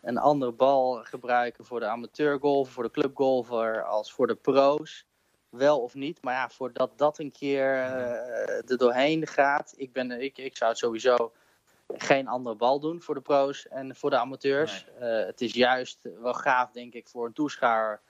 een 0.00 0.18
andere 0.18 0.52
bal 0.52 1.00
gebruiken 1.04 1.64
voor 1.64 1.80
de 1.80 1.86
amateurgolfer, 1.86 2.72
voor 2.72 2.82
de 2.82 2.90
clubgolfer, 2.90 3.84
als 3.84 4.12
voor 4.12 4.26
de 4.26 4.34
pro's. 4.34 5.06
Wel 5.48 5.80
of 5.80 5.94
niet, 5.94 6.22
maar 6.22 6.34
ja, 6.34 6.48
voordat 6.48 6.98
dat 6.98 7.18
een 7.18 7.32
keer 7.32 7.74
eh, 7.74 8.70
er 8.70 8.76
doorheen 8.76 9.26
gaat. 9.26 9.74
Ik, 9.76 9.92
ben, 9.92 10.10
ik, 10.10 10.38
ik 10.38 10.56
zou 10.56 10.70
het 10.70 10.78
sowieso 10.78 11.32
geen 11.96 12.28
andere 12.28 12.56
bal 12.56 12.80
doen 12.80 13.02
voor 13.02 13.14
de 13.14 13.20
pro's 13.20 13.68
en 13.68 13.96
voor 13.96 14.10
de 14.10 14.18
amateurs. 14.18 14.86
Eh, 14.98 15.24
het 15.24 15.40
is 15.40 15.54
juist 15.54 16.08
wel 16.20 16.34
gaaf, 16.34 16.70
denk 16.70 16.94
ik, 16.94 17.08
voor 17.08 17.26
een 17.26 17.32
toeschouwer 17.32 18.00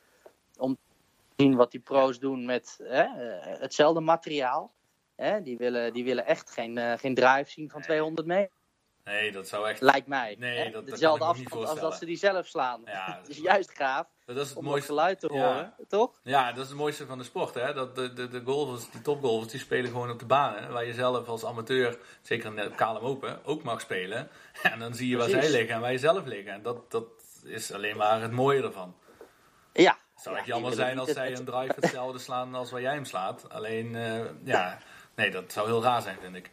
om 0.56 0.74
te 0.74 1.34
zien 1.36 1.56
wat 1.56 1.70
die 1.70 1.80
pro's 1.80 2.18
doen 2.18 2.44
met 2.44 2.78
hè, 2.82 3.02
eh, 3.02 3.60
hetzelfde 3.60 4.00
materiaal. 4.00 4.72
Hè, 5.18 5.42
die, 5.42 5.56
willen, 5.56 5.92
die 5.92 6.04
willen 6.04 6.26
echt 6.26 6.50
geen, 6.50 6.78
eh, 6.78 6.98
geen 6.98 7.14
drive 7.14 7.50
zien 7.50 7.70
van 7.70 7.80
200 7.82 8.26
meter, 8.26 8.56
Nee, 9.04 9.32
dat 9.32 9.48
zou 9.48 9.68
echt... 9.68 9.80
lijkt 9.80 10.06
mij. 10.06 10.36
Nee, 10.38 10.58
hè? 10.58 10.64
dat- 10.64 10.72
dat 10.72 10.86
Dezelfde 10.86 11.24
niet 11.24 11.44
afstand 11.46 11.68
als 11.68 11.80
dat 11.80 11.94
ze 11.98 12.04
die 12.04 12.16
zelf 12.16 12.46
slaan. 12.46 12.80
Ja, 12.84 13.16
het 13.20 13.28
is 13.28 13.38
juist 13.38 13.70
gaaf 13.76 14.06
Dat 14.24 14.36
is 14.36 14.48
het 14.48 14.56
om 14.56 14.62
dat 14.62 14.70
mooiste. 14.70 14.88
geluid 14.88 15.20
te 15.20 15.28
Ja. 15.32 15.40
horen, 15.52 15.74
toch? 15.88 16.20
Ja, 16.22 16.52
dat 16.52 16.62
is 16.62 16.68
het 16.68 16.78
mooiste 16.78 17.06
van 17.06 17.18
de 17.18 17.24
sport. 17.24 17.54
Hè? 17.54 17.72
Dat 17.74 17.94
de, 17.96 18.12
de, 18.12 18.28
de 18.28 18.42
golfers, 18.44 18.90
die 18.90 19.00
topgolfers, 19.02 19.50
die 19.52 19.60
spelen 19.60 19.90
gewoon 19.90 20.10
op 20.10 20.18
de 20.18 20.26
banen. 20.26 20.72
Waar 20.72 20.84
je 20.84 20.92
zelf 20.94 21.28
als 21.28 21.44
amateur, 21.44 21.98
zeker 22.22 22.46
in 22.50 22.56
de 22.56 22.70
KLM 22.76 22.96
Open, 22.96 23.44
ook 23.44 23.62
mag 23.62 23.80
spelen. 23.80 24.28
En 24.62 24.78
dan 24.78 24.94
zie 24.94 25.08
je 25.08 25.16
waar 25.16 25.28
zij 25.28 25.50
liggen 25.50 25.74
en 25.74 25.80
waar 25.80 25.92
je 25.92 25.98
zelf 25.98 26.24
liggen. 26.24 26.52
En 26.52 26.62
dat, 26.62 26.90
dat 26.90 27.06
is 27.44 27.72
alleen 27.72 27.96
maar 27.96 28.20
het 28.20 28.32
mooie 28.32 28.62
ervan. 28.62 28.96
Ja. 29.72 29.96
Het 30.14 30.22
zou 30.22 30.34
Ja, 30.34 30.40
echt 30.40 30.50
jammer 30.50 30.72
zijn 30.72 30.98
als 30.98 31.10
zij 31.10 31.28
het- 31.30 31.38
een 31.38 31.44
drive 31.44 31.74
hetzelfde 31.80 32.18
slaan 32.18 32.54
als 32.54 32.70
waar 32.70 32.80
jij 32.80 32.94
hem 32.94 33.04
slaat. 33.04 33.48
Alleen, 33.50 33.94
eh, 33.96 34.20
ja, 34.44 34.78
nee, 35.18 35.30
dat 35.30 35.52
zou 35.52 35.66
heel 35.66 35.82
raar 35.82 36.02
zijn, 36.02 36.16
vind 36.20 36.36
ik. 36.36 36.50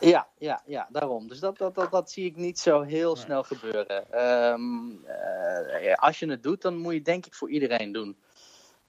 Ja, 0.00 0.28
ja, 0.38 0.62
ja, 0.66 0.88
daarom. 0.90 1.28
Dus 1.28 1.40
dat, 1.40 1.58
dat, 1.58 1.74
dat, 1.74 1.90
dat 1.90 2.10
zie 2.10 2.24
ik 2.24 2.36
niet 2.36 2.58
zo 2.58 2.80
heel 2.82 3.16
snel 3.16 3.42
gebeuren. 3.42 4.12
Ehm, 4.12 5.06
eh, 5.06 5.94
als 5.94 6.18
je 6.18 6.30
het 6.30 6.42
doet, 6.42 6.62
dan 6.62 6.76
moet 6.76 6.90
je 6.90 6.96
het 6.96 7.06
denk 7.06 7.26
ik 7.26 7.34
voor 7.34 7.50
iedereen 7.50 7.92
doen. 7.92 8.16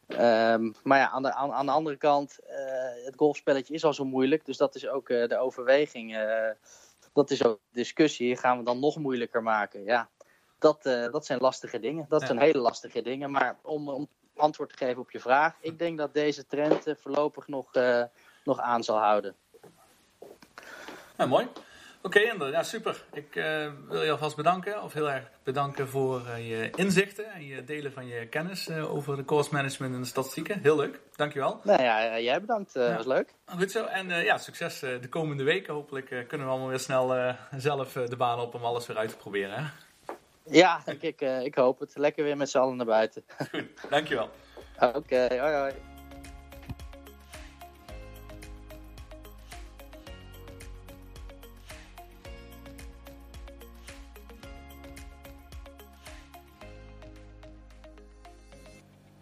Ehm, 0.08 0.72
maar 0.84 0.98
ja, 0.98 1.10
aan 1.10 1.24
de, 1.24 1.34
aan, 1.34 1.52
aan 1.52 1.65
de 1.65 1.72
andere 1.72 1.98
kant, 1.98 2.39
eh, 2.39 3.06
het 3.06 3.15
golfspelletje 3.15 3.74
is 3.74 3.84
al 3.84 3.93
zo 3.93 4.06
moeilijk. 4.06 4.45
Dus 4.45 4.58
dat 4.58 4.76
is 4.76 4.88
ook 4.88 5.10
eh, 5.10 5.28
de 5.28 5.38
overweging. 5.38 6.17
dat 7.13 7.30
is 7.32 7.43
ook 7.43 7.60
de 7.69 7.80
discussie. 7.80 8.36
Gaan 8.36 8.58
we 8.58 8.63
dan 8.63 8.80
nog 8.80 8.98
moeilijker 8.98 9.43
maken? 9.43 9.84
Ja, 9.84 10.10
dat, 10.60 10.84
dat 11.12 11.26
zijn 11.26 11.39
lastige 11.39 11.80
dingen. 11.80 12.06
Dat 12.10 12.22
Ja. 12.22 12.28
zijn 12.28 12.39
hele 12.39 12.60
lastige 12.60 13.02
dingen. 13.02 13.32
Maar 13.32 13.58
om, 13.62 13.89
om 13.89 14.08
antwoord 14.36 14.69
te 14.69 14.78
geven 14.78 15.02
op 15.02 15.12
je 15.12 15.19
vraag. 15.19 15.56
Ik 15.62 15.80
denk 15.80 15.98
dat 15.98 16.13
deze 16.13 16.45
trend 16.45 16.86
voorlopig 17.02 17.48
nog, 17.48 17.72
nog 18.50 18.60
aan 18.60 18.84
zal 18.84 18.98
houden. 18.98 19.36
Nou, 21.18 21.30
mooi. 21.30 21.48
Oké, 22.02 22.20
Ender, 22.20 22.52
ja, 22.52 22.64
super. 22.64 23.04
Ik 23.14 23.36
eh, 23.36 23.68
wil 23.88 24.04
je 24.04 24.12
alvast 24.12 24.36
bedanken, 24.36 24.84
of 24.84 24.94
heel 24.94 25.12
erg 25.12 25.30
bedanken 25.44 25.88
voor 25.88 26.28
eh, 26.28 26.50
je 26.50 26.70
inzichten 26.76 27.32
en 27.34 27.46
je 27.46 27.64
delen 27.64 27.94
van 27.94 28.08
je 28.08 28.28
kennis 28.28 28.68
eh, 28.68 28.96
over 28.96 29.16
de 29.16 29.26
course 29.26 29.54
management 29.54 29.94
en 29.94 30.02
de 30.02 30.08
statistieken. 30.08 30.60
Heel 30.62 30.76
leuk, 30.76 31.00
dankjewel. 31.16 31.60
Nou 31.64 31.82
ja, 31.82 32.20
jij 32.20 32.42
bedankt. 32.42 32.74
Ja. 32.74 32.96
was 32.96 33.06
leuk. 33.06 33.34
Goed 33.46 33.72
zo, 33.72 33.86
en 33.86 34.08
ja, 34.08 34.38
succes 34.38 34.80
de 34.80 35.10
komende 35.10 35.44
weken. 35.44 35.74
Hopelijk 35.74 36.08
kunnen 36.08 36.48
we 36.48 36.54
allemaal 36.54 36.70
weer 36.70 36.80
snel 36.80 37.36
zelf 37.58 37.92
de 37.92 38.18
baan 38.18 38.40
op 38.40 38.54
om 38.54 38.64
alles 38.64 38.88
weer 38.88 38.98
uit 38.98 39.10
te 39.10 39.18
proberen. 39.18 39.56
Hè? 39.56 39.64
Ja, 40.44 40.82
ik, 40.86 41.02
ik, 41.02 41.22
ik 41.22 41.56
hoop 41.56 41.80
het. 41.80 41.98
Lekker 41.98 42.24
weer 42.24 42.38
met 42.38 42.50
z'n 42.50 42.58
allen 42.58 42.78
naar 42.78 42.86
buiten. 42.86 43.24
Dankjewel. 43.90 44.30
Oké, 44.96 45.28
hoi 45.40 45.56
hoi. 45.56 45.88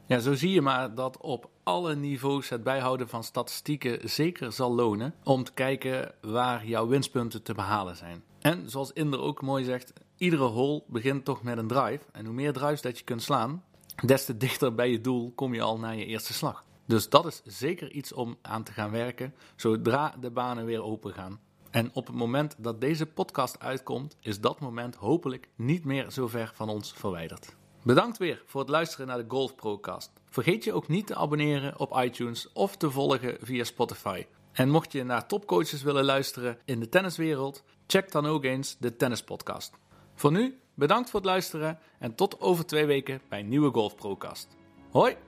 Ja, 0.08 0.20
zo 0.20 0.34
zie 0.34 0.52
je 0.52 0.62
maar 0.62 0.96
dat 0.96 1.18
op 1.18 1.50
alle 1.64 1.96
niveaus 1.96 2.50
het 2.50 2.64
bijhouden 2.64 3.08
van 3.10 3.24
statistieken 3.24 4.10
zeker 4.10 4.52
zal 4.52 4.76
lonen 4.76 5.14
om 5.24 5.44
te 5.44 5.54
kijken 5.54 6.12
waar 6.22 6.66
jouw 6.66 6.88
winstpunten 6.88 7.44
te 7.44 7.54
behalen 7.54 7.96
zijn. 7.96 8.24
En 8.40 8.70
zoals 8.70 8.92
Inder 8.92 9.20
ook 9.20 9.42
mooi 9.42 9.64
zegt, 9.64 9.94
iedere 10.18 10.44
hole 10.44 10.84
begint 10.88 11.26
toch 11.26 11.44
met 11.44 11.58
een 11.58 11.68
drive. 11.68 12.04
En 12.12 12.26
hoe 12.26 12.34
meer 12.34 12.54
drives 12.54 12.82
dat 12.82 12.98
je 12.98 13.04
kunt 13.04 13.22
slaan, 13.22 13.64
des 14.06 14.26
te 14.26 14.38
dichter 14.38 14.76
bij 14.76 14.92
je 14.92 15.02
doel 15.02 15.32
kom 15.36 15.54
je 15.54 15.62
al 15.62 15.80
naar 15.80 15.96
je 15.96 16.06
eerste 16.06 16.34
slag. 16.34 16.64
Dus 16.86 17.10
dat 17.10 17.26
is 17.26 17.42
zeker 17.46 17.92
iets 17.92 18.14
om 18.14 18.38
aan 18.42 18.64
te 18.64 18.72
gaan 18.72 18.92
werken 18.92 19.34
zodra 19.56 20.16
de 20.20 20.32
banen 20.32 20.66
weer 20.66 20.84
open 20.84 21.14
gaan. 21.14 21.40
En 21.72 21.90
op 21.94 22.08
het 22.08 22.16
moment 22.16 22.56
dat 22.58 22.82
deze 22.82 23.06
podcast 23.06 23.60
uitkomt, 23.60 24.18
is 24.22 24.40
dat 24.40 24.60
moment 24.60 24.96
hopelijk 24.96 25.50
niet 25.56 25.86
meer 25.86 26.12
zo 26.12 26.28
ver 26.28 26.52
van 26.54 26.70
ons 26.70 26.94
verwijderd. 26.94 27.56
Bedankt 27.88 28.18
weer 28.18 28.44
voor 28.46 28.62
het 28.62 28.70
luisteren 28.70 29.08
naar 29.08 29.18
de 29.18 29.26
Golf 29.28 29.56
Procast. 29.56 30.12
Vergeet 30.30 30.64
je 30.64 30.74
ook 30.74 30.88
niet 30.88 31.08
te 31.08 31.16
abonneren 31.16 31.80
op 31.80 31.98
iTunes 32.04 32.52
of 32.54 32.78
te 32.78 32.92
volgen 32.92 33.38
via 33.42 33.64
Spotify. 33.64 34.26
En 34.52 34.70
mocht 34.70 34.92
je 34.92 35.04
naar 35.04 35.28
topcoaches 35.28 35.84
willen 35.84 36.04
luisteren 36.04 36.58
in 36.66 36.80
de 36.80 36.90
tenniswereld, 36.90 37.64
check 37.86 38.12
dan 38.12 38.26
ook 38.26 38.44
eens 38.44 38.78
de 38.80 38.96
Tennis 38.96 39.24
Podcast. 39.24 39.74
Voor 40.16 40.32
nu, 40.32 40.60
bedankt 40.74 41.10
voor 41.10 41.20
het 41.20 41.30
luisteren 41.30 41.80
en 42.00 42.16
tot 42.16 42.42
over 42.42 42.66
twee 42.66 42.86
weken 42.86 43.22
bij 43.30 43.40
een 43.40 43.50
nieuwe 43.50 43.72
Golf 43.72 43.96
Procast. 43.96 44.48
Hoi! 44.92 45.27